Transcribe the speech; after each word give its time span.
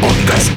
Podcast. 0.00 0.52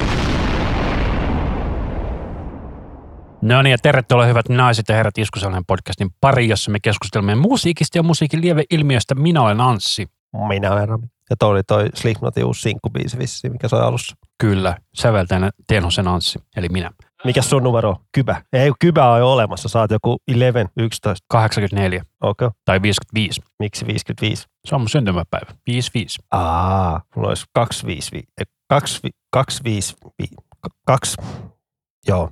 No 3.42 3.62
niin, 3.62 3.70
ja 3.70 3.78
tervetuloa 3.82 4.26
hyvät 4.26 4.48
naiset 4.48 4.88
ja 4.88 4.94
herrat 4.94 5.18
Iskusalainen 5.18 5.64
podcastin 5.66 6.10
pari, 6.20 6.48
jossa 6.48 6.70
me 6.70 6.78
keskustelemme 6.80 7.34
musiikista 7.34 7.98
ja 7.98 8.02
musiikin 8.02 8.40
lieveilmiöistä. 8.40 9.14
Minä 9.14 9.42
olen 9.42 9.60
Anssi. 9.60 10.06
Minä 10.48 10.72
olen 10.72 10.88
Rami. 10.88 11.06
Ja 11.30 11.36
toi 11.36 11.50
oli 11.50 11.62
toi 11.62 11.88
Slipknotin 11.94 12.44
uusi 12.44 12.60
sinkkubiisi 12.60 13.18
vissiin, 13.18 13.52
mikä 13.52 13.68
soi 13.68 13.80
alussa. 13.80 14.16
Kyllä, 14.38 14.76
säveltäjänä 14.94 15.50
Tenhosen 15.66 16.08
Anssi, 16.08 16.38
eli 16.56 16.68
minä. 16.68 16.90
Mikä 17.24 17.42
sun 17.42 17.62
numero 17.62 17.90
on? 17.90 17.96
Kybä. 18.12 18.42
Ei, 18.52 18.72
Kybä 18.80 19.10
on 19.10 19.18
jo 19.18 19.32
olemassa. 19.32 19.68
Saat 19.68 19.90
joku 19.90 20.18
11, 20.28 20.72
11. 20.76 21.26
84 21.28 22.02
Okei. 22.20 22.46
Okay. 22.46 22.58
tai 22.64 22.82
55. 22.82 23.42
Miksi 23.58 23.86
55? 23.86 24.46
Se 24.64 24.74
on 24.74 24.80
mun 24.80 24.88
syntymäpäivä. 24.88 25.46
55. 25.66 26.22
Aa, 26.30 27.00
mulla 27.16 27.28
olisi 27.28 27.44
25, 27.54 28.10
2, 28.68 29.00
25, 29.30 29.96
2, 30.86 31.16
joo, 32.08 32.30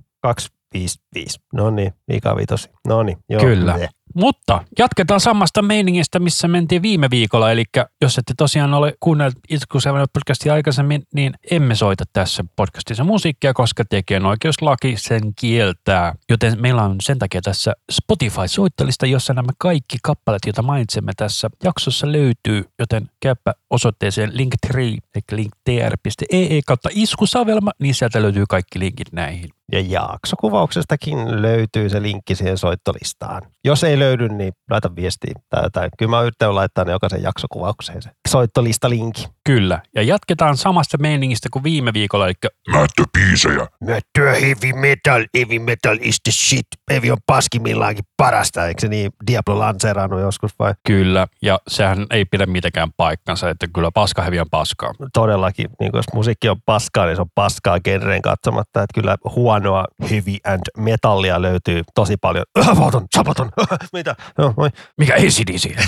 255. 0.72 1.40
No 1.52 1.70
niin, 1.70 1.92
liikaa 2.08 2.36
viitosi. 2.36 2.70
No 2.88 3.02
niin, 3.02 3.18
joo. 3.28 3.40
Kyllä. 3.40 3.76
Ne. 3.76 3.88
Mutta 4.14 4.64
jatketaan 4.78 5.20
samasta 5.20 5.62
meiningistä, 5.62 6.18
missä 6.18 6.48
mentiin 6.48 6.82
viime 6.82 7.10
viikolla. 7.10 7.52
Eli 7.52 7.64
jos 8.02 8.18
ette 8.18 8.34
tosiaan 8.36 8.74
ole 8.74 8.94
kuunnelleet 9.00 9.38
Iskusalainen 9.48 10.08
podcastia 10.12 10.52
aikaisemmin, 10.52 11.02
niin 11.14 11.34
emme 11.50 11.74
soita 11.74 12.04
tässä 12.12 12.44
podcastissa 12.56 13.04
musiikkia, 13.04 13.54
koska 13.54 13.84
tekijänoikeuslaki 13.84 14.94
sen 14.96 15.34
kieltää. 15.36 16.14
Joten 16.30 16.60
meillä 16.60 16.82
on 16.82 16.96
sen 17.02 17.18
takia 17.18 17.40
tässä 17.40 17.72
Spotify-soittelista, 17.92 19.06
jossa 19.06 19.34
nämä 19.34 19.52
kaikki 19.58 19.96
kappaleet, 20.02 20.42
joita 20.46 20.62
mainitsemme 20.62 21.12
tässä 21.16 21.50
jaksossa 21.64 22.12
löytyy. 22.12 22.64
Joten 22.78 23.10
käypä 23.20 23.54
osoitteeseen 23.70 24.30
linktree, 24.36 24.86
eli 24.86 25.22
linktr.ee 25.32 26.60
kautta 26.66 26.88
iskusavelma, 26.92 27.70
niin 27.78 27.94
sieltä 27.94 28.22
löytyy 28.22 28.44
kaikki 28.48 28.78
linkit 28.78 29.12
näihin. 29.12 29.50
Ja 29.72 29.80
jaksokuvauksestakin 29.80 31.42
löytyy 31.42 31.88
se 31.88 32.02
linkki 32.02 32.34
siihen 32.34 32.58
soittolistaan. 32.58 33.42
Jos 33.64 33.84
ei 33.84 33.98
löydy, 33.98 34.28
niin 34.28 34.52
laita 34.70 34.96
viestiä 34.96 35.32
tai 35.50 35.62
jotain. 35.62 35.90
Kyllä 35.98 36.10
mä 36.10 36.22
yritän 36.22 36.54
laittaa 36.54 36.84
ne 36.84 36.92
jokaisen 36.92 37.22
jaksokuvaukseen 37.22 38.02
se 38.02 38.10
soittolista-linkki. 38.28 39.28
Kyllä. 39.44 39.82
Ja 39.94 40.02
jatketaan 40.02 40.56
samasta 40.56 40.98
meiningistä 40.98 41.48
kuin 41.52 41.62
viime 41.62 41.92
viikolla, 41.92 42.26
eli 42.26 42.34
Mättöpiisejä. 42.70 43.66
Möttyä 43.80 44.32
heavy 44.32 44.72
metal, 44.80 45.24
heavy 45.34 45.58
metal 45.58 45.98
is 46.00 46.20
the 46.24 46.32
shit. 46.32 46.66
Heavy 46.90 47.10
on 47.10 47.18
paskimmillaankin 47.26 48.04
parasta, 48.16 48.66
eikö 48.66 48.80
se 48.80 48.88
niin 48.88 49.12
Diablo 49.26 49.58
lanseerannut 49.58 50.20
joskus 50.20 50.52
vai? 50.58 50.74
Kyllä, 50.86 51.26
ja 51.42 51.58
sehän 51.68 52.06
ei 52.10 52.24
pidä 52.24 52.46
mitenkään 52.46 52.88
paikkansa, 52.96 53.50
että 53.50 53.66
kyllä 53.74 53.90
paskahevi 53.94 54.40
on 54.40 54.50
paskaa. 54.50 54.92
Todellakin, 55.12 55.70
niin 55.80 55.90
jos 55.94 56.04
musiikki 56.14 56.48
on 56.48 56.62
paskaa, 56.66 57.06
niin 57.06 57.16
se 57.16 57.22
on 57.22 57.30
paskaa 57.34 57.80
genreen 57.80 58.22
katsomatta, 58.22 58.82
että 58.82 59.00
kyllä 59.00 59.16
huonoa 59.62 59.84
heavy 60.10 60.36
and 60.44 60.60
metallia 60.78 61.42
löytyy 61.42 61.82
tosi 61.94 62.16
paljon. 62.16 62.44
Sabaton, 62.64 63.06
sabaton, 63.16 63.50
mitä? 63.92 64.14
No, 64.38 64.54
moi. 64.56 64.68
Mikä 64.98 65.14
ACDC? 65.14 65.76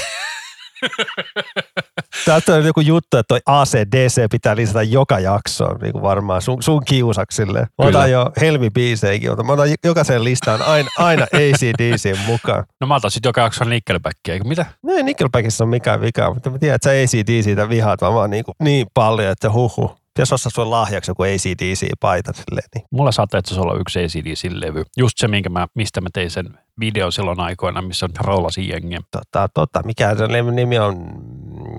Täältä 2.27 2.55
on 2.55 2.65
joku 2.65 2.81
juttu, 2.81 3.17
että 3.17 3.29
toi 3.29 3.41
ACDC 3.47 4.31
pitää 4.31 4.57
lisätä 4.57 4.83
joka 4.83 5.19
jaksoon, 5.19 5.81
niin 5.81 5.93
kuin 5.93 6.03
varmaan 6.03 6.43
sun, 6.43 6.63
sun 6.63 6.83
kiusaksille. 6.85 7.59
Mä 7.61 7.67
Kyllä. 7.77 7.99
otan 7.99 8.11
jo 8.11 8.31
helmibiiseikin, 8.41 9.31
mutta 9.31 9.45
mä 9.45 9.53
otan 9.53 9.69
jokaisen 9.85 10.25
listaan 10.25 10.63
aina, 10.63 10.91
aina 10.99 11.23
ACDC 11.23 12.19
mukaan. 12.27 12.65
No 12.81 12.87
mä 12.87 12.95
otan 12.95 13.11
sitten 13.11 13.29
joka 13.29 13.41
jakson 13.41 13.71
Nickelbackia, 13.71 14.35
eikö 14.35 14.49
mitä? 14.49 14.67
No 14.83 14.93
ei 14.93 15.03
Nickelbackissa 15.03 15.65
ole 15.65 15.71
mikään 15.71 16.01
vika, 16.01 16.35
mutta 16.35 16.51
mä 16.51 16.59
tiedän, 16.59 16.75
että 16.75 16.91
sä 16.91 17.19
ACDCtä 17.19 17.69
vihaat 17.69 18.01
vaan 18.01 18.31
niin, 18.31 18.45
kuin, 18.45 18.55
niin 18.63 18.87
paljon, 18.95 19.33
että 19.33 19.51
huhu. 19.51 19.97
Pitäisi 20.15 20.35
ostaa 20.35 20.51
sulle 20.51 20.69
lahjaksi 20.69 21.11
joku 21.11 21.23
ACDC-paita 21.23 22.33
silleen. 22.33 22.69
Niin. 22.75 22.85
Mulla 22.91 23.13
saattaa 23.13 23.39
itse 23.39 23.61
olla 23.61 23.75
yksi 23.75 23.99
ACDC-levy. 23.99 24.83
Just 24.97 25.19
se, 25.19 25.29
minkä 25.29 25.51
mä, 25.51 25.67
mistä 25.75 26.01
mä 26.01 26.09
tein 26.13 26.31
sen 26.31 26.59
video 26.81 27.11
silloin 27.11 27.41
aikoina, 27.41 27.83
missä 27.83 28.09
roolasi 28.21 28.69
jengiä. 28.69 29.01
Tota, 29.11 29.49
tota, 29.55 29.83
mikä 29.85 30.15
se 30.17 30.43
nimi 30.43 30.79
on? 30.79 30.95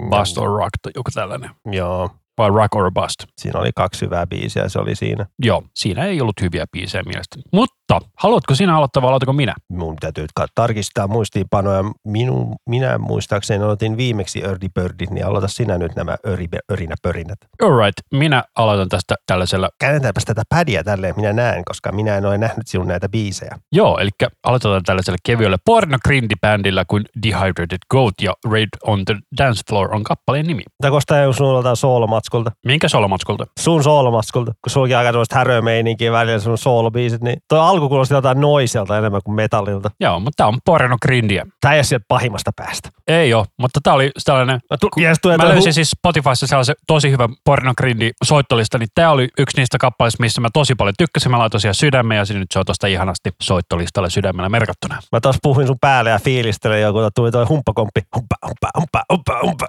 Bust 0.09 0.37
or 0.37 0.57
Rock 0.57 0.71
tai 0.81 0.91
joku 0.95 1.11
tällainen. 1.13 1.49
Joo, 1.71 2.09
Vai 2.37 2.49
Rock 2.49 2.75
or 2.75 2.91
Bust. 2.91 3.15
siinä 3.37 3.59
oli 3.59 3.71
kaksi 3.75 4.05
hyvää 4.05 4.27
biisiä, 4.27 4.69
se 4.69 4.79
oli 4.79 4.95
siinä. 4.95 5.25
Joo, 5.39 5.63
siinä 5.75 6.03
ei 6.03 6.21
ollut 6.21 6.41
hyviä 6.41 6.65
biisejä 6.71 7.03
mielestäni. 7.03 7.43
Mutta 7.53 7.99
haluatko 8.17 8.55
sinä 8.55 8.77
aloittaa 8.77 9.01
vai 9.01 9.09
aloitanko 9.09 9.33
minä? 9.33 9.53
Mun 9.69 9.95
täytyy 9.95 10.25
tarkistaa 10.55 11.07
muistiinpanoja. 11.07 11.83
Minun, 12.07 12.55
minä 12.69 12.97
muistaakseni 12.97 13.63
aloitin 13.63 13.97
viimeksi 13.97 14.43
Early 14.43 14.69
Birdit, 14.75 15.09
niin 15.09 15.25
aloita 15.25 15.47
sinä 15.47 15.77
nyt 15.77 15.95
nämä 15.95 16.15
öri, 16.27 16.47
örinä 16.71 16.95
pörinät. 17.01 17.37
Alright, 17.63 17.97
minä 18.13 18.43
aloitan 18.55 18.89
tästä 18.89 19.15
tällaisella. 19.27 19.69
Käännetäänpäs 19.79 20.25
tätä 20.25 20.43
pädiä 20.49 20.83
tälleen, 20.83 21.13
minä 21.17 21.33
näen, 21.33 21.65
koska 21.65 21.91
minä 21.91 22.17
en 22.17 22.25
ole 22.25 22.37
nähnyt 22.37 22.67
sinun 22.67 22.87
näitä 22.87 23.09
biisejä. 23.09 23.57
Joo, 23.71 23.97
eli 23.97 24.09
aloitetaan 24.43 24.83
tällaisella 24.83 25.17
kevyellä 25.25 25.57
porno 25.65 25.97
bändillä 26.41 26.85
kuin 26.87 27.05
Dehydrated 27.23 27.77
Goat 27.91 28.13
ja 28.21 28.33
Raid 28.51 28.69
on 28.83 29.05
the 29.05 29.15
Dance 29.37 29.61
Floor 29.69 29.95
on 29.95 30.03
kappaleen 30.03 30.47
nimi. 30.47 30.63
Tämä 30.81 30.91
kostaa 30.91 31.17
jo 31.17 31.33
sun 31.33 31.55
jotain 31.55 31.75
soolomatskulta. 32.25 32.51
Minkä 32.65 32.87
solomatskulta? 32.87 33.45
Sun 33.59 33.83
soolomatskulta, 33.83 34.51
kun 34.51 34.71
sullakin 34.71 34.97
aika 34.97 35.11
tämmöistä 35.11 35.35
härömeininkiä 35.35 36.11
välillä 36.11 36.39
sun 36.39 36.57
soolobiisit, 36.57 37.21
niin 37.21 37.37
toi 37.47 37.59
alku 37.59 37.89
kuulosti 37.89 38.13
jotain 38.13 38.41
noiselta 38.41 38.97
enemmän 38.97 39.21
kuin 39.25 39.35
metallilta. 39.35 39.89
Joo, 39.99 40.19
mutta 40.19 40.33
tämä 40.37 40.47
on 40.47 40.57
porno 40.65 40.97
grindiä. 41.01 41.45
Tää 41.61 41.73
ei 41.73 41.77
ole 41.77 41.83
sieltä 41.83 42.05
pahimmasta 42.07 42.51
päästä. 42.55 42.89
Ei 43.07 43.33
ole, 43.33 43.45
mutta 43.59 43.79
tämä 43.83 43.93
oli 43.93 44.11
tällainen 44.25 44.59
Mä, 44.71 44.77
tu- 44.77 44.89
tulee 45.21 45.37
Mä 45.37 45.47
löysin 45.47 45.71
hu- 45.71 45.73
siis 45.73 45.91
Spotifyssa 45.91 46.47
sellaisen 46.47 46.75
tosi 46.87 47.11
hyvän 47.11 47.29
pornogrindi 47.45 48.11
soittolista, 48.23 48.77
niin 48.77 48.89
tämä 48.95 49.11
oli 49.11 49.27
yksi 49.39 49.57
niistä 49.57 49.77
kappaleista, 49.77 50.23
missä 50.23 50.41
mä 50.41 50.47
tosi 50.53 50.75
paljon 50.75 50.93
tykkäsin. 50.97 51.31
Mä 51.31 51.39
laitoin 51.39 51.61
siihen 51.61 51.75
sydämen 51.75 52.17
ja 52.17 52.25
se 52.25 52.33
nyt 52.33 52.51
se 52.53 52.59
on 52.59 52.65
tosta 52.65 52.87
ihanasti 52.87 53.29
soittolistalle 53.43 54.09
sydämellä 54.09 54.49
merkattuna. 54.49 54.99
Mä 55.11 55.19
taas 55.21 55.37
puhuin 55.43 55.67
sun 55.67 55.77
päälle 55.81 56.09
ja 56.09 56.19
fiilistelin 56.19 56.81
joku, 56.81 56.99
tuli 57.15 57.31
toi 57.31 57.45
humppakomppi. 57.45 58.01
Humppa, 58.15 58.35
humppa, 58.45 58.69
humppa, 58.77 59.03
humppa, 59.11 59.39
humppa. 59.43 59.67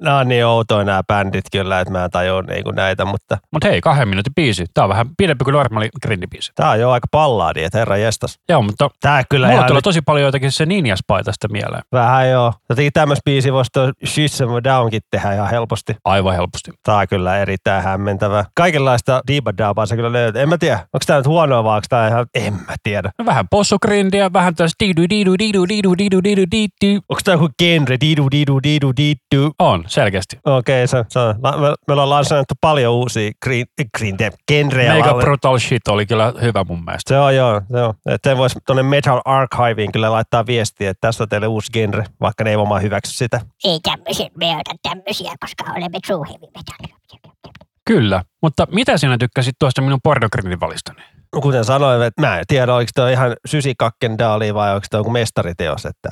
Nää, 0.00 0.18
on, 0.18 0.28
niin 0.28 0.46
outoja 0.46 0.84
nämä 0.84 1.02
bändit 1.08 1.44
kyllä, 1.52 1.80
että 1.80 1.92
mä 1.92 2.04
en 2.04 2.10
tajua 2.10 2.42
niinku 2.42 2.70
näitä, 2.70 3.04
mutta 3.04 3.38
Mutta 3.52 3.68
hei, 3.68 3.80
kahden 3.80 4.08
minuutin 4.08 4.34
biisi. 4.34 4.64
Tää 4.74 4.84
on 4.84 4.90
vähän 4.90 5.06
pidempi 5.18 5.44
kuin 5.44 5.52
normaali 5.52 5.88
grindibiisi. 6.02 6.52
tää 6.54 6.70
on 6.70 6.80
jo 6.80 6.90
aika 6.90 7.06
pallaadi, 7.10 7.64
että 7.64 7.78
herra 7.78 7.96
jestas. 7.96 8.38
Joo, 8.48 8.62
mutta 8.62 8.90
Tää 9.00 9.22
kyllä 9.30 9.46
mulla 9.48 9.62
tulee 9.62 9.78
nyt, 9.78 9.84
tosi 9.84 10.02
paljon 10.02 10.26
jotakin 10.26 10.52
se 10.52 10.66
ninjaspaitasta 10.66 11.48
mieleen. 11.52 11.82
vähän 11.92 12.30
joo. 12.30 12.52
Jotenkin 12.68 12.92
tämmöistä 12.92 13.22
biisi 13.24 13.52
voisi 13.52 13.70
Shits 14.06 14.40
and 14.40 14.64
Downkin 14.64 15.00
tehdä 15.10 15.32
ihan 15.34 15.50
helposti. 15.50 15.96
Aivan 16.04 16.34
helposti. 16.34 16.70
Tää 16.82 16.96
on 16.96 17.08
kyllä 17.08 17.38
erittäin 17.38 17.84
hämmentävä. 17.84 18.44
Kaikenlaista 18.54 19.20
diibadaabaa 19.26 19.86
se 19.86 19.96
kyllä 19.96 20.12
löytyy. 20.12 20.42
En 20.42 20.48
mä 20.48 20.58
tiedä, 20.58 20.74
onko 20.76 21.04
tää 21.06 21.16
nyt 21.16 21.26
huonoa 21.26 21.64
vai 21.64 21.76
onko 21.76 21.86
tää 21.88 22.08
ihan, 22.08 22.26
en 22.34 22.52
mä 22.52 22.74
tiedä. 22.82 23.10
No 23.18 23.26
vähän 23.26 23.46
possugrindia, 23.50 24.32
vähän 24.32 24.54
tästä 24.54 24.76
diidu 24.84 25.02
diidu 25.10 25.38
diidu 25.38 25.68
diidu 25.68 25.94
diidu 25.98 26.20
diidu 26.24 26.42
diidu. 26.50 27.00
Onko 27.08 27.20
tää 27.24 27.34
joku 27.34 27.48
genre, 27.62 27.96
diidu 28.10 28.30
diidu 28.30 28.60
diidu 28.62 28.92
diidu? 28.96 29.50
On, 29.58 29.84
selkeästi. 29.86 30.38
Okei, 30.44 30.86
se, 30.86 31.04
se 31.08 31.18
on. 31.18 31.34
Me, 31.42 31.50
me 31.86 31.92
ollaan 31.92 32.10
lanserattu 32.10 32.54
paljon 32.60 32.94
uusia 32.94 33.30
green, 33.42 33.66
green 33.98 34.18
de, 34.18 34.30
genrejä. 34.48 34.94
Mega. 34.94 35.14
Brutal 35.14 35.58
Shit 35.58 35.88
oli 35.88 36.06
kyllä 36.06 36.32
hyvä 36.42 36.64
mun 36.68 36.84
mielestä. 36.84 37.08
Se 37.08 37.18
on 37.18 37.36
joo, 37.36 37.60
se 37.72 37.82
on. 37.82 37.94
Että 38.06 38.30
se 38.30 38.36
voisi 38.36 38.58
tuonne 38.66 38.82
Metal 38.82 39.20
Archiveen 39.24 39.92
kyllä 39.92 40.12
laittaa 40.12 40.46
viestiä, 40.46 40.90
että 40.90 41.00
tässä 41.00 41.24
on 41.24 41.28
teille 41.28 41.46
uusi 41.46 41.72
genre, 41.72 42.04
vaikka 42.20 42.44
ne 42.44 42.50
ei 42.50 42.58
varmaan 42.58 42.82
hyväksy 42.82 43.14
sitä. 43.14 43.40
Ei 43.64 43.80
tämmöisiä, 43.82 44.28
me 44.36 44.46
ota 44.46 44.74
tämmöisiä, 44.82 45.32
koska 45.40 45.64
olemme 45.72 45.98
true 46.06 46.28
heavy 46.28 46.46
metal. 46.56 46.99
Kyllä, 47.90 48.22
mutta 48.42 48.66
mitä 48.72 48.98
sinä 48.98 49.18
tykkäsit 49.18 49.54
tuosta 49.58 49.82
minun 49.82 49.98
pornogrindin 50.02 50.60
valistani? 50.60 51.02
Kuten 51.42 51.64
sanoin, 51.64 52.02
että 52.02 52.20
mä 52.20 52.38
en 52.38 52.44
tiedä, 52.48 52.74
oliko 52.74 52.90
toi 52.94 53.12
ihan 53.12 53.36
sysikakkendaali 53.46 54.54
vai 54.54 54.74
onko 54.74 54.86
toi 54.90 55.00
joku 55.00 55.10
mestariteos, 55.10 55.86
että 55.86 56.08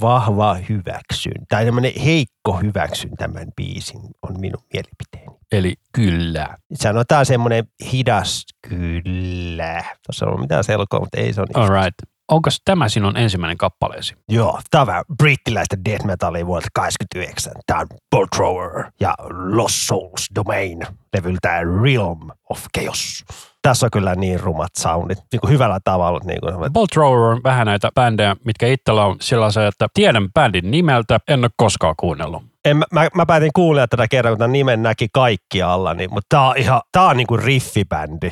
vahva 0.00 0.56
hyväksyn, 0.68 1.46
tai 1.48 1.64
tämmöinen 1.64 1.92
heikko 2.04 2.52
hyväksyn 2.62 3.10
tämän 3.16 3.46
biisin 3.56 4.00
on 4.22 4.40
minun 4.40 4.62
mielipiteeni. 4.72 5.40
Eli 5.52 5.74
kyllä. 5.92 6.56
Sanotaan 6.74 7.26
semmoinen 7.26 7.64
hidas 7.92 8.44
kyllä. 8.68 9.84
Tuossa 10.06 10.26
ollut 10.26 10.40
mitään 10.40 10.64
selkoa, 10.64 11.00
mutta 11.00 11.20
ei 11.20 11.32
se 11.32 11.40
ole 11.40 11.48
niin. 11.54 11.62
All 11.62 11.82
right. 11.84 12.17
Onko 12.28 12.50
tämä 12.64 12.88
sinun 12.88 13.16
ensimmäinen 13.16 13.58
kappaleesi? 13.58 14.14
Joo, 14.28 14.60
tämä 14.70 14.80
on 14.80 14.86
vähän 14.86 15.04
brittiläistä 15.16 15.76
death 15.84 16.04
metalia 16.04 16.46
vuodelta 16.46 16.68
89. 16.72 17.52
Tämä 17.66 17.80
on 17.80 17.86
Bolt 18.10 18.30
Thrower 18.30 18.84
ja 19.00 19.14
Lost 19.30 19.74
Souls 19.74 20.28
Domain 20.34 20.86
levyltään 21.16 21.80
Realm 21.82 22.30
of 22.50 22.64
Chaos. 22.78 23.24
Tässä 23.62 23.86
on 23.86 23.90
kyllä 23.90 24.14
niin 24.14 24.40
rumat 24.40 24.70
soundit, 24.78 25.18
niin 25.32 25.40
kuin 25.40 25.50
hyvällä 25.50 25.80
tavalla. 25.84 26.20
Niin 26.24 26.40
kuin, 26.40 26.72
Bolt 26.72 26.90
Thrower 26.90 27.18
on 27.18 27.40
vähän 27.44 27.66
näitä 27.66 27.90
bändejä, 27.94 28.36
mitkä 28.44 28.66
itsellä 28.66 29.04
on 29.04 29.16
sellaisia, 29.20 29.66
että 29.66 29.88
tiedän 29.94 30.32
bändin 30.32 30.70
nimeltä, 30.70 31.20
en 31.28 31.40
ole 31.40 31.50
koskaan 31.56 31.94
kuunnellut. 31.96 32.42
En, 32.68 32.76
mä, 32.76 32.84
mä, 32.92 33.08
mä 33.14 33.26
päätin 33.26 33.50
kuulla 33.54 33.86
tätä 33.86 34.08
kerran, 34.08 34.32
kun 34.32 34.38
tämän 34.38 34.52
nimen 34.52 34.82
näki 34.82 35.08
kaikkialla, 35.12 35.94
niin, 35.94 36.10
mutta 36.12 36.26
tää 36.28 36.48
on 36.48 36.56
ihan, 36.56 36.80
tää 36.92 37.02
on 37.02 37.16
niinku 37.16 37.36
riffibändi. 37.36 38.30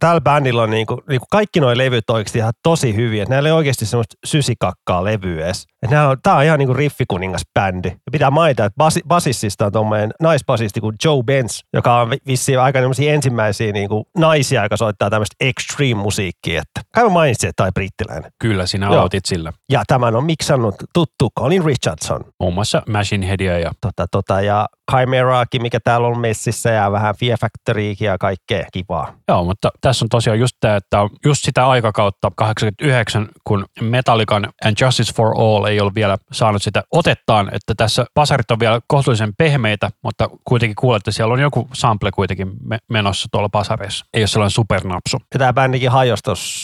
Tällä 0.00 0.20
bändillä 0.20 0.62
on 0.62 0.70
niinku, 0.70 1.02
niinku 1.08 1.26
kaikki 1.30 1.60
nuo 1.60 1.76
levyt 1.76 2.10
oikeasti 2.10 2.38
ihan 2.38 2.52
tosi 2.62 2.96
hyviä. 2.96 3.24
Näillä 3.28 3.48
ei 3.48 3.52
oikeasti 3.52 3.86
semmoista 3.86 4.16
sysikakkaa 4.26 5.04
levyä 5.04 5.44
edes. 5.44 5.66
On, 5.84 6.16
tää 6.22 6.34
on 6.34 6.44
ihan 6.44 6.58
niinku 6.58 6.74
riffikuningas 6.74 7.42
bändi. 7.54 7.88
Ja 7.88 8.10
pitää 8.12 8.30
mainita, 8.30 8.64
että 8.64 8.76
basi, 8.76 9.00
basissista 9.08 9.66
on 9.66 9.72
tommoinen 9.72 10.10
naisbasisti 10.20 10.80
kuin 10.80 10.96
Joe 11.04 11.22
Benz, 11.22 11.60
joka 11.72 12.00
on 12.00 12.10
vi- 12.10 12.18
vissiin 12.26 12.60
aika 12.60 12.78
ensimmäisiä 13.08 13.72
niinku 13.72 14.06
naisia, 14.18 14.62
joka 14.62 14.76
soittaa 14.76 15.10
tämmöistä 15.10 15.36
extreme-musiikkia. 15.40 16.62
Että 16.62 16.80
kai 16.94 17.04
mä 17.04 17.10
mainitsin, 17.10 17.48
että 17.50 17.64
on 17.64 17.70
brittiläinen. 17.74 18.32
Kyllä, 18.38 18.66
sinä 18.66 18.86
Joo. 18.86 18.94
aloitit 18.94 19.24
sillä. 19.26 19.52
Ja 19.70 19.82
tämän 19.86 20.16
on 20.16 20.24
miksannut 20.24 20.74
tuttu 20.94 21.28
Colin 21.38 21.64
Richardson. 21.64 22.24
Muun 22.40 22.54
muassa 22.54 22.82
Machine 22.88 23.28
Headia 23.28 23.58
ja 23.60 23.70
Tota, 23.80 24.06
tota, 24.10 24.40
ja 24.40 24.66
Chimeraakin, 24.90 25.62
mikä 25.62 25.80
täällä 25.84 26.08
on 26.08 26.18
messissä 26.18 26.70
ja 26.70 26.92
vähän 26.92 27.14
Fear 27.14 27.38
Factoryykin 27.38 28.06
ja 28.06 28.18
kaikkea 28.18 28.66
kivaa. 28.72 29.14
Joo, 29.28 29.44
mutta 29.44 29.70
tässä 29.80 30.04
on 30.04 30.08
tosiaan 30.08 30.38
just 30.38 30.56
tämä, 30.60 30.76
että 30.76 31.00
on 31.00 31.10
just 31.24 31.44
sitä 31.44 31.68
aikakautta 31.68 32.32
89, 32.36 33.28
kun 33.44 33.64
Metallican 33.80 34.48
And 34.64 34.76
Justice 34.80 35.14
for 35.14 35.34
All 35.38 35.64
ei 35.64 35.80
ollut 35.80 35.94
vielä 35.94 36.18
saanut 36.32 36.62
sitä 36.62 36.82
otettaan, 36.92 37.48
että 37.54 37.74
tässä 37.76 38.06
pasarit 38.14 38.50
on 38.50 38.60
vielä 38.60 38.80
kohtuullisen 38.86 39.32
pehmeitä, 39.38 39.90
mutta 40.04 40.28
kuitenkin 40.44 40.76
kuulet, 40.76 41.00
että 41.00 41.10
siellä 41.10 41.34
on 41.34 41.40
joku 41.40 41.68
sample 41.72 42.10
kuitenkin 42.10 42.52
me- 42.64 42.78
menossa 42.90 43.28
tuolla 43.32 43.48
pasareissa. 43.48 44.06
Ei 44.14 44.22
ole 44.22 44.26
sellainen 44.26 44.50
supernapsu. 44.50 45.16
Ja 45.34 45.38
tämä 45.38 45.52
bändikin 45.52 45.90
hajosi 45.90 46.22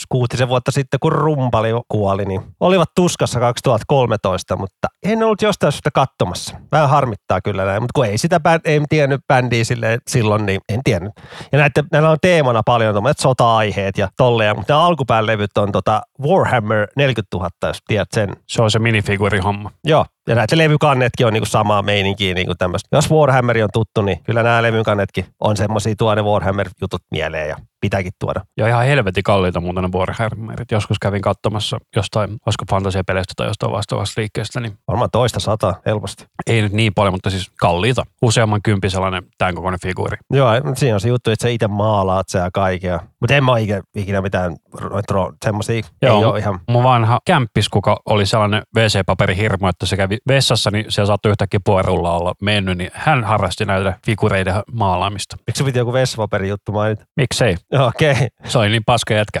kuutisen 0.09 0.49
vuotta 0.49 0.71
sitten, 0.71 0.99
kun 0.99 1.11
rumpali 1.11 1.69
kuoli, 1.87 2.25
niin 2.25 2.41
olivat 2.59 2.89
tuskassa 2.95 3.39
2013, 3.39 4.55
mutta 4.55 4.87
en 5.03 5.23
ollut 5.23 5.41
jostain 5.41 5.71
syystä 5.71 5.91
katsomassa. 5.91 6.55
Vähän 6.77 6.89
harmittaa 6.89 7.41
kyllä 7.41 7.65
näin, 7.65 7.83
mutta 7.83 7.91
kun 7.95 8.05
ei 8.05 8.17
sitä 8.17 8.39
bänd, 8.39 8.61
ei 8.65 8.81
tiennyt 8.89 9.21
bändiä 9.27 9.63
silleen, 9.63 9.99
silloin, 10.07 10.45
niin 10.45 10.61
en 10.69 10.79
tiennyt. 10.83 11.13
Ja 11.51 11.59
näitä, 11.59 11.83
näillä 11.91 12.09
on 12.09 12.17
teemana 12.21 12.61
paljon 12.65 12.93
tuommoiset 12.93 13.19
sota-aiheet 13.19 13.97
ja 13.97 14.09
tolleja, 14.17 14.55
mutta 14.55 14.73
nämä 14.73 14.85
alkupään 14.85 15.25
levyt 15.25 15.57
on 15.57 15.71
tota 15.71 16.01
Warhammer 16.21 16.87
40 16.95 17.37
000, 17.37 17.49
jos 17.63 17.81
tiedät 17.87 18.07
sen. 18.13 18.35
Se 18.47 18.61
on 18.61 18.71
se 18.71 18.79
minifiguurihomma. 18.79 19.71
Joo, 19.83 20.05
ja 20.27 20.35
näitä 20.35 20.57
levykannetkin 20.57 21.27
on 21.27 21.33
niinku 21.33 21.45
samaa 21.45 21.81
meininkiä 21.81 22.33
niinku 22.33 22.55
tämmöistä. 22.55 22.87
Jos 22.91 23.11
Warhammer 23.11 23.63
on 23.63 23.69
tuttu, 23.73 24.01
niin 24.01 24.23
kyllä 24.23 24.43
nämä 24.43 24.61
levykannetkin 24.61 25.25
on 25.39 25.57
semmoisia 25.57 25.95
tuo 25.97 26.15
ne 26.15 26.21
Warhammer-jutut 26.21 27.01
mieleen 27.11 27.49
ja 27.49 27.57
pitääkin 27.81 28.11
tuoda. 28.19 28.41
Ja 28.57 28.67
ihan 28.67 28.85
helvetin 28.85 29.23
kalliita 29.23 29.59
muuten 29.59 29.83
ne 29.83 29.89
Warhammerit. 29.93 30.71
Joskus 30.71 30.99
kävin 30.99 31.21
katsomassa 31.21 31.77
jostain, 31.95 32.29
olisiko 32.29 32.65
fantasiapeleistä 32.69 33.33
tai 33.35 33.47
jostain 33.47 33.71
vastaavasta 33.71 34.21
liikkeestä, 34.21 34.59
niin 34.59 34.77
Varmaan 34.87 35.09
toista 35.11 35.39
sata 35.39 35.73
helposti. 35.85 36.25
ei 36.47 36.61
nyt 36.61 36.73
niin 36.73 36.93
paljon, 36.93 37.13
mutta 37.13 37.29
siis 37.29 37.51
kalliita. 37.59 38.03
Useamman 38.21 38.61
kympi 38.61 38.89
sellainen 38.89 39.23
tämän 39.37 39.55
kokoinen 39.55 39.79
figuuri. 39.83 40.17
Joo, 40.33 40.49
siinä 40.75 40.93
on 40.93 40.99
se 40.99 41.09
juttu, 41.09 41.31
että 41.31 41.43
sä 41.43 41.49
itse 41.49 41.67
maalaat 41.67 42.29
se 42.29 42.37
ja 42.37 42.49
kaikkea. 42.53 42.99
Mutta 43.21 43.35
en 43.35 43.43
mä 43.43 43.51
ole 43.51 43.61
ikinä, 43.61 43.81
ikinä 43.95 44.21
mitään 44.21 44.55
noita 44.89 45.13
ro- 45.13 45.35
semmosia, 45.45 45.75
ei 45.75 45.83
Joo. 46.01 46.29
ole 46.29 46.39
ihan... 46.39 46.59
Mun 46.69 46.83
vanha 46.83 47.19
kämppis, 47.25 47.69
kuka 47.69 47.99
oli 48.05 48.25
sellainen 48.25 48.63
WC-paperihirmo, 48.77 49.69
että 49.69 49.85
se 49.85 49.97
kävi 49.97 50.17
vessassa, 50.27 50.71
niin 50.71 50.85
siellä 50.89 51.07
saattoi 51.07 51.29
yhtäkkiä 51.29 51.59
puorulla 51.65 52.17
olla 52.17 52.33
mennyt, 52.41 52.77
niin 52.77 52.91
hän 52.93 53.23
harrasti 53.23 53.65
näitä 53.65 53.93
figureiden 54.05 54.53
maalaamista. 54.71 55.37
Miksi 55.47 55.63
piti 55.63 55.79
joku 55.79 55.93
vessapaperin 55.93 56.49
juttu 56.49 56.71
mainita? 56.71 57.05
Miksei? 57.17 57.57
Joo, 57.71 57.87
Okei, 57.87 58.11
okay. 58.11 58.27
Se 58.45 58.57
oli 58.57 58.69
niin 58.69 58.83
paska 58.85 59.13
jätkä. 59.13 59.39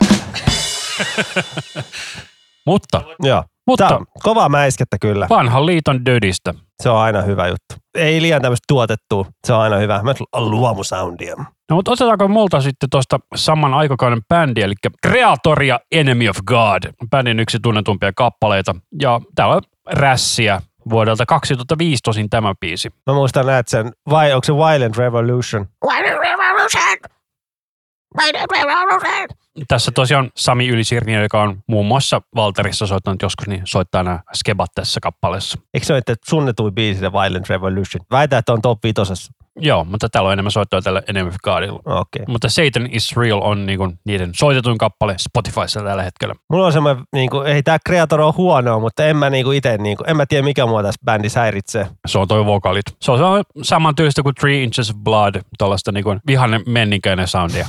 mutta, 2.67 3.01
joo. 3.23 3.43
mutta 3.67 3.87
Tää 3.87 3.97
on 3.97 4.05
kovaa 4.23 4.49
mäiskettä 4.49 4.97
kyllä. 5.01 5.27
vanhan 5.29 5.65
liiton 5.65 6.05
dödistä. 6.05 6.53
Se 6.83 6.89
on 6.89 6.97
aina 6.97 7.21
hyvä 7.21 7.47
juttu. 7.47 7.75
Ei 7.95 8.21
liian 8.21 8.41
tämmöistä 8.41 8.65
tuotettua. 8.67 9.25
Se 9.47 9.53
on 9.53 9.61
aina 9.61 9.77
hyvä. 9.77 10.01
Mä 10.03 10.13
luomusoundia. 10.35 11.35
No 11.69 11.75
mutta 11.75 11.91
otetaanko 11.91 12.27
multa 12.27 12.61
sitten 12.61 12.89
tuosta 12.89 13.19
saman 13.35 13.73
aikakauden 13.73 14.21
bändi, 14.29 14.61
eli 14.61 14.73
Creator 15.07 15.63
ja 15.63 15.79
Enemy 15.91 16.29
of 16.29 16.37
God, 16.45 16.83
bändin 17.09 17.39
yksi 17.39 17.59
tunnetumpia 17.59 18.11
kappaleita. 18.15 18.75
Ja 19.01 19.21
täällä 19.35 19.55
on 19.55 19.61
rässiä 19.85 20.61
vuodelta 20.89 21.25
2005 21.25 22.01
tosin 22.03 22.29
tämä 22.29 22.53
biisi. 22.59 22.89
Mä 23.07 23.13
muistan 23.13 23.45
näet 23.45 23.67
sen, 23.67 23.91
vai 24.09 24.33
onko 24.33 24.45
se 24.45 24.53
Violent 24.53 24.97
Revolution? 24.97 25.65
Violent 25.85 26.21
Revolution! 26.21 26.97
Violent 28.17 28.51
Revolution! 28.51 29.27
Tässä 29.67 29.91
tosiaan 29.91 30.29
Sami 30.35 30.67
Ylisirniö, 30.67 31.21
joka 31.21 31.41
on 31.41 31.57
muun 31.67 31.85
muassa 31.85 32.21
Valterissa 32.35 32.87
soittanut 32.87 33.21
joskus, 33.21 33.47
niin 33.47 33.61
soittaa 33.65 34.03
nämä 34.03 34.19
skebat 34.33 34.71
tässä 34.75 34.99
kappaleessa. 34.99 35.59
Eikö 35.73 35.85
se 35.85 35.93
ole, 35.93 35.97
että 35.97 36.15
sunnetui 36.27 36.71
biisi 36.71 36.99
se 36.99 37.11
Violent 37.11 37.49
Revolution? 37.49 38.05
Väitä, 38.11 38.37
että 38.37 38.53
on 38.53 38.61
top 38.61 38.83
viitosessa. 38.83 39.31
Joo, 39.59 39.83
mutta 39.83 40.09
täällä 40.09 40.27
on 40.27 40.33
enemmän 40.33 40.51
soittoa 40.51 40.81
tällä 40.81 41.01
Godilla. 41.43 41.79
Okei. 41.85 42.21
Okay. 42.21 42.25
Mutta 42.27 42.49
Satan 42.49 42.89
is 42.91 43.17
Real 43.17 43.41
on 43.43 43.65
niinku 43.65 43.93
niiden 44.05 44.31
soitetuin 44.35 44.77
kappale 44.77 45.15
Spotifyssa 45.17 45.81
tällä 45.81 46.03
hetkellä. 46.03 46.35
Mulla 46.49 46.65
on 46.65 46.73
semmoinen, 46.73 47.03
niin 47.13 47.29
kuin, 47.29 47.47
ei 47.47 47.63
tämä 47.63 47.77
Creator 47.87 48.21
ole 48.21 48.33
huonoa, 48.37 48.79
mutta 48.79 49.05
en 49.05 49.17
mä 49.17 49.29
niin 49.29 49.53
itse, 49.53 49.77
niin 49.77 49.97
kuin, 49.97 50.09
en 50.09 50.17
mä 50.17 50.25
tiedä 50.25 50.43
mikä 50.43 50.65
mua 50.65 50.83
tässä 50.83 51.01
bändissä 51.05 51.39
häiritsee. 51.39 51.87
Se 52.07 52.19
on 52.19 52.27
toi 52.27 52.45
vokalit. 52.45 52.85
Se 53.01 53.11
on, 53.11 53.17
se 53.17 53.23
on 53.23 53.43
saman 53.61 53.95
tyylistä 53.95 54.23
kuin 54.23 54.35
Three 54.35 54.63
Inches 54.63 54.89
of 54.89 54.95
Blood, 54.97 55.35
tuollaista 55.57 55.91
niinku 55.91 56.15
vihainen 56.27 56.61
menninkäinen 56.65 57.27
soundia. 57.27 57.67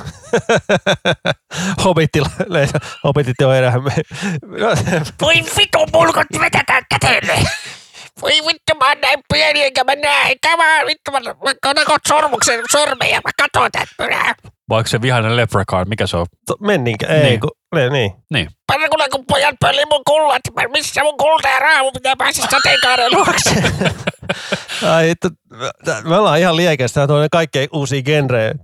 Hobbitit 1.84 3.41
on 3.46 3.56
enää. 3.56 3.73
No, 4.46 4.69
Voi 5.20 5.34
vitu 5.34 5.87
mulkut 5.93 6.26
vetetään 6.41 6.82
käteelle. 6.91 7.34
Voi 8.23 8.32
vittu, 8.32 8.68
mä 8.78 8.88
oon 8.88 9.00
näin 9.02 9.19
pieni 9.32 9.64
enkä 9.64 9.84
mä 9.84 9.94
näe. 9.94 10.28
Eikä 10.28 10.56
mä 10.56 10.86
vittu, 10.86 11.10
mä, 11.10 11.20
mä 11.20 11.34
otan 11.70 11.98
sormuksen 12.08 12.60
sormeja. 12.70 13.20
Mä 13.25 13.30
katon 13.42 13.70
tätä 13.72 13.86
pyrää. 13.96 14.34
Vaikka 14.69 14.90
se 14.90 15.02
vihainen 15.02 15.36
leprechaun, 15.36 15.88
mikä 15.88 16.06
se 16.06 16.16
on? 16.16 16.26
to- 16.46 16.56
menninkä, 16.60 17.06
ei, 17.06 17.22
Niin. 17.22 17.40
kun, 17.40 17.50
ne, 17.75 17.88
niin. 17.90 18.12
Niin. 18.32 18.48
Parkulla 18.66 19.08
kun 19.08 19.25
pojat 19.28 19.54
pöli 19.60 19.82
mun 19.92 20.02
kullat. 20.06 20.42
Missä 20.72 21.02
mun 21.02 21.16
kulta 21.16 21.48
ja 21.48 21.58
raamu 21.58 21.92
pitää 21.92 22.16
päästä 22.16 22.46
sateenkaaren 22.50 23.10
luokse. 23.14 23.50
Ai, 24.94 25.10
että, 25.10 25.28
me 26.04 26.16
ollaan 26.16 26.38
ihan 26.38 26.56
liekeistä, 26.56 27.06
tämä 27.06 27.19
on 27.20 27.28
kaikkein 27.32 27.69
uusia 27.72 28.02
genrejä. 28.02 28.54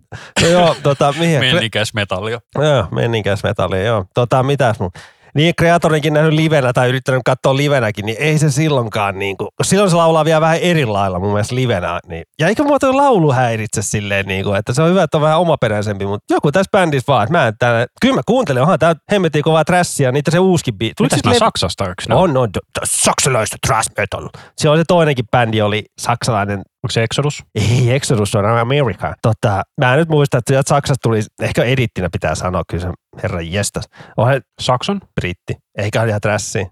No 0.43 0.46
joo, 0.49 0.76
tota, 0.82 1.14
mihin? 1.19 1.40
Mennikäs 1.40 1.94
metallia. 1.94 2.40
Joo, 2.55 2.87
menninkäs 2.90 3.43
metalli, 3.43 3.84
joo. 3.84 4.05
Tota, 4.14 4.43
mitäs 4.43 4.78
mun? 4.81 4.90
Niin, 5.34 5.54
Kreatorinkin 5.58 6.12
nähnyt 6.12 6.32
livenä 6.32 6.72
tai 6.72 6.88
yrittänyt 6.88 7.22
katsoa 7.25 7.56
livenäkin, 7.56 8.06
niin 8.06 8.16
ei 8.20 8.38
se 8.38 8.50
silloinkaan 8.50 9.19
niin 9.19 9.36
kuin, 9.36 9.48
silloin 9.62 9.90
se 9.90 9.96
laulaa 9.96 10.25
vielä 10.25 10.40
vähän 10.40 10.58
eri 10.58 10.86
lailla 10.86 11.19
mun 11.19 11.32
mielestä 11.32 11.54
livenä. 11.54 12.00
Niin. 12.08 12.25
Ja 12.38 12.48
eikö 12.48 12.64
mua 12.64 12.78
toi 12.78 12.94
laulu 12.94 13.32
häiritse 13.32 13.82
silleen, 13.82 14.26
niin 14.26 14.44
kuin, 14.44 14.56
että 14.56 14.72
se 14.72 14.82
on 14.82 14.91
hyvä, 14.91 15.03
että 15.03 15.17
on 15.17 15.22
vähän 15.22 15.38
omaperäisempi, 15.38 16.06
mutta 16.06 16.34
joku 16.34 16.53
tässä 16.53 16.70
bändissä 16.72 17.12
vaan, 17.12 17.22
että 17.22 17.38
mä 17.38 17.46
en 17.46 17.55
täällä, 17.58 17.86
kyllä 18.00 18.14
mä 18.14 18.20
kuuntelen, 18.26 18.62
onhan 18.62 18.79
tää 18.79 18.94
hemmetin 19.12 19.43
kovaa 19.43 19.64
trassia, 19.64 20.12
niitä 20.12 20.31
se 20.31 20.38
uuskin 20.38 20.79
biisi. 20.79 20.94
Mitäs 21.00 21.20
levy- 21.26 21.38
Saksasta, 21.38 21.84
ne? 22.08 22.14
On, 22.14 22.36
on, 22.36 22.48
saksalaista 22.84 23.56
thrash 23.67 23.91
metal. 23.98 24.29
Se 24.58 24.69
on 24.69 24.79
se 24.79 24.84
toinenkin 24.88 25.24
bändi, 25.31 25.62
oli 25.62 25.84
saksalainen 26.00 26.62
Onko 26.84 26.93
se 26.93 27.03
Exodus? 27.03 27.44
ei, 27.55 27.91
Exodus 27.94 28.34
on 28.34 28.44
America. 28.44 29.14
Tota, 29.22 29.62
mä 29.81 29.93
en 29.93 29.98
nyt 29.98 30.08
muista, 30.08 30.38
että 30.38 30.62
Saksasta 30.67 31.03
tuli, 31.03 31.20
ehkä 31.43 31.64
edittinä 31.64 32.08
pitää 32.12 32.34
sanoa, 32.34 32.62
kyllä 32.69 32.82
se 32.82 32.88
herran 33.22 33.53
jestas. 33.53 33.88
Onhan 34.17 34.43
Sakson? 34.60 35.00
britti, 35.20 35.56
eikä 35.79 36.05
ihan 36.05 36.20
trassi. 36.20 36.67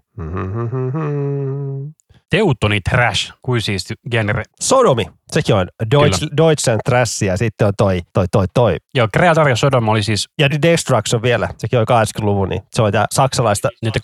Teutoni 2.33 2.81
Trash, 2.89 3.33
kuin 3.41 3.61
siisti 3.61 3.93
genre. 4.11 4.43
Sodomi, 4.61 5.05
sekin 5.31 5.55
on 5.55 5.67
Deutsch, 5.91 6.27
Deutschland 6.37 6.79
Trash 6.85 7.23
ja 7.23 7.37
sitten 7.37 7.67
on 7.67 7.73
toi, 7.77 8.01
toi, 8.13 8.25
toi, 8.31 8.45
toi. 8.53 8.77
Joo, 8.95 9.07
Creator 9.17 9.49
ja 9.49 9.55
Sodom 9.55 9.87
oli 9.87 10.03
siis 10.03 10.29
Ja 10.39 10.49
The 10.49 10.59
Destruction 10.61 11.21
vielä, 11.21 11.49
sekin 11.57 11.79
on 11.79 11.85
80-luvun, 11.89 12.49
niin 12.49 12.61
se 12.71 12.81
on 12.81 12.91
tää 12.91 13.05
saksalaista, 13.11 13.69
niitä 13.81 13.99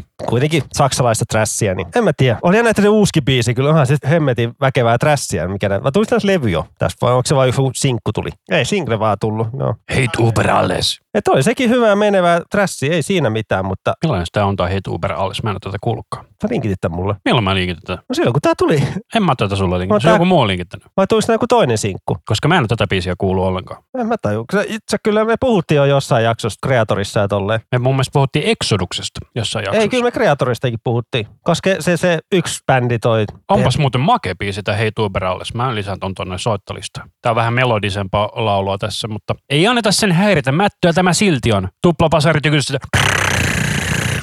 85-89. 0.00 0.26
kuitenkin 0.26 0.62
saksalaista 0.72 1.24
trassia, 1.28 1.74
niin 1.74 1.86
en 1.96 2.04
mä 2.04 2.10
tiedä. 2.16 2.38
Oli 2.42 2.62
näitä 2.62 2.82
se 2.82 2.88
uuski 2.88 3.20
biisi, 3.20 3.54
kyllä 3.54 3.68
onhan 3.68 3.86
se 3.86 3.96
hemmetin 4.10 4.52
väkevää 4.60 4.98
trassia, 4.98 5.48
mikä 5.48 5.68
näitä, 5.68 5.82
vai 5.82 5.92
tuli 5.92 6.06
tässä 6.06 6.28
levy 6.28 6.48
jo 6.48 6.66
tästä, 6.78 7.06
vai 7.06 7.12
onko 7.12 7.26
se 7.26 7.36
vain 7.36 7.48
joku 7.48 7.70
sinkku 7.74 8.12
tuli? 8.12 8.30
Ei, 8.50 8.64
single 8.64 8.98
vaan 8.98 9.16
tullut, 9.20 9.48
joo. 9.58 9.74
Hei 9.94 10.08
Uber 10.18 10.50
alles. 10.50 11.00
Et 11.14 11.28
oli 11.28 11.42
sekin 11.42 11.70
hyvää 11.70 11.96
menevää 11.96 12.40
trassi, 12.50 12.92
ei 12.92 13.02
siinä 13.02 13.30
mitään, 13.30 13.64
mutta 13.64 13.94
Millainen 14.04 14.26
sitä 14.26 14.46
on 14.46 14.56
tai 14.56 14.70
Hei 14.70 14.80
Uber 14.88 15.12
alles? 15.12 15.42
Mä 15.42 15.50
en 15.50 15.54
ole 15.54 15.60
tätä 15.60 15.78
kuullutkaan. 15.80 16.26
Sä 16.48 16.52
linkitit 16.54 16.80
tän 16.80 16.92
mulle. 16.92 17.14
Milloin 17.24 17.44
mä 17.44 17.54
linkin 17.54 17.76
tätä? 17.86 18.02
No 18.08 18.14
silloin 18.14 18.32
kun 18.32 18.40
tää 18.42 18.52
tuli, 18.58 18.82
En 19.14 19.22
mä 19.22 19.34
tätä 19.36 19.56
sulle 19.56 19.74
No 19.74 19.78
linkin. 19.78 20.00
Se 20.00 20.04
tää- 20.04 20.12
on 20.12 20.14
joku 20.14 20.24
muu 20.24 20.46
linkittänyt. 20.46 20.86
vai 20.96 21.06
tulisi 21.06 21.32
joku 21.32 21.46
toinen 21.46 21.78
sinkku? 21.78 22.16
Koska 22.26 22.48
mä 22.48 22.54
en 22.54 22.60
ole 22.60 22.68
tätä 22.68 22.86
biisiä 22.86 23.14
kuullut 23.18 23.44
ollenkaan. 23.44 23.82
En 23.98 24.06
mä 24.06 24.14
taju. 24.22 24.44
Sä, 24.52 24.64
itse 24.68 24.96
kyllä 25.04 25.24
me 25.24 25.34
puhuttiin 25.40 25.76
jo 25.76 25.84
jossain 25.84 26.24
jaksossa 26.24 26.58
Kreatorissa 26.66 27.20
ja 27.20 27.28
tolleen. 27.28 27.60
Me 27.72 27.78
mun 27.78 27.94
mielestä 27.94 28.12
puhuttiin 28.12 28.44
Exoduksesta 28.46 29.20
jossain 29.34 29.62
jaksossa. 29.64 29.82
Ei, 29.82 29.88
kyllä 29.88 30.04
me 30.04 30.10
Kreatoristakin 30.10 30.78
puhuttiin. 30.84 31.26
Koska 31.42 31.70
se, 31.80 31.96
se 31.96 32.18
yksi 32.32 32.60
bändi 32.66 32.98
toi... 32.98 33.24
Onpas 33.48 33.78
muuten 33.78 34.00
makea 34.00 34.34
biisi 34.34 34.62
tämä 34.62 34.76
Hei 34.76 34.90
Uber 34.98 35.24
alles. 35.24 35.54
Mä 35.54 35.74
lisään 35.74 36.00
ton 36.00 36.14
tonne 36.14 36.38
soittolistaan. 36.38 37.10
Tää 37.22 37.32
on 37.32 37.36
vähän 37.36 37.54
melodisempaa 37.54 38.30
laulua 38.34 38.78
tässä, 38.78 39.08
mutta 39.08 39.34
ei 39.50 39.66
anneta 39.66 39.92
sen 39.92 40.12
häiritä. 40.12 40.52
Mättöä 40.52 40.92
tämä 40.92 41.12
silti 41.12 41.52
on. 41.52 41.68
Tuplapasarit 41.82 42.44
ja 42.44 42.50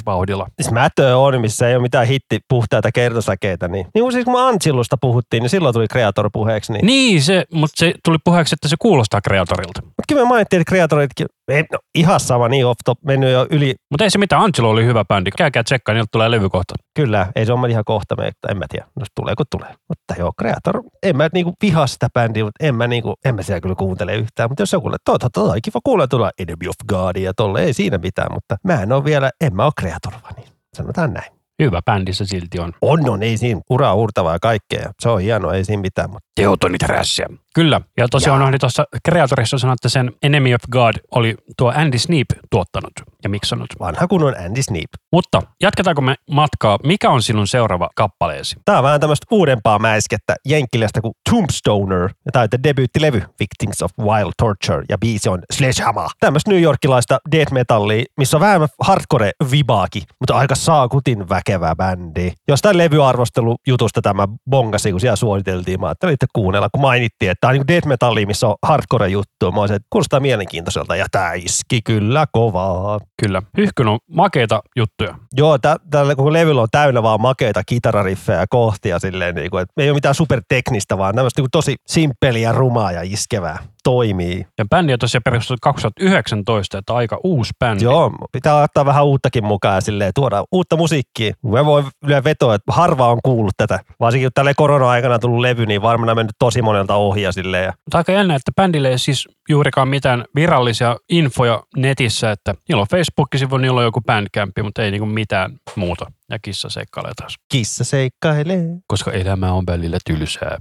vauhdilla. 0.06 0.46
Siis 0.60 0.72
Mätö 0.72 1.18
on, 1.18 1.40
missä 1.40 1.68
ei 1.68 1.74
ole 1.74 1.82
mitään 1.82 2.06
hitti 2.06 2.38
puhtaita 2.48 2.92
kertosäkeitä. 2.92 3.68
Niin, 3.68 3.86
niin 3.94 4.12
siis 4.12 4.24
kun 4.24 4.40
Antsilusta 4.40 4.96
puhuttiin, 5.00 5.42
niin 5.42 5.50
silloin 5.50 5.72
tuli 5.72 5.86
Creator 5.88 6.30
puheeksi. 6.32 6.72
Niin. 6.72 6.86
Niin, 6.86 7.22
se, 7.22 7.44
mutta 7.54 7.74
se 7.76 7.94
tuli 8.04 8.16
puheeksi, 8.24 8.54
että 8.54 8.68
se 8.68 8.76
kuulostaa 8.78 9.20
kreatorilta. 9.20 9.82
Mutta 9.82 10.02
kyllä 10.08 10.22
me 10.22 10.28
mainittiin, 10.28 10.60
että 10.60 10.70
Creatoritkin, 10.70 11.26
ei, 11.48 11.64
no, 11.72 11.78
ihan 11.94 12.20
sama, 12.20 12.48
niin 12.48 12.66
off 12.66 12.78
top, 12.84 12.98
mennyt 13.04 13.32
jo 13.32 13.46
yli. 13.50 13.74
Mutta 13.90 14.04
ei 14.04 14.10
se 14.10 14.18
mitään, 14.18 14.42
Angelo 14.42 14.70
oli 14.70 14.84
hyvä 14.84 15.04
bändi. 15.04 15.30
Käykää 15.30 15.62
tsekkaa, 15.62 15.94
niiltä 15.94 16.08
tulee 16.12 16.30
levy 16.30 16.48
kohta. 16.48 16.74
Kyllä, 16.94 17.32
ei 17.36 17.46
se 17.46 17.52
ole 17.52 17.68
ihan 17.68 17.84
kohta, 17.84 18.16
me, 18.16 18.30
en 18.48 18.56
mä 18.56 18.64
tiedä, 18.68 18.86
no, 18.96 19.06
tulee 19.14 19.34
kun 19.36 19.46
tulee. 19.50 19.74
Mutta 19.88 20.14
joo, 20.18 20.32
Creator, 20.40 20.82
en 21.02 21.16
mä 21.16 21.28
niinku 21.32 21.54
vihaa 21.62 21.86
sitä 21.86 22.08
bändiä, 22.14 22.44
mutta 22.44 22.66
en 22.66 22.74
mä, 22.74 22.86
niinku, 22.86 23.14
en 23.24 23.34
mä 23.34 23.42
siellä 23.42 23.60
kyllä 23.60 23.74
kuuntele 23.74 24.14
yhtään. 24.14 24.50
Mutta 24.50 24.62
jos 24.62 24.72
joku, 24.72 24.90
toi, 25.04 25.18
toi, 25.18 25.30
toi, 25.30 25.60
kiva 25.60 25.80
kuulla 25.84 26.08
tuolla 26.08 26.30
Enemy 26.38 26.68
of 26.68 26.74
Godia 26.88 27.24
ja 27.24 27.34
tolle, 27.34 27.62
ei 27.62 27.72
siinä 27.72 27.98
mitään, 27.98 28.32
mutta 28.34 28.56
mä 28.64 28.82
en 28.82 28.92
ole 28.92 29.04
vielä, 29.04 29.30
en 29.40 29.56
mä 29.56 29.64
ole 29.64 29.72
Creator 29.80 30.12
niin 30.36 30.48
sanotaan 30.76 31.12
näin. 31.12 31.32
Hyvä 31.62 31.80
bändi 31.82 32.12
se 32.12 32.24
silti 32.24 32.58
on. 32.58 32.72
On, 32.82 33.10
on, 33.10 33.22
ei 33.22 33.36
siinä 33.36 33.60
uraa 33.70 33.94
uurtavaa 33.94 34.38
kaikkea. 34.38 34.90
Se 35.00 35.08
on 35.08 35.20
hienoa, 35.20 35.54
ei 35.54 35.64
siinä 35.64 35.80
mitään, 35.80 36.10
mutta 36.10 36.28
Teutonit 36.34 36.82
rässiä. 36.82 37.26
Kyllä. 37.54 37.80
Ja 37.96 38.08
tosiaan 38.08 38.40
Jaa. 38.40 38.48
oli 38.48 38.58
tuossa 38.58 38.84
kreatorissa 39.04 39.58
sanoa, 39.58 39.74
että 39.74 39.88
sen 39.88 40.12
Enemy 40.22 40.54
of 40.54 40.60
God 40.72 40.94
oli 41.14 41.34
tuo 41.58 41.72
Andy 41.76 41.98
Sneap 41.98 42.26
tuottanut 42.50 42.92
ja 43.22 43.28
miksannut. 43.28 43.68
vanha 43.80 44.06
kunnon 44.06 44.34
Andy 44.46 44.62
Sneap. 44.62 44.88
Mutta 45.12 45.42
jatketaanko 45.62 46.00
me 46.02 46.14
matkaa? 46.30 46.78
Mikä 46.84 47.10
on 47.10 47.22
sinun 47.22 47.46
seuraava 47.46 47.88
kappaleesi? 47.96 48.56
Tää 48.64 48.78
on 48.78 48.84
vähän 48.84 49.00
tämmöistä 49.00 49.26
uudempaa 49.30 49.78
mäiskettä 49.78 50.36
Jenkkilästä 50.48 51.00
kuin 51.00 51.14
Tombstoner. 51.30 52.02
Ja 52.02 52.32
tää 52.32 52.42
on 52.42 52.48
debyyttilevy 52.64 53.22
Victims 53.40 53.82
of 53.82 53.90
Wild 54.00 54.32
Torture 54.38 54.84
ja 54.88 54.98
biisi 54.98 55.28
on 55.28 55.42
Sledgehammer. 55.52 56.08
Tämmöistä 56.20 56.50
New 56.50 56.62
Yorkilaista 56.62 57.18
death 57.32 57.52
metallia, 57.52 58.04
missä 58.16 58.36
on 58.36 58.40
vähän 58.40 58.68
hardcore 58.80 59.30
vibaakin, 59.50 60.02
mutta 60.20 60.34
aika 60.34 60.54
saakutin 60.54 61.28
väkevä 61.28 61.74
bändi. 61.76 62.32
Jostain 62.48 62.78
levyarvostelujutusta 62.78 64.02
tämä 64.02 64.28
bongasi, 64.50 64.90
kun 64.90 65.00
siellä 65.00 65.16
suositeltiin. 65.16 65.80
Mä 65.80 65.86
ajattelin 65.86 66.14
itse 66.14 66.26
kuunnella, 66.32 66.68
kun 66.72 66.80
mainittiin, 66.80 67.30
että 67.30 67.41
tää 67.42 67.48
on 67.48 67.54
niin 67.54 67.68
death 67.68 67.86
metallia, 67.86 68.26
missä 68.26 68.48
on 68.48 68.54
hardcore 68.62 69.08
juttu. 69.08 69.52
Mä 69.52 69.60
olisin, 69.60 69.76
että 69.76 69.86
kuulostaa 69.90 70.20
mielenkiintoiselta 70.20 70.96
ja 70.96 71.06
tää 71.10 71.32
iski 71.32 71.82
kyllä 71.82 72.26
kovaa. 72.32 73.00
Kyllä. 73.22 73.42
Hyhkyn 73.56 73.88
on 73.88 73.98
makeita 74.10 74.62
juttuja. 74.76 75.14
Joo, 75.32 75.58
tä, 75.58 75.76
tällä 75.90 76.14
koko 76.14 76.32
levyllä 76.32 76.62
on 76.62 76.68
täynnä 76.70 77.02
vaan 77.02 77.20
makeita 77.20 77.62
kitarariffejä 77.66 78.40
ja 78.40 78.46
kohtia 78.50 78.98
silleen, 78.98 79.34
niin 79.34 79.50
kuin, 79.50 79.62
että 79.62 79.72
ei 79.82 79.90
ole 79.90 79.94
mitään 79.94 80.14
superteknistä, 80.14 80.98
vaan 80.98 81.14
tämmöistä 81.14 81.42
niin 81.42 81.48
tosi 81.52 81.76
simppeliä, 81.86 82.52
rumaa 82.52 82.92
ja 82.92 83.02
iskevää. 83.02 83.58
Toimii. 83.84 84.46
Ja 84.58 84.64
bändi 84.70 84.92
on 84.92 84.98
tosiaan 84.98 85.22
perustettu 85.24 85.58
2019, 85.62 86.78
että 86.78 86.94
aika 86.94 87.20
uusi 87.24 87.52
bändi. 87.58 87.84
Joo, 87.84 88.12
pitää 88.32 88.62
ottaa 88.62 88.86
vähän 88.86 89.04
uuttakin 89.04 89.44
mukaan 89.44 89.74
ja 89.74 89.80
silleen, 89.80 90.12
tuoda 90.14 90.44
uutta 90.52 90.76
musiikkia. 90.76 91.34
Mä 91.42 91.64
voin 91.64 91.84
vielä 92.06 92.24
vetoa, 92.24 92.54
että 92.54 92.72
harva 92.72 93.10
on 93.10 93.18
kuullut 93.24 93.54
tätä. 93.56 93.80
Varsinkin 94.00 94.26
kun 94.26 94.32
tälle 94.34 94.54
korona-aikana 94.54 95.18
tullut 95.18 95.40
levy, 95.40 95.66
niin 95.66 95.82
varmaan 95.82 96.10
on 96.10 96.16
mennyt 96.16 96.36
tosi 96.38 96.62
monelta 96.62 96.94
ohi 96.94 97.22
ja 97.22 97.32
silleen. 97.32 97.64
Ja 97.64 97.72
Mutta 97.84 97.98
aika 97.98 98.12
jännä, 98.12 98.34
että 98.34 98.52
bändille 98.56 98.88
ei 98.88 98.98
siis 98.98 99.28
juurikaan 99.48 99.88
mitään 99.88 100.24
virallisia 100.34 100.96
infoja 101.08 101.62
netissä, 101.76 102.30
että 102.30 102.54
niillä 102.68 102.80
on 102.80 102.86
Facebook-sivu, 102.90 103.56
niillä 103.56 103.78
on 103.78 103.84
joku 103.84 104.00
bandcamp, 104.00 104.52
mutta 104.62 104.82
ei 104.82 104.90
niinku 104.90 105.06
mitään 105.06 105.52
muuta. 105.76 106.06
Ja 106.30 106.38
kissa 106.38 106.70
seikkailee 106.70 107.12
taas. 107.16 107.36
kissa 107.52 107.84
seikkailee. 107.84 108.64
Koska 108.86 109.12
elämä 109.12 109.52
on 109.52 109.64
välillä 109.66 109.98
tylsää. 110.06 110.58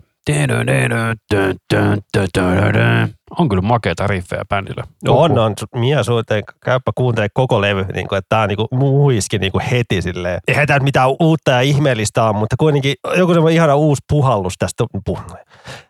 On 3.39 3.49
kyllä 3.49 3.61
makeita 3.61 4.07
riffejä 4.07 4.41
bändillä. 4.49 4.83
On, 5.07 5.39
on. 5.39 5.53
Mia 5.75 6.03
suhteen, 6.03 6.43
käypä 6.65 6.91
kuuntele 6.95 7.27
koko 7.33 7.61
levy, 7.61 7.85
niin 7.93 8.07
kuin, 8.07 8.17
että 8.17 8.29
tää 8.29 8.41
on 8.41 8.49
niin 8.49 8.57
kuin, 8.57 8.67
muiski 8.71 9.37
niin 9.37 9.51
kuin 9.51 9.63
heti 9.63 10.01
silleen. 10.01 10.39
Eihän 10.47 10.67
nyt 10.69 10.83
mitään 10.83 11.09
uutta 11.19 11.51
ja 11.51 11.61
ihmeellistä 11.61 12.23
on, 12.23 12.35
mutta 12.35 12.55
kuitenkin 12.59 12.95
joku 13.17 13.33
semmoinen 13.33 13.55
ihana 13.55 13.75
uusi 13.75 14.01
puhallus 14.09 14.53
tästä. 14.59 14.85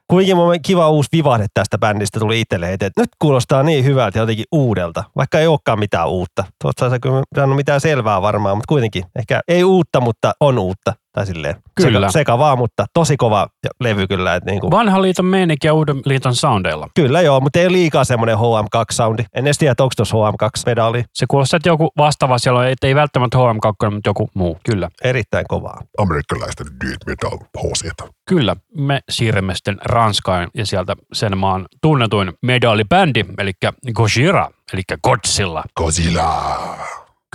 Kuitenkin 0.08 0.36
mun 0.36 0.56
kiva 0.66 0.90
uusi 0.90 1.10
vivahde 1.12 1.46
tästä 1.54 1.78
bändistä 1.78 2.20
tuli 2.20 2.42
itselle 2.42 2.74
eteen. 2.74 2.88
että 2.88 3.02
Nyt 3.02 3.10
kuulostaa 3.20 3.64
niin 3.64 3.86
hyvältä 3.86 4.20
jotenkin 4.20 4.46
uudelta, 4.52 5.04
vaikka 5.16 5.40
ei 5.40 5.48
olekaan 5.48 5.80
mitään 5.80 6.10
uutta. 6.10 6.44
Tuosta 6.62 6.90
se 6.90 7.00
kyllä 7.00 7.22
saanut 7.36 7.56
mitään 7.56 7.82
selvää 7.82 8.22
varmaan, 8.22 8.58
mutta 8.58 8.70
kuitenkin 8.70 9.04
ehkä 9.20 9.42
ei 9.48 9.64
uutta, 9.64 10.02
mutta 10.02 10.34
on 10.40 10.60
uutta. 10.60 10.94
Tai 11.14 11.26
silleen. 11.26 11.56
Kyllä. 11.76 12.00
Seka, 12.00 12.12
seka 12.12 12.38
vaan, 12.38 12.58
mutta 12.58 12.86
tosi 12.94 13.18
kova 13.18 13.48
levy 13.80 14.08
kyllä. 14.08 14.36
Että 14.36 14.52
niin 14.52 14.62
kuin, 14.62 14.72
Vanhan 14.72 15.02
liiton 15.02 15.26
meininki 15.26 15.68
ja 15.68 15.74
uuden 15.74 16.02
liiton 16.06 16.36
soundeilla. 16.36 16.88
Kyllä 16.96 17.22
joo, 17.22 17.40
mutta 17.40 17.60
ei 17.60 17.66
ole 17.66 17.74
liikaa 17.74 18.04
semmoinen 18.04 18.38
HM2-soundi. 18.38 19.24
En 19.36 19.46
edes 19.48 19.58
tiedä, 19.58 19.76
onko 19.80 19.94
tuossa 19.96 20.16
HM2-pedaali. 20.16 21.04
Se 21.14 21.26
kuulostaa, 21.30 21.58
että 21.58 21.70
joku 21.70 21.92
vastaava 21.98 22.38
siellä 22.38 22.60
on, 22.60 22.68
että 22.68 22.88
ei 22.88 22.96
välttämättä 22.96 23.38
HM2, 23.38 23.92
mutta 23.92 24.10
joku 24.10 24.30
muu. 24.34 24.58
Kyllä. 24.66 24.90
Erittäin 25.04 25.46
kovaa. 25.48 25.82
amerikkalaisten 25.98 26.68
death 26.86 27.08
metal 27.08 27.38
hoseta. 27.64 28.08
Kyllä, 28.28 28.56
me 28.78 29.00
siirrymme 29.10 29.56
sitten 29.56 29.78
Ranskaan 29.86 30.48
ja 30.56 30.66
sieltä 30.66 30.96
sen 31.14 31.38
maan 31.38 31.66
tunnetuin 31.82 32.34
medallibändi, 32.42 33.26
eli 33.38 33.52
Gojira, 33.94 34.50
eli 34.74 34.82
Godzilla. 35.04 35.64
Godzilla. 35.78 36.46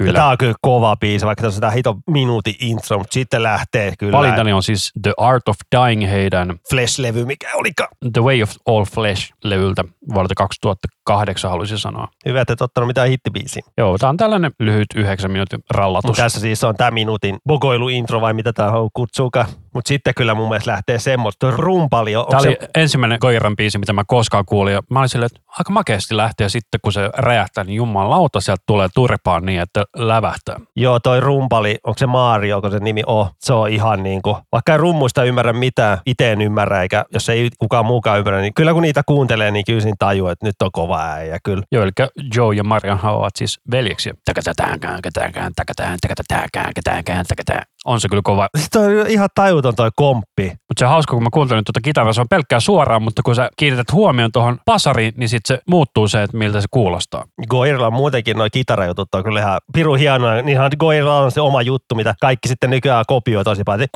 Ja 0.00 0.04
Kyllä. 0.04 0.18
tää 0.18 0.28
on 0.28 0.38
kyllä 0.38 0.54
kova 0.60 0.96
biisi, 0.96 1.26
vaikka 1.26 1.42
tässä 1.42 1.58
on 1.58 1.60
tää 1.60 1.70
hito 1.70 1.96
minuutin 2.10 2.54
intro, 2.60 2.98
mutta 2.98 3.14
sitten 3.14 3.42
lähtee 3.42 3.92
kyllä. 3.98 4.18
Valintani 4.18 4.52
on 4.52 4.62
siis 4.62 4.92
The 5.02 5.14
Art 5.16 5.48
of 5.48 5.56
Dying 5.76 6.10
heidän 6.10 6.50
Flash-levy, 6.50 7.24
mikä 7.24 7.48
olikaan. 7.54 7.88
The 8.12 8.22
Way 8.22 8.42
of 8.42 8.50
All 8.66 8.84
Flesh-levyltä 8.84 9.84
vuodelta 10.14 10.34
2008 10.34 11.50
haluaisin 11.50 11.78
sanoa. 11.78 12.08
Hyvä, 12.26 12.40
että 12.40 12.52
et 12.52 12.62
ottanut 12.62 12.86
mitään 12.86 13.08
hittibiisiä. 13.08 13.62
Joo, 13.78 13.98
tää 13.98 14.08
on 14.08 14.16
tällainen 14.16 14.50
lyhyt 14.60 14.86
yhdeksän 14.94 15.30
minuutin 15.30 15.60
rallatus. 15.70 16.16
Tässä 16.16 16.40
siis 16.40 16.64
on 16.64 16.76
tämä 16.76 16.90
minuutin 16.90 17.38
bogoilu-intro 17.48 18.20
vai 18.20 18.32
mitä 18.32 18.52
tää 18.52 18.70
on 18.70 18.90
kutsuuka. 18.92 19.46
Mutta 19.74 19.88
sitten 19.88 20.14
kyllä 20.16 20.34
mun 20.34 20.48
mielestä 20.48 20.70
lähtee 20.70 20.98
semmoista 20.98 21.50
rumpali. 21.50 22.12
Tämä 22.12 22.40
oli 22.40 22.56
se, 22.60 22.68
ensimmäinen 22.74 23.18
Koiran 23.18 23.56
biisi, 23.56 23.78
mitä 23.78 23.92
mä 23.92 24.04
koskaan 24.06 24.44
kuulin. 24.46 24.74
Ja 24.74 24.82
mä 24.90 24.98
olin 24.98 25.08
silleen, 25.08 25.30
että 25.34 25.40
aika 25.58 25.72
makeasti 25.72 26.16
lähtee 26.16 26.48
sitten, 26.48 26.80
kun 26.82 26.92
se 26.92 27.10
räjähtää, 27.16 27.64
niin 27.64 27.76
jumalauta 27.76 28.40
sieltä 28.40 28.62
tulee 28.66 28.88
turpaan 28.94 29.46
niin, 29.46 29.60
että 29.60 29.84
lävähtää. 29.96 30.56
joo, 30.76 31.00
toi 31.00 31.20
rumpali, 31.20 31.78
onko 31.84 31.98
se 31.98 32.06
Mario, 32.06 32.56
onko 32.56 32.70
se 32.70 32.78
nimi 32.78 33.02
on? 33.06 33.26
Se 33.40 33.52
on 33.52 33.68
ihan 33.68 34.02
niin 34.02 34.22
kuin, 34.22 34.36
vaikka 34.52 34.72
ei 34.72 34.78
rummuista 34.78 35.24
ymmärrä 35.24 35.52
mitään, 35.52 35.98
itse 36.06 36.32
en 36.32 36.40
ymmärrä, 36.40 36.82
eikä 36.82 37.04
jos 37.12 37.28
ei 37.28 37.50
kukaan 37.58 37.86
muukaan 37.86 38.18
ymmärrä, 38.18 38.40
niin 38.40 38.54
kyllä 38.54 38.72
kun 38.72 38.82
niitä 38.82 39.02
kuuntelee, 39.06 39.50
niin 39.50 39.64
kyllä 39.64 39.80
siinä 39.80 39.96
tajuu, 39.98 40.28
että 40.28 40.46
nyt 40.46 40.62
on 40.62 40.72
kova 40.72 41.12
äijä 41.12 41.38
kyllä. 41.44 41.62
Joo, 41.72 41.82
eli 41.82 41.92
Joe 42.34 42.54
ja 42.54 42.64
Marianhan 42.64 43.14
ovat 43.14 43.36
siis 43.36 43.60
veljeksiä. 43.70 44.14
Takatatäänkään, 44.24 45.02
kätäänkään, 45.02 45.52
takataan, 45.56 45.98
takatatäänkään, 46.00 46.74
kätäänkään, 46.74 47.26
takataan. 47.26 47.62
On 47.86 48.00
se 48.00 48.08
kyllä 48.08 48.22
kova. 48.24 48.48
Sitten 48.58 48.82
on 48.82 49.06
ihan 49.08 49.28
tajuton 49.34 49.74
toi 49.74 49.90
komppi. 49.96 50.44
Mutta 50.44 50.78
se 50.78 50.84
on 50.84 50.90
hauska, 50.90 51.14
kun 51.14 51.22
mä 51.22 51.28
kuuntelin 51.32 51.64
tuota 51.64 51.80
kitaraa, 51.80 52.12
se 52.12 52.20
on 52.20 52.28
pelkkää 52.30 52.60
suoraan, 52.60 53.02
mutta 53.02 53.22
kun 53.22 53.34
sä 53.34 53.50
kiinnität 53.56 53.92
huomioon 53.92 54.32
tuohon 54.32 54.58
pasariin, 54.64 55.14
niin 55.16 55.28
sitten 55.28 55.56
se 55.56 55.62
muuttuu 55.68 56.08
se, 56.08 56.22
että 56.22 56.36
miltä 56.36 56.60
se 56.60 56.66
kuulostaa. 56.70 57.24
Goirilla 57.50 57.90
muutenkin 57.90 58.36
noin 58.36 58.50
kitarajutut 58.50 59.14
on 59.14 59.24
kyllä 59.24 59.40
ihan 59.40 59.60
piru 59.72 59.94
hienoja. 59.94 60.42
Niinhan 60.42 60.70
Goirilla 60.78 61.18
on 61.18 61.30
se 61.30 61.40
oma 61.40 61.62
juttu, 61.62 61.94
mitä 61.94 62.14
kaikki 62.20 62.48
sitten 62.48 62.70
nykyään 62.70 63.04
kopioi 63.06 63.44
tosi 63.44 63.62
paljon. 63.64 63.88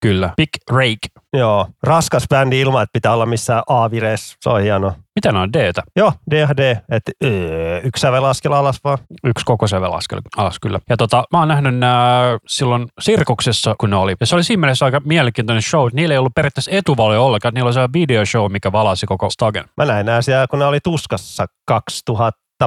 Kyllä. 0.00 0.30
Big 0.36 0.50
Rake. 0.70 1.21
Joo, 1.36 1.66
raskas 1.82 2.24
bändi 2.28 2.60
ilman, 2.60 2.82
että 2.82 2.92
pitää 2.92 3.14
olla 3.14 3.26
missään 3.26 3.62
A-vireessä. 3.68 4.36
Se 4.40 4.50
on 4.50 4.62
hieno. 4.62 4.92
Mitä 5.14 5.32
ne 5.32 5.38
on 5.38 5.52
D-tä? 5.52 5.82
Joo, 5.96 6.12
DHD, 6.30 6.76
että 6.90 7.12
öö, 7.24 7.80
yksi 7.84 8.00
sävel 8.00 8.24
askel 8.24 8.52
alas 8.52 8.80
vaan. 8.84 8.98
Yksi 9.24 9.44
koko 9.44 9.66
sävel 9.66 9.92
askel 9.92 10.20
alas 10.36 10.58
kyllä. 10.60 10.78
Ja 10.90 10.96
tota, 10.96 11.24
mä 11.32 11.38
oon 11.38 11.48
nähnyt 11.48 11.78
nää 11.78 12.38
silloin 12.46 12.86
sirkuksessa, 13.00 13.74
kun 13.78 13.90
ne 13.90 13.96
oli. 13.96 14.14
Ja 14.20 14.26
se 14.26 14.34
oli 14.34 14.44
siinä 14.44 14.60
mielessä 14.60 14.84
aika 14.84 15.00
mielenkiintoinen 15.04 15.62
show. 15.62 15.88
Niillä 15.92 16.14
ei 16.14 16.18
ollut 16.18 16.34
periaatteessa 16.34 16.70
etuvaloja 16.70 17.20
ollenkaan. 17.20 17.54
Niillä 17.54 17.68
oli 17.68 17.74
se 17.74 17.88
videoshow, 17.92 18.52
mikä 18.52 18.72
valasi 18.72 19.06
koko 19.06 19.30
stagen. 19.30 19.64
Mä 19.76 19.84
näin 19.84 20.06
nää 20.06 20.22
siellä, 20.22 20.46
kun 20.46 20.58
ne 20.58 20.64
oli 20.64 20.80
tuskassa 20.80 21.46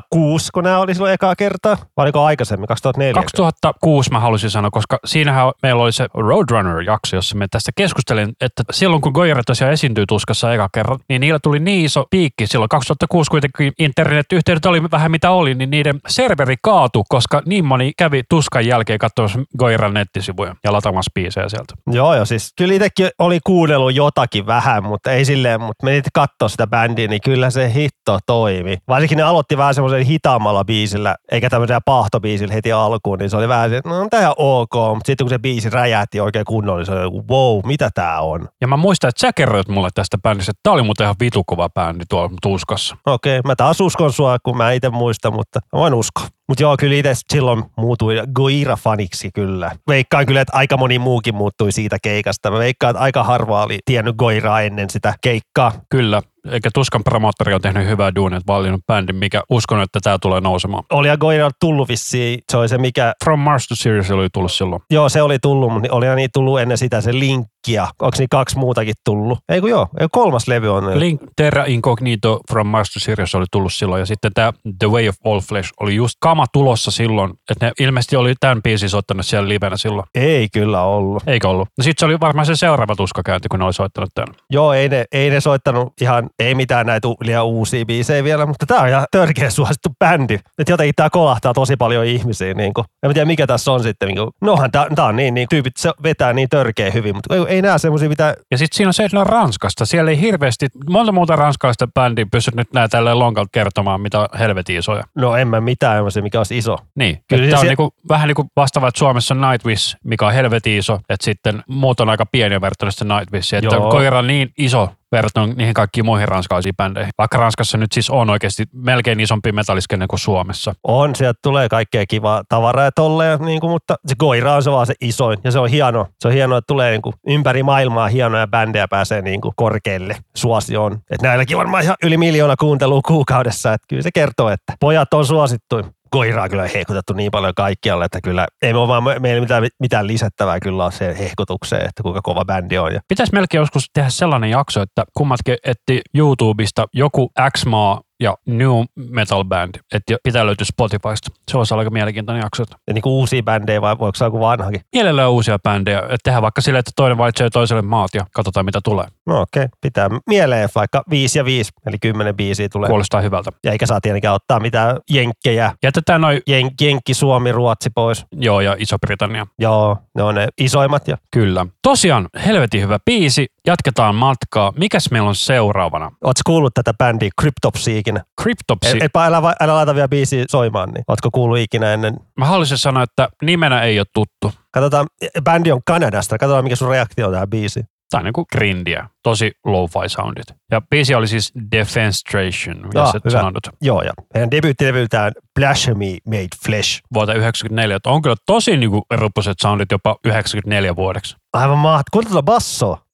2006, 0.02 0.52
kun 0.52 0.64
nämä 0.64 0.80
oli 0.80 0.94
silloin 0.94 1.14
ekaa 1.14 1.36
kertaa. 1.36 1.78
Vai 1.98 2.04
oliko 2.04 2.24
aikaisemmin, 2.24 2.68
2004? 2.68 3.14
2006 3.14 4.12
mä 4.12 4.20
halusin 4.20 4.50
sanoa, 4.50 4.72
koska 4.72 5.00
siinähän 5.06 5.52
meillä 5.64 5.84
oli 5.84 5.92
se 5.92 6.08
Roadrunner-jakso, 6.14 7.16
jossa 7.16 7.36
me 7.36 7.48
tästä 7.52 7.72
keskustelin, 7.75 8.34
että 8.42 8.64
silloin 8.72 9.02
kun 9.02 9.12
Goire 9.12 9.42
tosiaan 9.46 9.74
esiintyi 9.74 10.06
tuskassa 10.08 10.54
eka 10.54 10.70
kerran, 10.74 11.00
niin 11.10 11.22
niillä 11.22 11.40
tuli 11.44 11.60
niin 11.60 11.86
iso 11.86 12.06
piikki. 12.10 12.48
Silloin 12.48 12.70
2006 12.70 13.32
kuitenkin 13.32 13.74
internetyhteydet 13.80 14.66
oli 14.66 14.84
vähän 14.92 15.12
mitä 15.12 15.32
oli, 15.32 15.56
niin 15.56 15.70
niiden 15.70 16.00
serveri 16.08 16.56
kaatu, 16.62 17.04
koska 17.10 17.42
niin 17.46 17.66
moni 17.66 17.92
kävi 17.98 18.24
tuskan 18.30 18.66
jälkeen 18.66 19.00
katsomassa 19.00 19.40
Goiran 19.58 19.94
nettisivuja 19.94 20.56
ja 20.64 20.74
lataamassa 20.74 21.12
biisejä 21.16 21.50
sieltä. 21.50 21.74
Joo, 21.92 22.16
joo, 22.16 22.25
siis 22.25 22.54
kyllä 22.58 22.74
itsekin 22.74 23.10
oli 23.20 23.40
kuunnellut 23.46 23.96
jotakin 23.96 24.46
vähän, 24.46 24.84
mutta 24.84 25.12
ei 25.12 25.25
silleen, 25.25 25.62
mutta 25.62 25.86
menit 25.86 26.06
katsoa 26.14 26.50
sitä 26.50 26.68
bändiä, 26.68 27.08
niin 27.08 27.22
kyllä 27.22 27.50
se 27.50 27.74
hitto 27.74 28.20
toimi. 28.25 28.78
Varsinkin 28.88 29.18
ne 29.18 29.24
aloitti 29.24 29.58
vähän 29.58 29.74
semmoisen 29.89 30.12
hitaammalla 30.12 30.65
biisillä, 30.65 31.15
eikä 31.32 31.50
tämmöisellä 31.50 31.82
pahtobiisillä 31.86 32.54
heti 32.54 32.72
alkuun, 32.72 33.20
niin 33.20 33.30
se 33.30 33.38
oli 33.38 33.48
vähän 33.48 33.70
se, 33.70 33.77
että 33.77 33.89
no 33.89 34.01
on 34.01 34.10
tää 34.10 34.34
ok, 34.38 34.74
mutta 34.74 35.06
sitten 35.06 35.25
kun 35.25 35.30
se 35.30 35.39
biisi 35.39 35.70
räjähti 35.70 36.20
oikein 36.20 36.46
kunnolla, 36.46 36.80
niin 36.80 36.86
se 36.86 36.92
oli 36.92 37.22
wow, 37.30 37.60
mitä 37.65 37.89
tää 37.94 38.22
on? 38.22 38.48
Ja 38.62 38.68
mä 38.68 38.77
muistan, 38.77 39.10
että 39.10 39.20
sä 39.20 39.34
kerroit 39.34 39.68
mulle 39.68 39.89
tästä 39.94 40.18
bändistä, 40.18 40.51
että 40.51 40.60
tää 40.63 40.74
oli 40.74 40.84
muuten 40.84 41.04
ihan 41.04 41.15
vitukova 41.20 41.70
bändi 41.70 42.04
tuolla 42.10 42.30
tuskassa. 42.42 42.98
Okei, 43.06 43.42
mä 43.46 43.56
taas 43.56 43.82
uskon 43.82 44.13
sua, 44.13 44.38
kun 44.44 44.58
mä 44.58 44.72
itse 44.72 44.89
muista, 44.89 45.32
mutta 45.32 45.60
mä 45.74 45.80
voin 45.80 45.94
uskoa. 45.94 46.27
Mutta 46.48 46.63
joo, 46.63 46.77
kyllä 46.77 46.96
itse 46.96 47.13
silloin 47.34 47.63
muutui 47.77 48.15
Goira-faniksi 48.39 49.30
kyllä. 49.34 49.72
Veikkaan 49.88 50.25
kyllä, 50.25 50.42
että 50.42 50.58
aika 50.58 50.77
moni 50.77 51.00
muukin 51.00 51.36
muuttui 51.36 51.72
siitä 51.72 51.98
keikasta. 52.04 52.51
Mä 52.51 52.60
veikkaan, 52.60 52.92
että 52.92 53.04
aika 53.04 53.24
harva 53.24 53.63
oli 53.63 53.80
tiennyt 53.86 54.15
Goiraa 54.15 54.62
ennen 54.62 54.89
sitä 54.89 55.13
keikkaa. 55.22 55.72
Kyllä, 55.89 56.22
eikä 56.52 56.70
Tuskan 56.74 57.04
promoottori 57.04 57.54
on 57.54 57.62
tehnyt 57.62 57.88
hyvää 57.88 58.16
duunia, 58.16 58.38
että 58.38 58.54
valinnut 58.54 58.82
bändin, 58.88 59.16
mikä 59.16 59.42
uskon, 59.50 59.82
että 59.82 60.00
tämä 60.04 60.18
tulee 60.22 60.42
nousemaan. 60.42 60.84
Oli 60.92 61.08
ja 61.08 61.18
Goira 61.18 61.50
tullut 61.60 61.90
vissiin, 61.90 62.40
se 62.52 62.58
oli 62.58 62.70
se 62.70 62.78
mikä, 62.78 63.14
From 63.24 63.40
Mars 63.40 63.68
to 63.68 63.75
Sirius 63.75 64.12
oli 64.12 64.28
tullut 64.34 64.52
silloin. 64.52 64.82
joo 64.90 65.10
se 65.10 65.22
oli 65.22 65.40
tullut, 65.40 65.74
mutta 65.74 65.88
oli 65.92 66.16
niin 66.16 66.30
tullut 66.34 66.60
ennen 66.60 66.78
sitä 66.78 67.02
se 67.02 67.20
linkkiä. 67.68 67.88
Onko 68.02 68.18
niin 68.18 68.30
kaksi 68.30 68.58
muutakin 68.58 68.94
tullut? 69.06 69.40
Ei 69.50 69.62
kun 69.62 69.70
joo, 69.70 69.88
ei, 70.00 70.08
kolmas 70.12 70.48
levy 70.48 70.74
on. 70.74 71.00
Link 71.00 71.22
Terra 71.36 71.64
Incognito 71.68 72.40
From 72.52 72.68
Mars 72.68 72.94
to 72.94 73.00
Sirius 73.00 73.36
oli 73.36 73.46
tullut 73.52 73.74
silloin 73.74 74.00
ja 74.00 74.06
sitten 74.06 74.32
tämä 74.34 74.54
The 74.80 74.88
Way 74.88 75.08
of 75.08 75.16
All 75.26 75.40
Flesh 75.40 75.70
oli 75.80 75.96
just 75.96 76.16
kama 76.20 76.46
tulossa 76.54 76.92
silloin, 76.92 77.34
että 77.52 77.66
ne 77.66 77.72
ilmeisesti 77.80 78.16
oli 78.16 78.34
tämän 78.40 78.62
biisin 78.64 78.90
soittanut 78.90 79.26
siellä 79.26 79.50
livenä 79.50 79.78
silloin. 79.78 80.08
Ei 80.16 80.48
kyllä 80.54 80.82
ollut. 80.82 81.24
Eikö 81.28 81.50
ollut? 81.50 81.68
No 81.78 81.84
sitten 81.84 82.00
se 82.00 82.06
oli 82.06 82.20
varmaan 82.20 82.46
se 82.46 82.56
seuraava 82.56 82.96
tuskakäynti, 82.96 83.48
kun 83.48 83.60
ne 83.60 83.66
oli 83.66 83.74
soittanut 83.74 84.10
tämän. 84.16 84.36
Joo, 84.50 84.74
ei 84.74 84.90
ne, 84.90 85.06
ei 85.12 85.30
ne 85.30 85.42
soittanut 85.42 85.94
ihan, 86.02 86.30
ei 86.40 86.56
mitään 86.56 86.86
näitä 86.86 87.08
liian 87.22 87.46
uusia 87.46 87.86
biisejä 87.86 88.24
vielä, 88.24 88.46
mutta 88.46 88.66
tämä 88.66 88.82
on 88.82 88.90
ihan 88.90 89.06
törkeä 89.12 89.50
suosittu 89.50 89.90
bändi. 90.00 90.40
Että 90.60 90.72
jotenkin 90.74 90.96
tämä 90.96 91.10
kolahtaa 91.10 91.54
tosi 91.54 91.76
paljon 91.78 92.06
ihmisiä. 92.06 92.54
Niin 92.54 92.74
kuin. 92.74 92.86
En 93.04 93.14
tiedä, 93.14 93.26
mikä 93.26 93.48
tässä 93.48 93.72
on 93.72 93.84
sitten. 93.84 94.08
Niin 94.08 94.18
kuin, 94.18 94.30
nohan 94.42 94.72
tämä 94.72 95.08
on 95.08 95.16
niin, 95.16 95.34
niin, 95.34 95.48
tyypit 95.50 95.78
se 95.78 95.92
vetää 96.04 96.34
niin 96.34 96.50
törkeä 96.50 96.92
hyvin, 96.92 97.16
mutta 97.16 97.36
ei, 97.36 97.55
ei 97.56 97.62
näe 97.62 97.78
semmoisia, 97.78 98.10
mitä 98.10 98.36
Ja 98.52 98.58
sitten 98.58 98.78
siinä 98.78 98.90
on 98.90 98.94
se, 98.94 99.04
että 99.04 99.18
ne 99.18 99.22
on 99.22 99.28
Ranskasta. 99.28 99.86
Siellä 99.86 100.12
ei 100.12 100.22
hirveästi, 100.22 100.68
monta 100.90 101.12
muuta 101.12 101.36
ranskalaista 101.36 101.88
bändiä 101.88 102.26
pysty 102.32 102.52
nyt 102.56 102.74
näin 102.74 102.90
tälleen 102.90 103.20
lonkalta 103.20 103.50
kertomaan, 103.52 104.02
mitä 104.02 104.20
on 104.20 104.28
helvetin 104.40 104.78
isoja. 104.78 105.04
No 105.16 105.36
en 105.36 105.48
mä 105.48 105.62
mitään 105.62 105.98
semmoisia, 105.98 106.24
mikä 106.24 106.38
olisi 106.40 106.58
iso. 106.58 106.78
Niin, 106.96 107.24
Kyllä 107.30 107.48
tämä 107.48 107.60
on 107.60 107.66
se- 107.66 107.68
niinku, 107.68 107.94
vähän 108.10 108.28
niin 108.28 108.36
kuin 108.36 108.48
vastaava, 108.56 108.88
että 108.88 109.00
Suomessa 109.00 109.34
on 109.34 109.42
Nightwish, 109.42 109.98
mikä 110.04 110.28
on 110.28 110.34
helvetin 110.34 110.78
iso, 110.78 111.00
että 111.10 111.26
sitten 111.26 111.64
muut 111.68 112.00
on 112.00 112.10
aika 112.10 112.26
pieniä 112.26 112.62
verrattuna 112.62 112.92
sitten 112.92 113.08
Nightwishiin. 113.08 113.64
Että 113.64 113.76
Joo. 113.76 113.92
koira 113.92 114.20
on 114.20 114.28
niin 114.28 114.52
iso 114.58 114.90
verrattuna 115.12 115.54
niihin 115.54 115.74
kaikkiin 115.74 116.06
muihin 116.06 116.28
ranskalaisiin 116.28 116.76
bändeihin. 116.76 117.12
Vaikka 117.18 117.38
Ranskassa 117.38 117.78
nyt 117.78 117.92
siis 117.92 118.10
on 118.10 118.30
oikeasti 118.30 118.66
melkein 118.74 119.20
isompi 119.20 119.52
metalliskenne 119.52 120.08
kuin 120.08 120.20
Suomessa. 120.20 120.74
On, 120.84 121.16
sieltä 121.16 121.40
tulee 121.44 121.70
kaikkea 121.70 122.06
kivaa 122.06 122.44
tavaraa 122.50 122.92
tolleen, 122.92 123.40
niin 123.42 123.60
kuin, 123.60 123.72
mutta 123.72 123.96
se 124.06 124.16
koira 124.18 124.54
on 124.54 124.64
se 124.64 124.72
vaan 124.72 124.86
se 124.86 124.94
isoin 125.02 125.38
ja 125.44 125.52
se 125.52 125.60
on 125.60 125.70
hieno. 125.70 126.08
Se 126.20 126.28
on 126.28 126.34
hienoa, 126.34 126.58
että 126.58 126.68
tulee 126.68 126.92
niin 126.92 127.02
kuin, 127.02 127.14
ympäri 127.28 127.64
maailmaa 127.64 128.08
hienoja 128.08 128.48
bändejä 128.48 128.88
pääsee 128.88 129.22
niin 129.22 129.42
kuin, 129.42 129.54
korkealle 129.56 130.18
suosioon. 130.36 130.94
Että 130.94 131.28
näilläkin 131.28 131.58
varmaan 131.58 131.84
ihan 131.84 131.96
yli 132.04 132.18
miljoona 132.18 132.56
kuuntelua 132.56 133.02
kuukaudessa, 133.02 133.74
että 133.74 133.86
kyllä 133.90 134.02
se 134.02 134.10
kertoo, 134.14 134.50
että 134.50 134.74
pojat 134.80 135.14
on 135.14 135.26
suosittu. 135.26 135.95
Koiraa 136.10 136.50
kyllä 136.50 136.64
on 136.64 136.70
hehkutettu 136.74 137.14
niin 137.14 137.32
paljon 137.32 137.54
kaikkialle, 137.56 138.06
että 138.06 138.20
kyllä 138.24 138.48
ei 138.62 138.74
me 138.74 138.80
ole 138.80 138.88
vaan 138.88 139.22
meillä 139.22 139.42
mitään, 139.42 139.68
mitään 139.80 140.08
lisättävää 140.08 140.60
kyllä 140.60 140.84
ole 140.84 140.92
se 140.92 141.16
hehkutukseen, 141.20 141.86
että 141.86 142.04
kuinka 142.04 142.22
kova 142.22 142.46
bändi 142.46 142.78
on. 142.78 142.94
Ja 142.94 143.00
Pitäisi 143.08 143.34
melkein 143.34 143.60
joskus 143.60 143.86
tehdä 143.94 144.10
sellainen 144.10 144.50
jakso, 144.50 144.82
että 144.82 145.04
kummatkin 145.18 145.58
etti 145.66 146.02
YouTubesta 146.14 146.86
joku 146.94 147.32
X-maa 147.58 148.02
ja 148.20 148.36
New 148.46 148.84
Metal 149.10 149.44
Band, 149.44 149.76
että 149.94 150.16
pitää 150.24 150.46
löytyä 150.46 150.66
Spotifysta. 150.66 151.32
Se 151.52 151.58
olisi 151.58 151.74
aika 151.74 151.90
mielenkiintoinen 151.90 152.44
jakso. 152.44 152.64
ja 152.88 152.94
niin 152.94 153.02
kuin 153.02 153.14
uusia 153.14 153.44
bändejä 153.44 153.82
vai 153.82 153.98
voiko 154.00 154.16
se 154.16 154.26
joku 154.26 154.40
vanhakin? 154.40 154.82
Mielellään 154.96 155.32
uusia 155.32 155.60
bändejä, 155.60 156.00
että 156.00 156.18
tehdään 156.24 156.42
vaikka 156.42 156.62
silleen, 156.62 156.80
että 156.80 156.92
toinen 156.96 157.18
valitsee 157.18 157.50
toiselle 157.50 157.82
maat 157.82 158.10
ja 158.14 158.26
katsotaan 158.34 158.66
mitä 158.66 158.80
tulee. 158.84 159.06
No 159.27 159.41
okei, 159.41 159.63
okay. 159.63 159.70
pitää 159.82 160.10
mieleen 160.27 160.70
vaikka 160.75 161.03
5 161.10 161.39
ja 161.39 161.46
5, 161.46 161.72
eli 161.86 161.98
10 162.01 162.36
biisiä 162.36 162.70
tulee. 162.70 162.89
Kuulostaa 162.89 163.22
hyvältä. 163.22 163.51
Ja 163.63 163.72
eikä 163.72 163.86
saa 163.86 164.01
tietenkään 164.01 164.36
ottaa 164.36 164.60
mitään 164.60 164.98
jenkkejä, 165.10 165.72
Jätetään 165.84 166.22
noin, 166.22 166.41
Jen, 166.48 166.72
Jenkki, 166.82 167.13
Suomi, 167.13 167.51
Ruotsi 167.51 167.89
pois. 167.89 168.25
joo, 168.32 168.62
ja 168.62 168.75
Iso-Britannia. 168.79 169.48
Joo, 169.60 169.98
ne 170.15 170.24
on 170.24 170.36
ne 170.36 170.48
isoimmat. 170.58 171.08
Ja 171.08 171.17
Kyllä. 171.32 171.65
Tosiaan, 171.82 172.29
helvetin 172.46 172.82
hyvä 172.82 173.00
biisi. 173.05 173.48
Jatketaan 173.67 174.15
matkaa. 174.15 174.74
Mikäs 174.77 175.12
meillä 175.12 175.29
on 175.29 175.36
seuraavana? 175.36 176.05
Ootko 176.05 176.41
kuullut 176.46 176.74
tätä 176.74 176.94
bändiä 176.94 177.29
Cryptopsia 177.41 177.98
ikinä? 177.98 178.24
Cryptopsy. 178.41 178.98
Et, 178.98 179.03
etpä 179.03 179.25
älä, 179.25 179.41
va- 179.41 179.55
älä 179.61 179.75
laita 179.75 179.96
vielä 179.96 180.07
biisiä 180.07 180.46
soimaan, 180.50 180.90
niin 180.90 181.03
ootko 181.07 181.29
kuullut 181.31 181.57
ikinä 181.57 181.94
ennen? 181.94 182.18
Mä 182.38 182.46
haluaisin 182.46 182.77
sanoa, 182.77 183.03
että 183.03 183.29
nimenä 183.42 183.81
ei 183.81 184.00
ole 184.00 184.05
tuttu. 184.14 184.51
Katsotaan, 184.72 185.07
bändi 185.44 185.72
on 185.72 185.81
Kanadasta, 185.85 186.38
katsotaan 186.38 186.64
mikä 186.64 186.75
sun 186.75 186.90
reaktio 186.90 187.27
on 187.27 187.33
tähän 187.33 187.50
biisiin. 187.50 187.85
Tää 188.09 188.20
on 188.20 188.24
niinku 188.25 188.46
grindiä. 188.51 189.09
Tosi 189.24 189.51
lo-fi 189.65 190.09
soundit. 190.09 190.46
Ja 190.72 190.81
biisi 190.81 191.15
oli 191.15 191.27
siis 191.27 191.51
Defenstration, 191.72 192.77
jos 192.83 192.94
Joo, 192.94 193.11
et 193.15 193.31
sanonut. 193.31 193.68
Joo, 193.81 194.01
ja 194.01 194.11
heidän 194.33 194.51
debyyttilevyltään 194.51 195.31
Blasphemy 195.59 196.18
Made 196.27 196.48
Flesh. 196.65 197.01
Vuotta 197.13 197.33
94. 197.33 197.96
Että 197.96 198.09
on 198.09 198.22
kyllä 198.22 198.35
tosi 198.46 198.77
niinku 198.77 199.05
rupuset 199.11 199.57
soundit 199.61 199.91
jopa 199.91 200.15
94 200.25 200.96
vuodeksi. 200.96 201.35
Aivan 201.53 201.77
maht. 201.77 202.07
Kuinka 202.11 202.29
tuota 202.29 202.46
bassoa? 202.46 203.05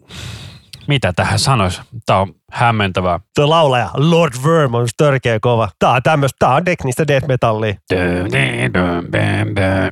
Mitä 0.88 1.14
tähän 1.14 1.40
sanoisi? 1.40 1.82
Tää 2.06 2.20
on 2.20 2.34
hämmentävää. 2.52 3.20
Tuo 3.36 3.50
laulaja 3.50 3.90
Lord 3.94 4.34
Worm 4.46 4.74
on 4.74 4.88
törkeä 4.98 5.40
kova. 5.40 5.70
Tää 5.80 5.90
on 5.90 6.04
tämmöistä, 6.04 6.36
tää 6.40 6.56
on 6.56 6.64
teknistä 6.64 7.08
death 7.08 7.28
metallia. 7.28 7.74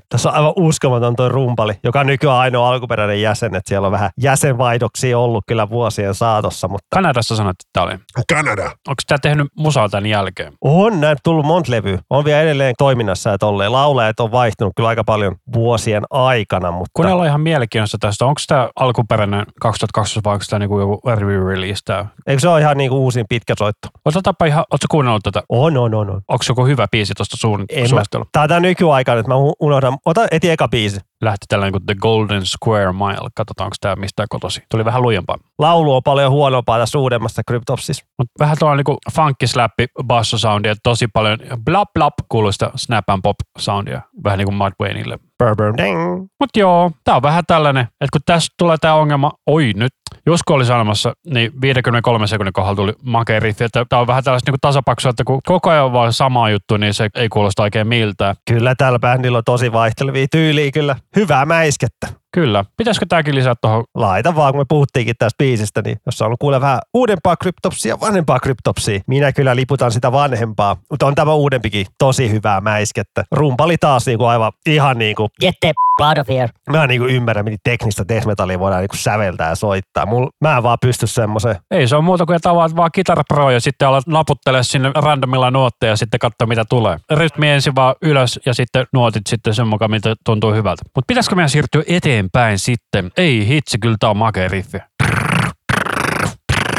Tässä 0.10 0.30
on 0.30 0.36
aivan 0.36 0.54
uskomaton 0.56 1.16
toi 1.16 1.30
rumpali, 1.30 1.74
joka 1.84 2.00
on 2.00 2.08
nykyään 2.08 2.38
ainoa 2.38 2.70
alkuperäinen 2.70 3.22
jäsen, 3.22 3.56
että 3.56 3.70
siellä 3.70 3.86
on 3.86 3.92
vähän 3.92 4.10
jäsenvaihdoksia 4.22 5.20
ollut 5.20 5.44
kyllä 5.48 5.70
vuosien 5.70 6.16
saatossa, 6.16 6.68
mutta 6.68 6.88
Kanadassa 6.94 7.36
sanoit, 7.36 7.56
että 7.56 7.70
tää 7.74 7.84
oli. 7.84 7.94
Kanada. 8.34 8.64
Onko 8.64 9.02
tää 9.08 9.18
tehnyt 9.22 9.48
musaa 9.58 9.90
tämän 9.90 10.06
jälkeen? 10.06 10.54
on 10.62 11.02
näin 11.02 11.18
tullut 11.24 11.46
monta 11.46 11.72
levyä. 11.72 12.00
On 12.10 12.26
vielä 12.26 12.42
edelleen 12.42 12.76
toiminnassa 12.78 13.30
ja 13.30 13.38
tolleen. 13.38 13.72
Laulajat 13.72 14.20
on 14.20 14.32
vaihtunut 14.32 14.74
kyllä 14.76 14.90
aika 14.90 15.04
paljon 15.04 15.36
vuosien 15.54 16.04
aikana, 16.10 16.72
mutta 16.72 16.90
Kun 16.94 17.06
ollaan 17.06 17.28
ihan 17.28 17.42
mielenkiinnosta 17.42 17.98
tästä, 17.98 18.26
onko 18.26 18.42
tämä 18.48 18.70
alkuperäinen 18.76 19.46
2012 19.62 20.22
vai 20.24 20.34
onko 20.34 20.46
tämä 20.50 20.60
niinku 20.60 20.80
joku 20.80 21.02
re-release 21.06 21.82
tää? 21.86 22.06
eikö 22.28 22.40
se 22.40 22.49
ole 22.54 22.62
ihan 22.62 22.78
niinku 22.78 22.98
uusin 22.98 23.26
pitkä 23.30 23.54
soitto? 23.60 23.88
Otetaanpa 24.06 24.46
ihan, 24.46 24.66
ootko 24.72 24.86
kuunnellut 24.92 25.24
tätä? 25.24 25.44
On, 25.50 25.78
on, 25.78 25.96
on, 25.96 26.10
on. 26.10 26.22
Onko 26.28 26.46
joku 26.50 26.66
hyvä 26.66 26.88
biisi 26.92 27.14
tuosta 27.14 27.38
suun, 27.38 27.66
En 27.70 27.82
mä- 27.82 27.88
suositella? 27.88 28.26
Tää 28.32 28.44
on 28.44 28.50
tää 28.50 28.60
nykyaikainen, 28.60 29.20
että 29.20 29.32
mä 29.32 29.36
unohdan. 29.60 29.98
Ota 30.06 30.28
eti 30.32 30.50
eka 30.50 30.68
biisi. 30.68 31.00
Lähti 31.22 31.46
tällainen 31.50 31.72
kuin 31.72 31.86
The 31.86 31.96
Golden 31.96 32.46
Square 32.46 32.94
Mile. 32.94 33.30
Katsotaan, 33.36 33.66
onko 33.66 33.76
tämä 33.82 33.96
mistään 33.96 34.28
kotosi. 34.30 34.64
Tuli 34.72 34.86
vähän 34.86 35.02
lujempaa. 35.02 35.38
Laulu 35.60 35.96
on 35.96 36.04
paljon 36.04 36.32
huonompaa 36.32 36.80
tässä 36.80 37.00
uudemmassa 37.00 37.42
Cryptopsissa. 37.48 38.06
Mutta 38.18 38.34
vähän 38.40 38.58
tuolla 38.60 38.76
niinku 38.76 38.98
funkkislappi 39.16 39.88
basso 40.04 40.38
soundia, 40.38 40.76
tosi 40.84 41.08
paljon 41.08 41.38
blap 41.66 41.90
blap 41.94 42.14
kuuluu 42.30 42.52
sitä 42.52 42.72
snap 42.76 43.10
and 43.10 43.22
pop 43.24 43.36
soundia. 43.58 44.02
Vähän 44.24 44.38
niin 44.38 44.46
kuin 44.46 44.56
Mudvayneille. 44.56 45.20
Burr, 45.40 45.78
ding. 45.78 46.28
Mutta 46.40 46.60
joo, 46.60 46.92
tää 47.04 47.16
on 47.16 47.22
vähän 47.22 47.44
tällainen, 47.48 47.82
että 47.82 48.08
kun 48.12 48.22
tässä 48.26 48.54
tulee 48.58 48.78
tämä 48.78 48.94
ongelma, 48.94 49.32
oi 49.48 49.74
nyt, 49.76 49.94
Jusko 50.26 50.54
oli 50.54 50.66
sanomassa, 50.66 51.14
niin 51.26 51.52
53 51.62 52.28
sekunnin 52.28 52.54
kohdalla 52.54 52.76
tuli 52.76 52.94
makea 53.04 53.40
riffi, 53.40 53.64
että 53.64 53.86
tämä 53.90 54.00
on 54.00 54.08
vähän 54.08 54.24
tällaista 54.24 54.50
niinku 54.50 54.58
tasapaksua, 54.62 55.10
että 55.10 55.24
kun 55.24 55.40
koko 55.46 55.70
ajan 55.70 55.86
on 55.86 55.94
vaan 55.94 56.14
sama 56.14 56.50
juttu, 56.50 56.78
niin 56.78 56.94
se 56.94 57.10
ei 57.16 57.30
kuulosta 57.30 57.64
oikein 57.64 57.88
miltään. 57.88 58.36
Kyllä 58.50 58.76
tällä 58.76 59.00
bändillä 59.00 59.38
on 59.38 59.44
tosi 59.44 59.72
vaihtelevia 59.72 60.28
tyyliä 60.32 60.72
kyllä. 60.72 60.96
Hyvää 61.16 61.46
mäiskettä. 61.46 62.08
Kyllä. 62.34 62.66
Pitäisikö 62.78 63.06
tämäkin 63.10 63.36
lisää 63.36 63.54
tuohon? 63.62 63.84
Laita 63.96 64.36
vaan, 64.36 64.54
kun 64.54 64.62
me 64.62 64.66
puhuttiinkin 64.70 65.16
tästä 65.20 65.38
biisistä, 65.38 65.82
niin 65.86 65.98
jos 66.06 66.22
on 66.22 66.36
kuule 66.40 66.62
vähän 66.62 66.80
uudempaa 66.94 67.36
Cryptopsia, 67.38 68.00
vanhempaa 68.00 68.40
Cryptopsia, 68.40 69.00
minä 69.08 69.32
kyllä 69.32 69.56
liputan 69.56 69.92
sitä 69.92 70.12
vanhempaa. 70.12 70.78
Mutta 70.90 71.06
on 71.06 71.16
tämä 71.16 71.34
uudempikin 71.34 71.86
tosi 71.98 72.32
hyvää 72.32 72.62
mäiskettä. 72.62 73.24
Rumpali 73.32 73.78
taas 73.78 74.06
niinku 74.06 74.26
aivan 74.26 74.52
ihan 74.66 74.98
niinku, 74.98 75.30
Get 75.42 75.56
the 75.62 75.74
out 76.02 76.18
of 76.18 76.28
here. 76.28 76.50
mä 76.70 76.84
en 76.84 76.90
niinku 76.90 77.06
ymmärrä, 77.08 77.44
miten 77.44 77.60
teknistä 77.64 78.04
death 78.08 78.28
metallia 78.28 78.60
voidaan 78.60 78.82
niinku 78.82 78.96
säveltää 78.98 79.50
ja 79.50 79.56
soittaa. 79.56 80.06
Mul, 80.06 80.28
mä 80.42 80.58
en 80.58 80.64
vaan 80.64 80.78
pysty 80.82 81.08
semmoiseen. 81.08 81.56
Ei 81.72 81.88
se 81.88 81.96
on 81.96 82.04
muuta 82.04 82.26
kuin 82.26 82.36
että 82.36 82.50
avaat 82.50 82.76
vaan 82.76 82.90
Guitar 82.94 83.24
Pro 83.28 83.52
ja 83.52 83.62
sitten 83.62 83.88
alat 83.88 84.08
naputtele 84.08 84.64
sinne 84.64 84.92
randomilla 84.96 85.52
nuotteja 85.52 85.92
ja 85.92 85.98
sitten 85.98 86.20
katso 86.20 86.46
mitä 86.46 86.66
tulee. 86.70 86.98
Rytmi 87.12 87.50
ensin 87.50 87.76
vaan 87.76 87.96
ylös 88.02 88.40
ja 88.46 88.54
sitten 88.54 88.86
nuotit 88.94 89.28
sitten 89.28 89.54
sen 89.54 89.68
mukaan, 89.68 89.92
mitä 89.92 90.16
tuntuu 90.26 90.54
hyvältä. 90.54 90.82
Mutta 90.96 91.08
pitäisikö 91.08 91.36
meidän 91.36 91.50
siirtyä 91.50 91.84
eteenpäin 91.88 92.19
sitten? 92.56 93.12
Ei 93.18 93.48
hitsi, 93.48 93.78
kyllä 93.78 93.96
tää 94.00 94.10
on 94.10 94.18
makea 94.18 94.48
riffi. 94.48 94.78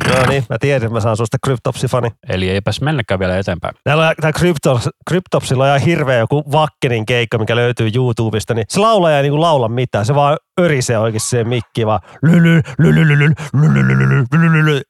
No 0.08 0.26
niin, 0.28 0.44
mä 0.48 0.56
tiedän, 0.60 0.92
mä 0.92 1.00
saan 1.00 1.16
susta 1.16 1.36
Cryptopsi-fani. 1.46 2.10
Eli 2.28 2.50
eipäs 2.50 2.80
mennäkään 2.80 3.20
vielä 3.20 3.38
eteenpäin. 3.38 3.74
Täällä 3.84 4.08
on 4.08 4.14
tää 4.20 4.32
Cryptos, 4.32 4.88
Cryptopsilla 5.08 5.64
on 5.64 5.68
ihan 5.68 5.80
hirveä 5.80 6.18
joku 6.18 6.44
Vakkenin 6.52 7.06
keikka, 7.06 7.38
mikä 7.38 7.56
löytyy 7.56 7.90
YouTubesta, 7.94 8.54
niin 8.54 8.64
se 8.68 8.80
laulaja 8.80 9.16
ei 9.16 9.22
niinku 9.22 9.40
laula 9.40 9.68
mitään. 9.68 10.06
Se 10.06 10.14
vaan 10.14 10.38
örisee 10.60 10.98
oikein 10.98 11.20
se 11.20 11.44
mikki, 11.44 11.86
vaan 11.86 12.00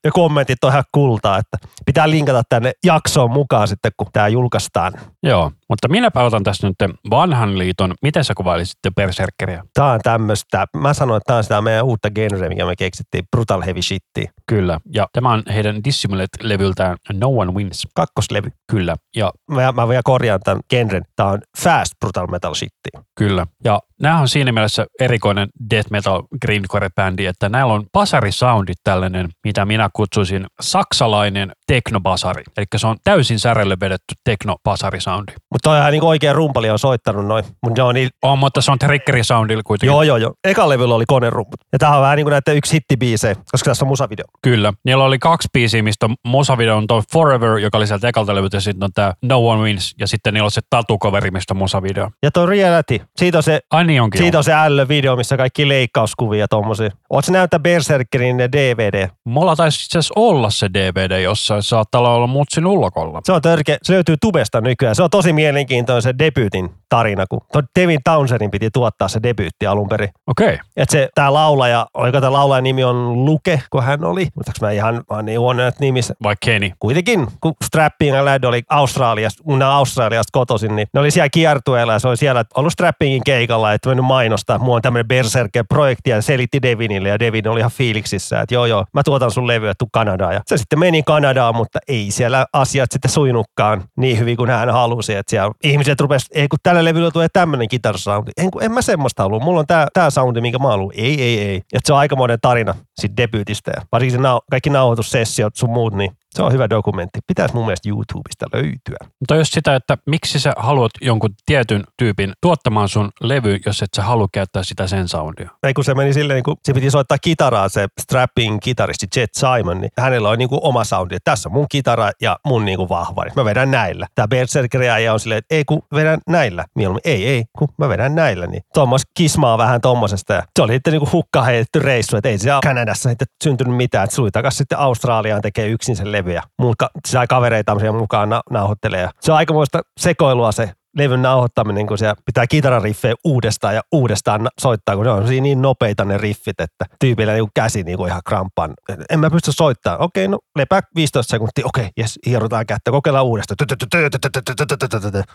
ja 0.04 0.10
kommentit 0.12 0.64
on 0.64 0.70
ihan 0.70 0.84
kultaa, 0.92 1.38
että 1.38 1.56
pitää 1.86 2.10
linkata 2.10 2.42
tänne 2.48 2.72
jaksoon 2.84 3.30
mukaan 3.30 3.68
sitten, 3.68 3.92
kun 3.96 4.06
tämä 4.12 4.28
julkaistaan. 4.28 4.92
Joo, 5.22 5.52
mutta 5.68 5.88
minäpä 5.88 6.22
otan 6.22 6.42
tässä 6.42 6.68
nyt 6.68 6.76
vanhan 7.10 7.58
liiton, 7.58 7.94
miten 8.02 8.24
sä 8.24 8.34
kuvailisit 8.36 8.78
Berserkeriä? 8.96 9.64
Tämä 9.74 9.92
on 9.92 10.00
tämmöistä, 10.02 10.66
mä 10.76 10.94
sanoin, 10.94 11.16
että 11.16 11.26
tämä 11.26 11.36
on 11.36 11.42
sitä 11.42 11.62
meidän 11.62 11.84
uutta 11.84 12.10
genre, 12.10 12.48
mikä 12.48 12.66
me 12.66 12.76
keksittiin, 12.76 13.24
Brutal 13.30 13.62
Heavy 13.62 13.82
Shitti. 13.82 14.26
Kyllä, 14.46 14.80
ja 14.94 15.08
tämä 15.12 15.32
on 15.32 15.42
heidän 15.54 15.76
Dissimulate-levyltään 15.84 16.96
No 17.12 17.28
One 17.28 17.52
Wins. 17.54 17.88
Kakkoslevy. 17.94 18.50
Kyllä. 18.70 18.96
Ja 19.16 19.32
mä, 19.50 19.72
mä 19.72 19.88
vielä 19.88 20.02
korjaan 20.04 20.40
tämän 20.44 20.60
genren, 20.70 21.02
tämä 21.16 21.28
on 21.28 21.38
Fast 21.58 21.92
Brutal 22.00 22.26
Metal 22.26 22.54
Shitti. 22.54 22.90
Kyllä, 23.18 23.46
ja 23.64 23.80
nämä 24.02 24.20
on 24.20 24.28
siinä 24.28 24.52
mielessä 24.52 24.86
erikoinen 25.00 25.48
death 25.70 25.90
metal 25.90 26.22
grindcore-bändi, 26.46 27.26
että 27.26 27.48
näillä 27.48 27.72
on 27.72 27.86
basarisoundit 27.92 28.78
tällainen, 28.84 29.28
mitä 29.44 29.64
minä 29.64 29.90
kutsuisin 29.92 30.46
saksalainen 30.60 31.52
teknobasari. 31.66 32.42
Eli 32.56 32.66
se 32.76 32.86
on 32.86 32.96
täysin 33.04 33.38
särelle 33.38 33.76
vedetty 33.80 34.14
teknobasarisoundi. 34.24 35.32
Mutta 35.52 35.70
toi 35.70 35.78
ihan 35.78 35.92
niin 35.92 36.04
oikein 36.04 36.34
rumpali 36.34 36.70
on 36.70 36.78
soittanut 36.78 37.26
noin. 37.26 37.44
Mutta 37.62 37.82
ne 37.82 37.88
on 37.88 37.94
niin, 37.94 38.08
On, 38.22 38.38
mutta 38.38 38.60
se 38.60 38.70
on 38.70 38.78
triggerisoundilla 38.78 39.62
kuitenkin. 39.62 39.92
joo 39.92 40.02
joo 40.02 40.16
joo. 40.16 40.34
Eka 40.44 40.68
levyllä 40.68 40.94
oli 40.94 41.04
konerumput. 41.06 41.60
Ja 41.72 41.78
tää 41.78 41.96
on 41.96 42.02
vähän 42.02 42.16
niin 42.16 42.24
kuin 42.24 42.32
näitä 42.32 42.52
yksi 42.52 42.72
hittibiisejä, 42.72 43.34
koska 43.52 43.70
tässä 43.70 43.84
on 43.84 43.88
musavideo. 43.88 44.24
Kyllä. 44.42 44.72
Niillä 44.84 45.04
oli 45.04 45.18
kaksi 45.18 45.48
biisiä, 45.52 45.82
mistä 45.82 46.06
on 46.06 46.14
musavideo 46.26 46.76
on 46.76 46.86
toi 46.86 47.02
Forever, 47.12 47.58
joka 47.58 47.78
oli 47.78 47.86
sieltä 47.86 48.08
ekalta 48.08 48.34
levyltä, 48.34 48.56
ja 48.56 48.60
sitten 48.60 48.84
on 48.84 48.90
tämä 48.94 49.12
No 49.22 49.38
One 49.48 49.62
Wins, 49.62 49.94
ja 49.98 50.06
sitten 50.06 50.34
niillä 50.34 50.44
on 50.44 50.50
se 50.50 50.60
tatukoveri, 50.70 51.30
mistä 51.30 51.54
on 51.54 51.58
musavideo. 51.58 52.10
Ja 52.22 52.30
toi 52.30 52.46
Reality, 52.46 53.00
siitä 53.16 53.38
on 53.38 53.42
se 53.42 53.60
Ai 53.70 53.84
niin 53.84 54.02
onkin. 54.02 54.18
Siitä 54.18 54.38
on 54.38 54.44
se 54.44 54.52
ällö-video, 54.52 55.16
missä 55.16 55.36
kaikki 55.36 55.49
leikkauskuvia 55.58 56.48
tommosia. 56.48 56.90
Ootko 57.10 57.32
näyttää 57.32 57.60
Berserkerin 57.60 58.38
DVD? 58.38 59.08
Mulla 59.24 59.56
taisi 59.56 59.84
itse 59.84 59.98
asiassa 59.98 60.14
olla 60.16 60.50
se 60.50 60.68
DVD 60.74 61.22
jossain, 61.22 61.62
saattaa 61.62 62.14
olla 62.14 62.26
mutsin 62.26 62.66
ulkolla. 62.66 63.20
Se 63.24 63.32
on 63.32 63.42
törkeä, 63.42 63.78
se 63.82 63.92
löytyy 63.92 64.16
tubesta 64.20 64.60
nykyään. 64.60 64.94
Se 64.94 65.02
on 65.02 65.10
tosi 65.10 65.32
mielenkiintoinen 65.32 66.02
se 66.02 66.14
debyytin 66.18 66.70
tarina, 66.88 67.26
kun 67.26 67.40
Devin 67.80 68.00
Townsendin 68.04 68.50
piti 68.50 68.70
tuottaa 68.72 69.08
se 69.08 69.22
debyytti 69.22 69.66
alun 69.66 69.88
perin. 69.88 70.08
Okei. 70.26 70.46
Okay. 70.46 70.58
Et 70.76 70.90
se, 70.90 71.08
tää 71.14 71.32
laulaja, 71.32 71.86
oliko 71.94 72.20
tää 72.20 72.32
laulajan 72.32 72.64
nimi 72.64 72.84
on 72.84 73.24
Luke, 73.24 73.62
kun 73.70 73.82
hän 73.82 74.04
oli? 74.04 74.28
Muistaaks 74.34 74.60
mä 74.60 74.70
ihan 74.70 75.02
vaan 75.10 75.24
niin 75.24 75.40
huono 75.40 75.62
näitä 75.62 75.78
nimissä. 75.80 76.14
Vai 76.22 76.34
Kenny. 76.44 76.70
Kuitenkin, 76.78 77.26
kun 77.40 77.54
Strapping 77.64 78.16
ja 78.16 78.24
Lad 78.24 78.44
oli 78.44 78.62
Australiasta, 78.68 79.42
kun 79.42 79.62
Australiasta 79.62 80.30
kotoisin, 80.32 80.76
niin 80.76 80.88
ne 80.94 81.00
oli 81.00 81.10
siellä 81.10 81.28
kiertueella 81.28 81.92
ja 81.92 81.98
se 81.98 82.08
oli 82.08 82.16
siellä 82.16 82.44
ollut 82.56 82.72
Strappingin 82.72 83.24
keikalla, 83.24 83.72
että 83.72 83.88
mennyt 83.88 84.06
mainostaa, 84.06 84.56
että 84.56 84.64
mulla 84.64 84.76
on 84.76 84.82
tämmöinen 84.82 85.08
Berserker-projekti 85.30 86.10
ja 86.10 86.16
ne 86.16 86.22
selitti 86.22 86.62
Devinille 86.62 87.08
ja 87.08 87.18
Devin 87.18 87.48
oli 87.48 87.60
ihan 87.60 87.70
fiiliksissä, 87.70 88.40
että 88.40 88.54
joo 88.54 88.66
joo, 88.66 88.84
mä 88.94 89.02
tuotan 89.02 89.30
sun 89.30 89.46
levyä, 89.46 89.72
tuu 89.78 89.88
Kanadaan. 89.92 90.34
Ja 90.34 90.40
se 90.46 90.56
sitten 90.56 90.78
meni 90.78 91.02
Kanadaan, 91.02 91.56
mutta 91.56 91.78
ei 91.88 92.10
siellä 92.10 92.46
asiat 92.52 92.92
sitten 92.92 93.10
sujunutkaan 93.10 93.84
niin 93.96 94.18
hyvin 94.18 94.36
kuin 94.36 94.50
hän 94.50 94.70
halusi, 94.70 95.14
että 95.14 95.30
siellä 95.30 95.50
ihmiset 95.64 96.00
rupes, 96.00 96.26
ei 96.34 96.48
kun 96.48 96.58
tällä 96.62 96.84
levyllä 96.84 97.10
tulee 97.10 97.28
tämmöinen 97.32 97.68
kitarsoundi. 97.68 98.30
En, 98.36 98.50
en 98.60 98.72
mä 98.72 98.82
semmoista 98.82 99.22
halua, 99.22 99.40
mulla 99.40 99.60
on 99.60 99.66
tää, 99.66 99.86
tää 99.94 100.10
soundi, 100.10 100.40
minkä 100.40 100.58
mä 100.58 100.68
haluan. 100.68 100.92
Ei, 100.94 101.22
ei, 101.22 101.40
ei. 101.40 101.62
Ja 101.72 101.80
se 101.84 101.92
on 101.92 101.98
aikamoinen 101.98 102.38
tarina 102.42 102.74
siitä 103.00 103.16
debyytistä 103.16 103.72
ja 103.76 103.82
varsinkin 103.92 104.18
se 104.18 104.22
nau, 104.22 104.40
kaikki 104.50 104.70
nauhoitussessiot 104.70 105.56
sun 105.56 105.70
muut, 105.70 105.94
niin 105.94 106.10
se 106.30 106.42
on 106.42 106.52
hyvä 106.52 106.70
dokumentti. 106.70 107.20
Pitäisi 107.26 107.54
mun 107.54 107.64
mielestä 107.64 107.88
YouTubesta 107.88 108.46
löytyä. 108.52 108.96
Mutta 109.20 109.36
jos 109.36 109.50
sitä, 109.50 109.74
että 109.74 109.98
miksi 110.06 110.40
sä 110.40 110.52
haluat 110.56 110.90
jonkun 111.00 111.30
tietyn 111.46 111.84
tyypin 111.96 112.32
tuottamaan 112.42 112.88
sun 112.88 113.10
levy, 113.20 113.58
jos 113.66 113.82
et 113.82 113.94
sä 113.96 114.02
halua 114.02 114.28
käyttää 114.32 114.62
sitä 114.62 114.86
sen 114.86 115.08
soundia. 115.08 115.50
Ei 115.62 115.74
kun 115.74 115.84
se 115.84 115.94
meni 115.94 116.12
silleen, 116.12 116.34
niin 116.34 116.44
kun 116.44 116.56
se 116.64 116.72
piti 116.72 116.90
soittaa 116.90 117.18
kitaraa 117.18 117.68
se 117.68 117.86
strapping 118.00 118.58
kitaristi 118.62 119.06
Jet 119.16 119.30
Simon, 119.34 119.80
niin 119.80 119.90
hänellä 119.98 120.28
on 120.28 120.38
niin 120.38 120.48
oma 120.52 120.84
soundi, 120.84 121.16
tässä 121.24 121.48
on 121.48 121.52
mun 121.52 121.66
kitara 121.68 122.10
ja 122.20 122.38
mun 122.46 122.64
niin 122.64 122.76
kuin 122.76 122.88
vahvari. 122.88 123.30
Mä 123.36 123.44
vedän 123.44 123.70
näillä. 123.70 124.06
Tämä 124.14 124.28
Berserker 124.28 124.82
ja 124.82 125.12
on 125.12 125.20
silleen, 125.20 125.38
että 125.38 125.54
ei 125.54 125.64
kun 125.64 125.82
vedän 125.94 126.18
näillä. 126.28 126.64
Mieluummin 126.74 127.00
ei, 127.04 127.26
ei, 127.26 127.44
kun 127.58 127.68
mä 127.78 127.88
vedän 127.88 128.14
näillä. 128.14 128.46
Niin 128.46 128.62
Thomas 128.72 129.02
kismaa 129.14 129.58
vähän 129.58 129.80
tommosesta 129.80 130.32
ja 130.32 130.42
se 130.56 130.62
oli 130.62 130.72
sitten 130.72 130.92
niin 130.92 131.12
hukka 131.12 131.42
heitetty 131.42 131.78
reissu, 131.78 132.16
että 132.16 132.28
ei 132.28 132.38
se 132.38 132.50
Kanadassa 132.62 133.08
sitten 133.08 133.28
syntynyt 133.44 133.76
mitään. 133.76 134.10
Suli 134.10 134.30
takas 134.30 134.58
sitten 134.58 134.78
Australiaan 134.78 135.42
tekee 135.42 135.68
yksin 135.68 135.96
sen 135.96 136.12
levy 136.12 136.19
ja 136.28 136.42
muut 136.58 136.76
ka- 136.78 136.90
sai 137.08 137.26
kavereita 137.26 137.92
mukaan 137.92 138.28
na- 138.28 138.42
nauhoittelee. 138.50 139.08
Se 139.20 139.32
on 139.32 139.38
aikamoista 139.38 139.80
sekoilua 140.00 140.52
se 140.52 140.72
levyn 140.96 141.22
nauhoittaminen, 141.22 141.86
kun 141.86 141.98
siellä 141.98 142.14
pitää 142.26 142.46
kitarariffejä 142.46 143.14
uudestaan 143.24 143.74
ja 143.74 143.80
uudestaan 143.92 144.48
soittaa, 144.60 144.96
kun 144.96 145.04
ne 145.04 145.10
on 145.10 145.24
niin 145.40 145.62
nopeita 145.62 146.04
ne 146.04 146.18
riffit, 146.18 146.60
että 146.60 146.84
tyypillä 147.00 147.32
niin 147.32 147.48
käsi 147.54 147.82
niin 147.82 148.06
ihan 148.06 148.22
kramppaan. 148.26 148.74
En 149.10 149.20
mä 149.20 149.30
pysty 149.30 149.52
soittamaan. 149.52 150.00
Okei, 150.02 150.28
no 150.28 150.38
lepää 150.56 150.80
15 150.94 151.30
sekuntia. 151.30 151.66
Okei, 151.66 151.88
jes, 151.96 152.18
hierotaan 152.26 152.66
kättä. 152.66 152.90
Kokeillaan 152.90 153.24
uudestaan. 153.24 153.56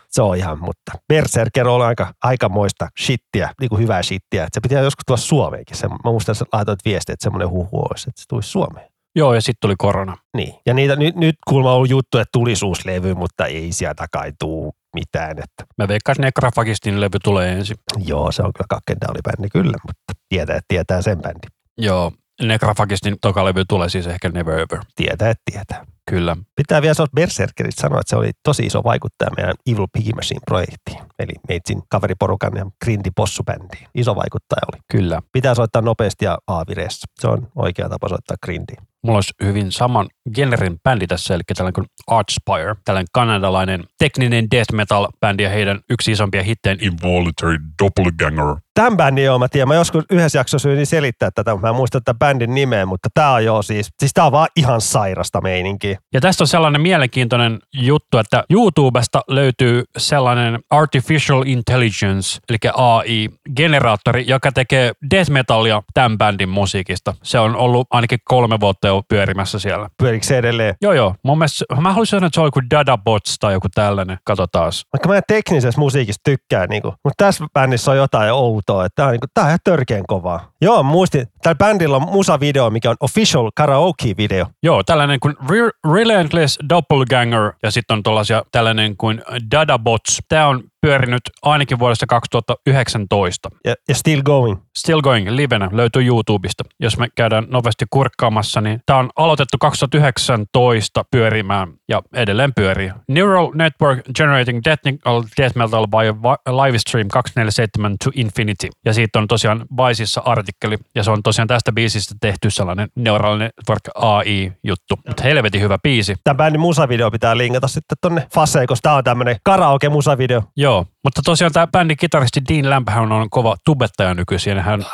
Se 0.10 0.22
on 0.22 0.38
ihan, 0.38 0.60
mutta 0.60 0.92
Berserker 1.08 1.68
on 1.68 1.82
aika, 1.82 2.14
aikamoista 2.24 2.88
shittiä, 3.00 3.50
niin 3.62 3.70
kuin 3.70 3.82
hyvää 3.82 4.04
shittiä. 4.04 4.48
Se 4.52 4.62
pitää 4.62 4.82
joskus 4.82 5.04
tulla 5.08 5.18
Suomeenkin. 5.18 5.78
Mä 5.90 6.12
muistan, 6.12 6.34
että 6.42 6.58
laitoit 6.58 6.80
viestiä, 6.86 7.14
että 7.14 7.24
semmoinen 7.24 7.50
huhu 7.50 7.80
olisi, 7.90 8.10
että 8.10 8.22
se 8.22 8.28
tulisi 8.28 8.50
Suomeen. 8.50 8.95
Joo, 9.16 9.34
ja 9.34 9.42
sitten 9.42 9.58
tuli 9.62 9.76
korona. 9.78 10.18
Niin. 10.38 10.54
Ja 10.66 10.74
niitä, 10.74 10.96
nyt, 10.96 11.16
nyt 11.16 11.36
kuulemma 11.50 11.70
on 11.70 11.76
ollut 11.76 11.90
juttu, 11.90 12.18
että 12.18 12.30
tulisi 12.34 12.66
uusi 12.66 12.82
levy, 12.86 13.14
mutta 13.14 13.46
ei 13.46 13.72
sieltä 13.72 14.06
kai 14.12 14.32
tuu 14.40 14.74
mitään. 14.96 15.32
Että, 15.32 15.64
Mä 15.78 15.88
veikkaan, 15.88 16.14
että 16.14 16.22
Necrafagistin 16.22 17.02
levy 17.02 17.18
tulee 17.24 17.52
ensin. 17.52 17.78
joo, 17.98 18.32
se 18.32 18.44
on 18.44 18.52
kyllä 18.54 18.68
kakkendaali-bändi 18.70 19.50
kyllä, 19.50 19.78
mutta 19.88 20.14
tietää, 20.30 20.56
että 20.56 20.66
tietää 20.68 21.02
sen 21.02 21.22
bändi. 21.22 21.48
Joo, 21.78 22.12
Necrafagistin 22.42 23.16
toka 23.22 23.46
levy 23.46 23.66
tulee 23.68 23.90
siis 23.90 24.08
ehkä 24.08 24.30
Never 24.30 24.54
Ever. 24.54 24.80
Tietää, 24.96 25.30
että 25.30 25.42
tietää. 25.52 25.86
Kyllä. 26.10 26.38
Pitää 26.56 26.82
vielä 26.82 26.94
sanoa 26.94 27.08
Berserkeristä 27.16 27.82
sanoa, 27.82 28.00
että 28.00 28.10
se 28.10 28.16
oli 28.16 28.32
tosi 28.44 28.66
iso 28.66 28.84
vaikuttaja 28.84 29.32
meidän 29.38 29.54
Evil 29.68 29.88
Piggy 29.94 30.12
Machine-projektiin. 30.12 30.98
Eli 31.20 31.34
meitsin 31.48 31.82
kaveriporukan 31.90 32.52
ja 32.58 32.66
Grindy 32.84 33.10
Possu-bändiin. 33.16 33.88
Iso 33.96 34.16
vaikuttaja 34.16 34.62
oli. 34.74 34.82
Kyllä. 34.92 35.22
Pitää 35.32 35.56
soittaa 35.56 35.82
nopeasti 35.82 36.26
ja 36.26 36.38
aavireessa. 36.48 37.08
Se 37.20 37.28
on 37.28 37.48
oikea 37.56 37.90
tapa 37.90 38.10
soittaa 38.10 38.38
Grindiä. 38.46 38.82
Mulla 39.06 39.18
olisi 39.18 39.34
hyvin 39.44 39.72
saman 39.72 40.08
genren 40.36 40.80
bändi 40.84 41.08
tässä, 41.08 41.34
eli 41.34 41.42
tällainen 41.56 41.74
kuin 41.74 41.88
Archspire, 42.08 42.76
tällainen 42.86 43.08
kanadalainen 43.14 43.84
tekninen 43.98 44.52
death 44.52 44.74
metal 44.74 45.08
bändi 45.20 45.44
ja 45.44 45.50
heidän 45.50 45.80
yksi 45.90 46.12
isompia 46.12 46.44
hittejä. 46.44 46.76
Involuntary 46.82 47.58
Doppelganger. 47.84 48.56
Tämän 48.74 48.98
bändin 48.98 49.26
joo, 49.26 49.40
mä 49.40 49.48
tiedän. 49.48 49.68
Mä 49.68 49.76
joskus 49.76 50.04
yhdessä 50.12 50.40
jaksossa 50.40 50.70
yritin 50.70 50.86
selittää 50.86 51.30
tätä, 51.36 51.56
mä 51.56 51.70
en 51.70 51.76
muista 51.76 52.02
tätä 52.02 52.20
bändin 52.20 52.54
nimeä, 52.56 52.86
mutta 52.86 53.10
tää 53.14 53.32
on 53.32 53.46
joo 53.46 53.62
siis, 53.62 53.90
siis 54.00 54.12
tää 54.14 54.26
on 54.26 54.32
vaan 54.32 54.48
ihan 54.56 54.82
sairasta 54.82 55.42
meininkiä. 55.42 55.98
Ja 56.14 56.22
tästä 56.22 56.44
on 56.44 56.48
sellainen 56.48 56.82
mielenkiintoinen 56.82 57.60
juttu, 57.74 58.18
että 58.18 58.44
YouTubesta 58.50 59.22
löytyy 59.28 59.84
sellainen 59.98 60.60
Artificial 60.70 61.44
Intelligence, 61.46 62.40
eli 62.50 62.58
AI-generaattori, 62.74 64.24
joka 64.28 64.52
tekee 64.52 64.92
death 65.12 65.32
metalia 65.32 65.82
tämän 65.94 66.18
bändin 66.18 66.50
musiikista. 66.50 67.14
Se 67.24 67.40
on 67.40 67.56
ollut 67.56 67.88
ainakin 67.90 68.20
kolme 68.26 68.60
vuotta 68.60 68.88
pyörimässä 69.10 69.60
siellä. 69.60 69.90
Pyörikö 69.98 70.26
se 70.26 70.38
edelleen? 70.38 70.76
Joo, 70.82 70.94
joo. 70.94 71.16
Mun 71.24 71.38
mielestä, 71.38 71.66
mä 71.82 71.90
haluaisin 71.90 72.12
sanoa, 72.12 72.28
että 72.28 72.36
se 72.36 72.42
on 72.42 72.48
joku 72.48 72.62
Dada 72.72 72.98
Bots 72.98 73.40
tai 73.40 73.54
joku 73.54 73.68
tällainen. 73.76 74.18
Kato 74.24 74.48
taas. 74.48 74.86
Vaikka 74.94 75.10
mä 75.10 75.18
en 75.18 75.24
teknisessä 75.28 75.80
musiikissa 75.80 76.22
tykkää, 76.24 76.68
niinku, 76.68 76.94
mutta 77.04 77.26
tässä 77.26 77.46
bändissä 77.54 77.92
on 77.92 77.98
jotain 77.98 78.34
outoa, 78.34 78.86
että 78.86 78.96
tää 78.96 79.06
on, 79.06 79.12
niinku, 79.12 79.28
tää 79.34 79.44
on 79.44 79.50
ihan 79.50 79.60
törkeän 79.64 80.04
kovaa. 80.08 80.52
Joo, 80.62 80.84
muistin, 80.84 81.28
tällä 81.46 81.56
bändillä 81.56 81.96
on 81.96 82.10
musavideo, 82.12 82.70
mikä 82.70 82.90
on 82.90 82.96
official 83.00 83.52
karaoke-video. 83.56 84.46
Joo, 84.64 84.84
tällainen 84.84 85.20
kuin 85.20 85.36
Re- 85.38 85.94
Relentless 85.94 86.60
Doppelganger 86.70 87.54
ja 87.64 87.72
sitten 87.72 87.98
on 87.98 88.04
tuollaisia 88.04 88.44
tällainen 88.52 88.98
kuin 88.98 89.22
Dada 89.52 89.80
Bots. 89.80 90.22
Tämä 90.30 90.48
on 90.48 90.64
pyörinyt 90.82 91.22
ainakin 91.42 91.80
vuodesta 91.80 92.06
2019. 92.06 93.50
Ja, 93.66 93.76
ja 93.90 93.96
still 93.96 94.22
going. 94.22 94.60
Still 94.78 95.02
Going 95.02 95.30
livenä 95.30 95.70
löytyy 95.72 96.06
YouTubesta. 96.06 96.64
Jos 96.80 96.98
me 96.98 97.08
käydään 97.16 97.48
nopeasti 97.50 97.86
kurkkaamassa, 97.90 98.62
niin 98.62 98.80
tämä 98.86 99.00
on 99.00 99.10
aloitettu 99.16 99.58
2019 99.60 101.04
pyörimään 101.12 101.74
ja 101.90 102.02
edelleen 102.14 102.54
pyörii. 102.56 102.92
Neural 103.08 103.52
Network 103.54 104.00
Generating 104.16 104.62
Technical 104.64 105.24
Death 105.38 105.56
Metal 105.56 105.88
by 105.88 106.30
Livestream 106.52 107.08
247 107.08 107.96
to 108.04 108.12
Infinity. 108.16 108.68
Ja 108.86 108.94
siitä 108.94 109.20
on 109.20 109.28
tosiaan 109.28 109.66
Viceissa 109.78 110.22
artikkeli 110.26 110.78
ja 110.96 111.04
se 111.04 111.12
on 111.12 111.24
tosi 111.24 111.36
tosiaan 111.36 111.48
tästä 111.48 111.72
biisistä 111.72 112.16
tehty 112.22 112.50
sellainen 112.50 112.90
neuraalinen 112.96 113.50
vaikka 113.68 113.92
AI-juttu. 113.96 114.96
Mutta 115.08 115.24
helvetin 115.24 115.62
hyvä 115.62 115.78
biisi. 115.84 116.16
Tämän 116.24 116.38
bändin 116.38 116.62
musavideo 116.62 117.12
pitää 117.12 117.38
linkata 117.38 117.68
sitten 117.68 117.98
tonne 118.02 118.28
Faseen, 118.34 118.68
koska 118.68 118.90
tää 118.90 118.96
on 118.96 119.04
tämmönen 119.04 119.36
karaoke-musavideo. 119.44 120.44
Joo, 120.58 120.86
mutta 121.04 121.22
tosiaan 121.26 121.54
tämä 121.54 121.68
bändin 121.68 121.98
kitaristi 121.98 122.42
Dean 122.50 122.70
Lamphän 122.70 123.12
on 123.12 123.30
kova 123.30 123.56
tubettaja 123.66 124.14
nykyisin. 124.14 124.60
Hän, 124.60 124.86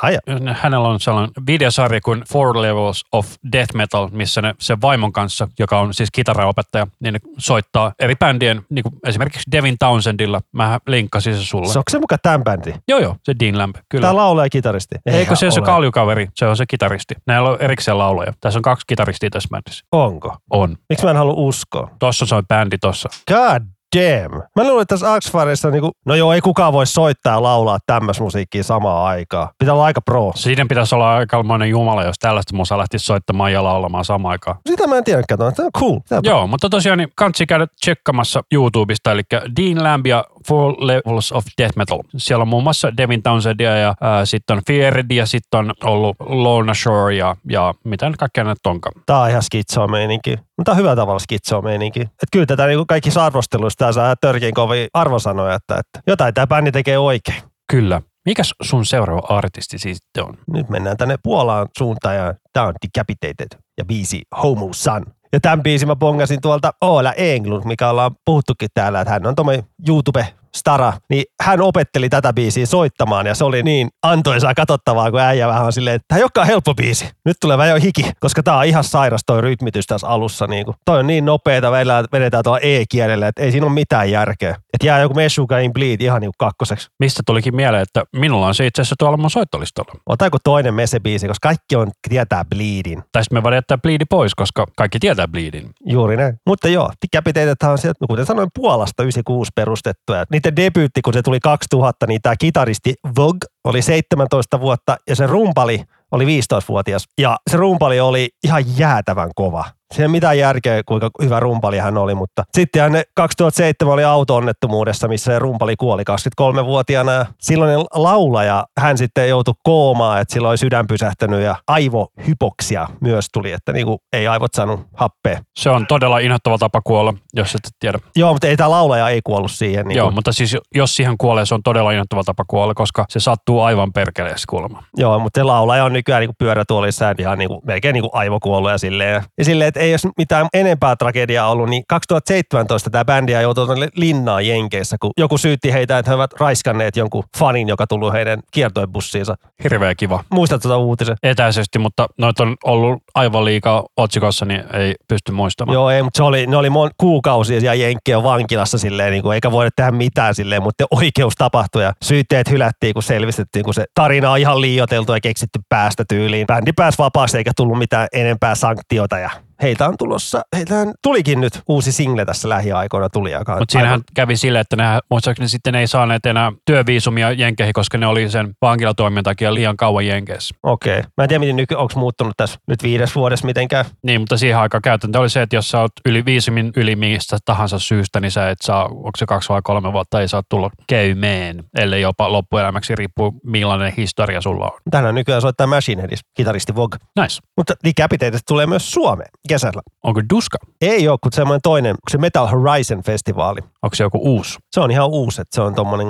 hänellä 0.54 0.88
on 0.88 1.00
sellainen 1.00 1.32
videosarja 1.48 2.02
kuin 2.02 2.24
Four 2.32 2.62
Levels 2.62 3.06
of 3.12 3.28
Death 3.52 3.76
Metal, 3.76 4.10
missä 4.12 4.42
ne 4.42 4.56
sen 4.60 4.82
vaimon 4.82 5.14
kanssa, 5.14 5.48
joka 5.60 5.80
on 5.80 5.94
siis 5.94 6.10
kitaraopettaja, 6.12 6.81
niin 7.00 7.14
ne 7.14 7.20
soittaa 7.38 7.94
eri 8.00 8.16
bändien, 8.16 8.62
niin 8.70 8.84
kuin 8.84 8.96
esimerkiksi 9.06 9.52
Devin 9.52 9.76
Townsendilla. 9.80 10.42
Mä 10.52 10.80
linkkasin 10.88 11.36
se 11.36 11.44
sulle. 11.44 11.68
se 11.68 11.80
onko 11.80 11.90
se 11.92 12.00
muka 12.00 12.18
tämän 12.18 12.44
bändi? 12.44 12.74
Joo, 12.88 13.00
joo, 13.00 13.16
se 13.24 13.36
Dean 13.40 13.58
Lamp, 13.58 13.76
kyllä. 13.90 14.02
Tää 14.02 14.16
laulaja 14.16 14.46
ja 14.46 14.50
kitaristi. 14.50 14.96
Eikö 15.06 15.36
se 15.36 15.46
ole 15.46 15.52
se 15.52 15.62
kaljukaveri, 15.62 16.28
se 16.36 16.46
on 16.46 16.58
se 16.58 16.66
kitaristi. 16.66 17.14
Näillä 17.28 17.50
on 17.50 17.58
erikseen 17.60 17.98
laulaja. 17.98 18.34
Tässä 18.42 18.60
on 18.60 18.64
kaksi 18.64 18.88
kitaristia 18.88 19.30
tässä 19.30 19.50
bändissä. 19.52 19.86
Onko? 19.92 20.38
On. 20.50 20.78
Miksi 20.90 21.06
mä 21.06 21.12
en 21.12 21.18
halua 21.18 21.34
uskoa? 21.38 21.90
Tossa 22.00 22.26
soi 22.26 22.44
bändi 22.50 22.78
tossa. 22.78 23.10
God 23.28 23.64
damn. 23.96 24.42
Mä 24.56 24.64
luulen, 24.64 24.82
että 24.82 24.96
tässä 24.96 25.14
Axfarissa 25.14 25.70
niinku, 25.70 25.92
no 26.06 26.16
joo, 26.16 26.34
ei 26.34 26.42
kukaan 26.42 26.74
voi 26.74 26.88
soittaa 26.88 27.34
ja 27.34 27.44
laulaa 27.44 27.80
tämmöistä 27.86 28.24
musiikkia 28.24 28.64
samaan 28.64 29.06
aikaan. 29.06 29.50
Pitää 29.60 29.74
olla 29.74 29.86
aika 29.86 30.02
pro. 30.02 30.32
Siinä 30.36 30.66
pitäisi 30.70 30.96
olla 30.96 31.16
aikamoinen 31.16 31.70
jumala, 31.70 32.04
jos 32.04 32.20
tällaista 32.20 32.56
musaa 32.56 32.78
lähtisi 32.78 33.06
soittamaan 33.06 33.54
ja 33.54 33.64
laulamaan 33.64 34.06
samaan 34.06 34.32
aikaan. 34.32 34.56
Sitä 34.70 34.88
mä 34.88 34.98
en 34.98 35.04
tiedä, 35.04 35.24
kato. 35.30 35.52
Tämä 35.52 35.66
on 35.66 35.82
cool. 35.82 36.00
Tää 36.10 36.20
Joo, 36.24 36.48
mutta 36.48 36.70
tosiaan 36.70 36.98
niin 36.98 37.10
kansi 37.16 37.46
käydä 37.46 37.68
tsekkamassa 37.82 38.44
YouTubesta, 38.52 39.12
eli 39.12 39.22
Dean 39.32 39.84
Lamb 39.84 40.08
ja 40.08 40.26
Four 40.48 40.76
Levels 40.80 41.32
of 41.32 41.44
Death 41.58 41.78
Metal. 41.78 42.00
Siellä 42.18 42.42
on 42.42 42.48
muun 42.48 42.64
muassa 42.64 42.98
Devin 42.98 43.24
Townsendia 43.24 43.78
ja 43.78 43.96
sitten 44.24 44.58
on 44.58 44.64
Feared 44.68 45.06
ja 45.12 45.26
sitten 45.26 45.60
on 45.60 45.74
ollut 45.84 46.16
Lorna 46.20 46.74
Shore 46.74 47.16
ja, 47.16 47.36
ja 47.50 47.74
mitä 47.84 48.10
nyt 48.10 48.18
kaikkea 48.18 48.44
näitä 48.44 48.70
onkaan. 48.70 49.02
Tää 49.06 49.20
on 49.20 49.30
ihan 49.30 49.44
skitsoa 49.44 49.88
meininki. 49.88 50.38
Mutta 50.58 50.74
hyvä 50.74 50.96
tavalla 50.96 51.20
skitsoa 51.20 51.62
meininki. 51.62 52.02
Et 52.02 52.30
kyllä 52.32 52.46
tätä 52.46 52.68
niinku 52.68 52.86
kaikissa 52.86 53.26
arvosteluissa 53.26 53.94
saa 53.94 54.16
törkein 54.16 54.54
kovin 54.54 54.88
arvosanoja, 54.94 55.56
että, 55.56 55.76
että 55.76 56.00
jotain 56.08 56.34
tää 56.34 56.48
bändi 56.48 56.72
tekee 56.72 56.98
oikein. 56.98 57.44
Kyllä. 57.72 58.02
Mikäs 58.26 58.54
sun 58.62 58.86
seuraava 58.86 59.28
artisti 59.30 59.80
siis 59.80 59.98
sitten 59.98 60.24
on? 60.24 60.38
Nyt 60.54 60.70
mennään 60.70 60.98
tänne 60.98 61.16
Puolaan 61.24 61.68
suuntaan 61.78 62.16
ja 62.16 62.34
tää 62.54 62.64
on 62.64 62.74
Decapitated 62.86 63.60
ja 63.78 63.86
biisi 63.86 64.22
Homo 64.44 64.70
Sun. 64.74 65.06
Ja 65.34 65.40
tämän 65.40 65.64
biisin 65.64 65.88
mä 65.88 65.96
bongasin 65.96 66.42
tuolta 66.42 66.74
Ola 66.82 67.14
Englund, 67.14 67.64
mikä 67.66 67.90
ollaan 67.90 68.12
puhuttukin 68.26 68.70
täällä, 68.74 69.02
että 69.02 69.12
hän 69.12 69.28
on 69.28 69.36
tuommoinen 69.36 69.64
YouTube-stara, 69.88 70.94
niin 71.10 71.24
hän 71.42 71.62
opetteli 71.62 72.10
tätä 72.10 72.34
biisiä 72.34 72.66
soittamaan 72.66 73.26
ja 73.26 73.36
se 73.36 73.44
oli 73.44 73.64
niin 73.64 73.90
antoisaa 74.04 74.54
katsottavaa, 74.54 75.12
kun 75.12 75.20
äijä 75.20 75.48
vähän 75.48 75.66
on 75.66 75.74
silleen, 75.74 75.96
että 75.96 76.06
tämä 76.08 76.18
ei 76.18 76.24
olekaan 76.24 76.48
helppo 76.48 76.76
biisi. 76.76 77.10
Nyt 77.26 77.38
tulee 77.42 77.58
vähän 77.58 77.70
jo 77.70 77.82
hiki, 77.82 78.12
koska 78.20 78.44
tää 78.44 78.58
on 78.58 78.66
ihan 78.66 78.84
sairas 78.84 79.22
toi 79.26 79.42
rytmitys 79.42 79.86
tässä 79.88 80.08
alussa. 80.08 80.48
Niin 80.48 80.66
kuin. 80.66 80.76
Toi 80.86 81.00
on 81.00 81.08
niin 81.08 81.26
nopeeta, 81.26 81.72
välillä 81.72 82.04
vedetään 82.12 82.44
tuolla 82.44 82.60
E-kielellä, 82.60 83.28
että 83.28 83.42
ei 83.42 83.52
siinä 83.52 83.66
ole 83.66 83.74
mitään 83.74 84.12
järkeä. 84.12 84.50
Että 84.50 84.88
jää 84.88 85.00
joku 85.00 85.16
Meshuga 85.16 85.60
in 85.60 85.74
Bleed 85.74 86.02
ihan 86.02 86.22
niin 86.22 86.32
kakkoseksi. 86.38 86.88
Mistä 87.00 87.24
tulikin 87.26 87.56
mieleen, 87.56 87.84
että 87.84 88.04
minulla 88.16 88.48
on 88.48 88.56
se 88.56 88.66
itse 88.66 88.82
asiassa 88.82 88.96
tuolla 89.00 89.18
mun 89.18 89.30
soittolistalla. 89.30 89.94
Ota 90.06 90.26
joku 90.26 90.38
toinen 90.44 90.74
Mese-biisi, 90.74 91.28
koska 91.28 91.48
kaikki 91.48 91.76
on, 91.76 91.92
tietää 92.10 92.46
Bleedin. 92.46 93.04
Tai 93.12 93.24
sitten 93.24 93.38
me 93.38 93.44
voidaan 93.44 93.58
jättää 93.58 93.78
Bleedi 93.78 94.06
pois, 94.06 94.36
koska 94.36 94.66
kaikki 94.78 95.00
tietää 95.00 95.21
Bleedin. 95.28 95.70
Juuri 95.86 96.18
näin. 96.18 96.36
Mutta 96.48 96.68
joo, 96.68 96.92
Decapitated 97.02 97.70
on 97.70 97.78
sieltä, 97.78 97.98
no 98.02 98.08
kuten 98.08 98.26
sanoin, 98.26 98.50
Puolasta 98.56 99.04
98 99.04 99.52
perustettu. 99.56 100.14
Ja 100.14 100.26
niiden 100.32 100.56
debyytti, 100.56 101.02
kun 101.02 101.14
se 101.14 101.22
tuli 101.22 101.40
2000, 101.40 102.08
niin 102.08 102.22
tämä 102.22 102.36
kitaristi 102.36 102.94
Vogue 103.18 103.48
oli 103.64 103.82
17 103.82 104.60
vuotta 104.60 104.98
ja 105.10 105.16
se 105.16 105.28
rumpali 105.28 105.84
oli 106.12 106.26
15-vuotias. 106.26 107.06
Ja 107.18 107.38
se 107.50 107.58
rumpali 107.58 108.00
oli 108.00 108.30
ihan 108.44 108.64
jäätävän 108.78 109.30
kova. 109.36 109.66
Siinä 109.92 110.06
ei 110.06 110.08
mitään 110.08 110.38
järkeä, 110.38 110.82
kuinka 110.86 111.10
hyvä 111.24 111.40
rumpali 111.40 111.78
hän 111.78 111.98
oli, 111.98 112.16
mutta 112.16 112.44
sitten 112.58 112.82
hän 112.82 113.04
2007 113.16 113.94
oli 113.94 114.04
auto-onnettomuudessa, 114.04 115.08
missä 115.08 115.32
se 115.34 115.40
rumpali 115.40 115.76
kuoli 115.76 116.04
23-vuotiaana. 116.42 117.12
Ja 117.12 117.26
silloinen 117.42 117.80
laulaja, 117.94 118.66
hän 118.80 118.98
sitten 118.98 119.30
joutui 119.30 119.54
koomaan, 119.64 120.22
että 120.22 120.34
silloin 120.34 120.52
oli 120.52 120.58
sydän 120.58 120.88
pysähtänyt 120.88 121.42
ja 121.42 121.56
aivohypoksia 121.68 122.88
myös 123.02 123.26
tuli, 123.34 123.52
että 123.52 123.74
niinku 123.74 123.98
ei 124.14 124.28
aivot 124.28 124.54
saanut 124.54 124.80
happea. 124.94 125.40
Se 125.60 125.70
on 125.70 125.88
todella 125.88 126.20
inhottava 126.20 126.58
tapa 126.58 126.82
kuolla, 126.84 127.14
jos 127.34 127.56
et 127.56 127.62
tiedä. 127.80 128.00
Joo, 128.16 128.34
mutta 128.34 128.48
ei 128.48 128.58
tämä 128.58 128.70
laulaja 128.70 129.10
ei 129.10 129.22
kuollut 129.24 129.52
siihen. 129.52 129.88
Niin 129.88 129.98
Joo, 129.98 130.08
kuin, 130.08 130.16
mutta 130.16 130.32
siis 130.34 130.58
jos 130.76 130.96
siihen 130.96 131.18
kuolee, 131.18 131.46
se 131.46 131.54
on 131.54 131.64
todella 131.64 131.92
inhottava 131.92 132.24
tapa 132.24 132.44
kuolla, 132.48 132.74
koska 132.74 133.06
se 133.10 133.20
sattuu 133.20 133.62
aivan 133.62 133.94
perkeleessä 133.94 134.46
kuolema. 134.50 134.84
joo, 134.98 135.20
mutta 135.20 135.40
se 135.40 135.44
laulaja 135.44 135.84
on 135.84 135.94
nykyään 135.94 136.22
niin 136.22 136.36
pyörätuolissa 136.38 137.06
ja 137.06 137.16
ihan 137.20 137.38
niin 137.38 137.50
kuin, 137.50 137.62
melkein 137.64 137.94
niin 137.94 138.02
kuin 138.02 138.12
aivokuollut 138.14 138.72
ja 138.72 138.78
silleen. 138.78 139.24
Ja 139.38 139.46
silleen, 139.46 139.68
että 139.68 139.81
ei 139.82 139.92
jos 139.92 140.08
mitään 140.18 140.48
enempää 140.54 140.96
tragediaa 140.96 141.52
ollut, 141.52 141.70
niin 141.70 141.84
2017 141.88 142.90
tämä 142.90 143.06
bändi 143.06 143.32
joutui 143.32 143.66
tuonne 143.66 143.88
linnaan 143.96 144.48
Jenkeissä, 144.48 144.98
kun 145.02 145.12
joku 145.18 145.38
syytti 145.38 145.74
heitä, 145.74 145.98
että 145.98 146.12
he 146.12 146.16
ovat 146.16 146.34
raiskanneet 146.40 146.96
jonkun 146.96 147.24
fanin, 147.38 147.68
joka 147.68 147.88
tullut 147.88 148.14
heidän 148.14 148.40
kiertoebussiinsa. 148.52 149.36
Hirveä 149.64 149.96
kiva. 149.96 150.24
Muistatko 150.34 150.62
tuota 150.62 150.78
uutisen? 150.78 151.16
Etäisesti, 151.24 151.80
mutta 151.80 152.08
noita 152.18 152.44
on 152.44 152.56
ollut 152.64 153.04
aivan 153.16 153.46
liikaa 153.46 153.84
otsikossa, 153.98 154.46
niin 154.46 154.64
ei 154.74 154.96
pysty 155.08 155.32
muistamaan. 155.32 155.74
Joo, 155.74 155.90
ei, 155.90 156.04
mutta 156.04 156.18
se 156.18 156.24
oli, 156.24 156.48
ne 156.48 156.58
oli 156.58 156.70
mon, 156.70 156.90
kuukausia 156.98 157.60
siellä 157.60 157.74
Jenkkien 157.74 158.24
vankilassa 158.24 158.78
silleen, 158.78 159.12
niin 159.12 159.24
kuin, 159.24 159.36
eikä 159.36 159.52
voida 159.52 159.70
tehdä 159.76 159.92
mitään 159.92 160.36
silleen, 160.36 160.64
mutta 160.64 160.86
oikeus 160.92 161.34
tapahtui 161.38 161.84
ja 161.84 161.94
syytteet 162.04 162.50
hylättiin, 162.50 162.94
kun 162.94 163.04
selvistettiin, 163.04 163.66
kun 163.66 163.74
se 163.74 163.86
tarina 163.96 164.32
on 164.32 164.38
ihan 164.38 164.62
liioteltu 164.62 165.14
ja 165.14 165.20
keksitty 165.22 165.60
päästä 165.70 166.04
tyyliin. 166.10 166.48
Bändi 166.48 166.74
pääsi 166.74 166.98
vapaasti 166.98 167.38
eikä 167.38 167.52
tullut 167.56 167.78
mitään 167.78 168.08
enempää 168.14 168.56
sanktiota 168.56 169.20
ja 169.20 169.30
heiltä 169.62 169.88
on 169.88 169.98
tulossa, 169.98 170.42
heiltähän 170.56 170.94
tulikin 171.04 171.42
nyt 171.42 171.62
uusi 171.68 171.92
single 171.92 172.26
tässä 172.26 172.50
lähiaikoina 172.50 173.10
tuli. 173.10 173.32
Mutta 173.60 173.72
siinähän 173.72 174.02
kävi 174.16 174.38
silleen, 174.38 174.62
että 174.62 174.76
ne, 174.76 174.84
muistaakseni 175.10 175.50
sitten 175.50 175.76
ei 175.76 175.88
saaneet 175.88 176.26
enää 176.26 176.52
työviisumia 176.66 177.32
Jenkeihin, 177.32 177.74
koska 177.74 177.98
ne 177.98 178.08
oli 178.08 178.30
sen 178.30 178.54
vankilatoimion 178.62 179.24
takia 179.24 179.54
liian 179.54 179.78
kauan 179.78 180.08
Jenkeissä. 180.08 180.56
Okei. 180.64 181.00
Okay. 181.00 181.12
Mä 181.18 181.24
en 181.24 181.30
tiedä, 181.30 181.40
miten 181.40 181.56
nyky, 181.56 181.76
onko 181.76 181.94
muuttunut 181.96 182.34
tässä 182.38 182.60
nyt 182.68 182.84
viides 182.84 183.16
vuodessa 183.16 183.46
mitenkään. 183.46 183.86
Niin, 184.04 184.22
mutta 184.22 184.38
siihen 184.38 184.60
aikaan 184.60 184.82
käytäntö 184.82 185.20
oli 185.20 185.30
se, 185.30 185.42
että 185.42 185.56
jos 185.56 185.70
sä 185.70 185.80
oot 185.80 185.92
yli 186.06 186.26
viisumin 186.26 186.72
yli 186.76 186.96
mistä 186.96 187.38
tahansa 187.46 187.80
syystä, 187.80 188.20
niin 188.20 188.32
sä 188.32 188.50
et 188.50 188.58
saa, 188.62 188.86
onko 188.86 189.12
se 189.18 189.26
kaksi 189.26 189.50
vai 189.50 189.62
kolme 189.64 189.94
vuotta, 189.94 190.22
ei 190.22 190.28
saa 190.28 190.44
tulla 190.50 190.70
käymään, 190.88 191.64
ellei 191.78 192.02
jopa 192.02 192.32
loppuelämäksi 192.32 192.96
riippuu 192.96 193.34
millainen 193.44 193.94
historia 193.98 194.42
sulla 194.42 194.66
on. 194.66 194.80
Tänään 194.92 195.16
nykyään 195.16 195.42
soittaa 195.42 195.68
Machine 195.68 196.02
Headis, 196.02 196.20
kitaristi 196.34 196.76
Vogue. 196.76 197.00
Nice. 197.22 197.40
Mutta 197.58 197.74
Decapitated 197.84 198.40
tulee 198.48 198.66
myös 198.66 198.92
Suomeen 198.92 199.30
kesällä. 199.54 199.82
Onko 200.04 200.22
Duska? 200.34 200.58
Ei 200.82 201.08
ole, 201.08 201.20
kun 201.24 201.32
semmoinen 201.32 201.62
toinen, 201.62 201.96
se 202.10 202.18
Metal 202.18 202.48
Horizon-festivaali. 202.48 203.62
Onko 203.84 203.96
se 203.96 204.04
joku 204.04 204.20
uusi? 204.22 204.60
Se 204.72 204.80
on 204.80 204.92
ihan 204.92 205.10
uusi, 205.10 205.42
että 205.42 205.56
se 205.56 205.62
on 205.62 205.76
tommonen 205.76 206.08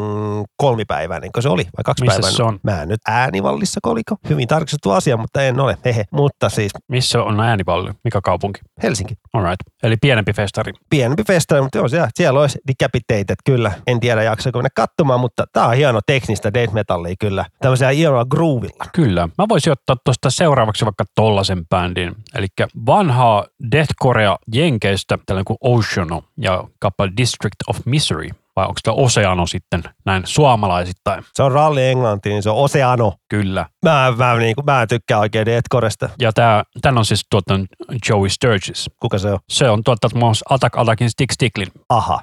kolmipäiväinen, 0.57 1.31
kun 1.31 1.43
se 1.43 1.49
oli, 1.49 1.63
vai 1.63 1.83
kaksipäiväinen. 1.85 2.25
Missä 2.25 2.37
se 2.37 2.43
on? 2.43 2.59
Mä 2.63 2.81
en 2.81 2.87
nyt 2.89 3.01
äänivallissa 3.07 3.79
koliko. 3.83 4.15
Hyvin 4.29 4.47
tarkistettu 4.47 4.91
asia, 4.91 5.17
mutta 5.17 5.43
en 5.43 5.59
ole. 5.59 5.77
Hehe. 5.85 6.05
Mutta 6.11 6.49
siis 6.49 6.71
Missä 6.87 7.23
on 7.23 7.39
äänipalli? 7.39 7.91
Mikä 8.03 8.19
kaupunki? 8.23 8.61
Helsinki. 8.83 9.15
Alright. 9.33 9.59
Eli 9.83 9.97
pienempi 10.01 10.33
festari. 10.33 10.73
Pienempi 10.89 11.23
festari, 11.23 11.61
mutta 11.61 11.77
joo, 11.77 11.87
siellä, 11.87 12.09
siellä 12.15 12.39
olisi 12.39 12.59
Decapitated 12.67 13.35
kyllä. 13.45 13.71
En 13.87 13.99
tiedä 13.99 14.23
jaksaako 14.23 14.59
mennä 14.59 14.69
katsomaan, 14.75 15.19
mutta 15.19 15.45
tää 15.53 15.67
on 15.67 15.75
hieno 15.75 15.99
teknistä 16.05 16.53
death 16.53 16.73
metallia 16.73 17.15
kyllä. 17.19 17.45
Tämmöisiä 17.61 17.89
hienoa 17.89 18.25
groovilla. 18.25 18.85
Kyllä. 18.93 19.29
Mä 19.37 19.45
voisin 19.49 19.71
ottaa 19.73 19.95
tuosta 20.05 20.29
seuraavaksi 20.29 20.85
vaikka 20.85 21.03
tollasen 21.15 21.67
bändin. 21.69 22.15
Eli 22.35 22.47
vanhaa 22.85 23.45
deathcorea 23.71 24.37
Jenkeistä, 24.53 25.17
tällainen 25.25 25.45
kuin 25.45 25.57
Oceano 25.61 26.23
ja 26.37 26.63
kappale 26.79 27.11
District 27.17 27.55
of 27.67 27.77
Misery. 27.85 28.29
Vai 28.55 28.65
onko 28.65 28.79
tämä 28.83 28.95
Oceano 28.95 29.47
sitten 29.47 29.83
näin 30.05 30.23
suomalaisittain? 30.25 31.23
Se 31.33 31.43
on 31.43 31.51
ralli 31.51 31.87
englanti, 31.87 32.29
niin 32.29 32.43
se 32.43 32.49
on 32.49 32.55
Oceano. 32.55 33.13
Kyllä. 33.29 33.65
Mä, 33.85 34.13
mä, 34.17 34.35
niin 34.35 34.55
kuin, 34.55 34.65
mä 34.65 34.81
en 34.81 34.87
tykkää 34.87 35.19
oikein 35.19 35.45
deathcoresta. 35.45 36.09
Ja 36.19 36.33
tämä, 36.33 36.63
tämän 36.81 36.97
on 36.97 37.05
siis 37.05 37.25
tuottanut 37.29 37.67
Joey 38.09 38.29
Sturgis. 38.29 38.89
Kuka 38.99 39.17
se 39.17 39.31
on? 39.31 39.39
Se 39.49 39.69
on 39.69 39.83
tuottanut 39.83 40.13
muun 40.13 40.27
muassa 40.27 40.45
Attack 40.55 40.77
Attackin 40.77 41.09
Stick 41.09 41.31
Sticklin. 41.31 41.67
Aha. 41.89 42.21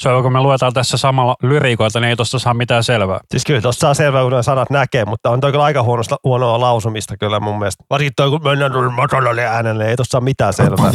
Se 0.00 0.08
on, 0.08 0.22
kun 0.22 0.32
me 0.32 0.40
luetaan 0.40 0.72
tässä 0.72 0.96
samalla 0.96 1.36
lyriikoilta, 1.42 2.00
niin 2.00 2.08
ei 2.08 2.16
tuosta 2.16 2.38
saa 2.38 2.54
mitään 2.54 2.84
selvää. 2.84 3.20
Siis 3.30 3.44
kyllä 3.44 3.60
tuossa 3.60 3.80
saa 3.80 3.94
selvää, 3.94 4.22
kun 4.22 4.44
sanat 4.44 4.70
näkee, 4.70 5.04
mutta 5.04 5.30
on 5.30 5.40
toi 5.40 5.52
kyllä 5.52 5.64
aika 5.64 5.82
huonosta, 5.82 6.16
huonoa 6.24 6.60
lausumista 6.60 7.16
kyllä 7.16 7.40
mun 7.40 7.58
mielestä. 7.58 7.84
Varsinkin 7.90 8.12
toi, 8.16 8.30
kun 8.30 8.44
mennään 8.44 8.92
matalalle 8.92 9.44
äänelle, 9.44 9.88
ei 9.88 9.96
tuossa 9.96 10.10
saa 10.10 10.20
mitään 10.20 10.52
selvää. 10.52 10.92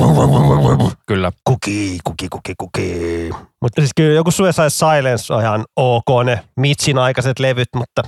Kyllä. 1.07 1.31
Kuki, 1.43 1.97
kuki, 2.03 2.27
kuki, 2.29 2.53
kuki. 2.57 3.29
Mutta 3.61 3.81
siis 3.81 3.91
kyllä 3.95 4.13
joku 4.13 4.31
Suicide 4.31 4.69
Silence 4.69 5.33
on 5.33 5.41
ihan 5.41 5.65
ok 5.75 6.25
ne 6.25 6.39
Mitchin 6.55 6.97
aikaiset 6.97 7.39
levyt, 7.39 7.69
mutta 7.75 8.01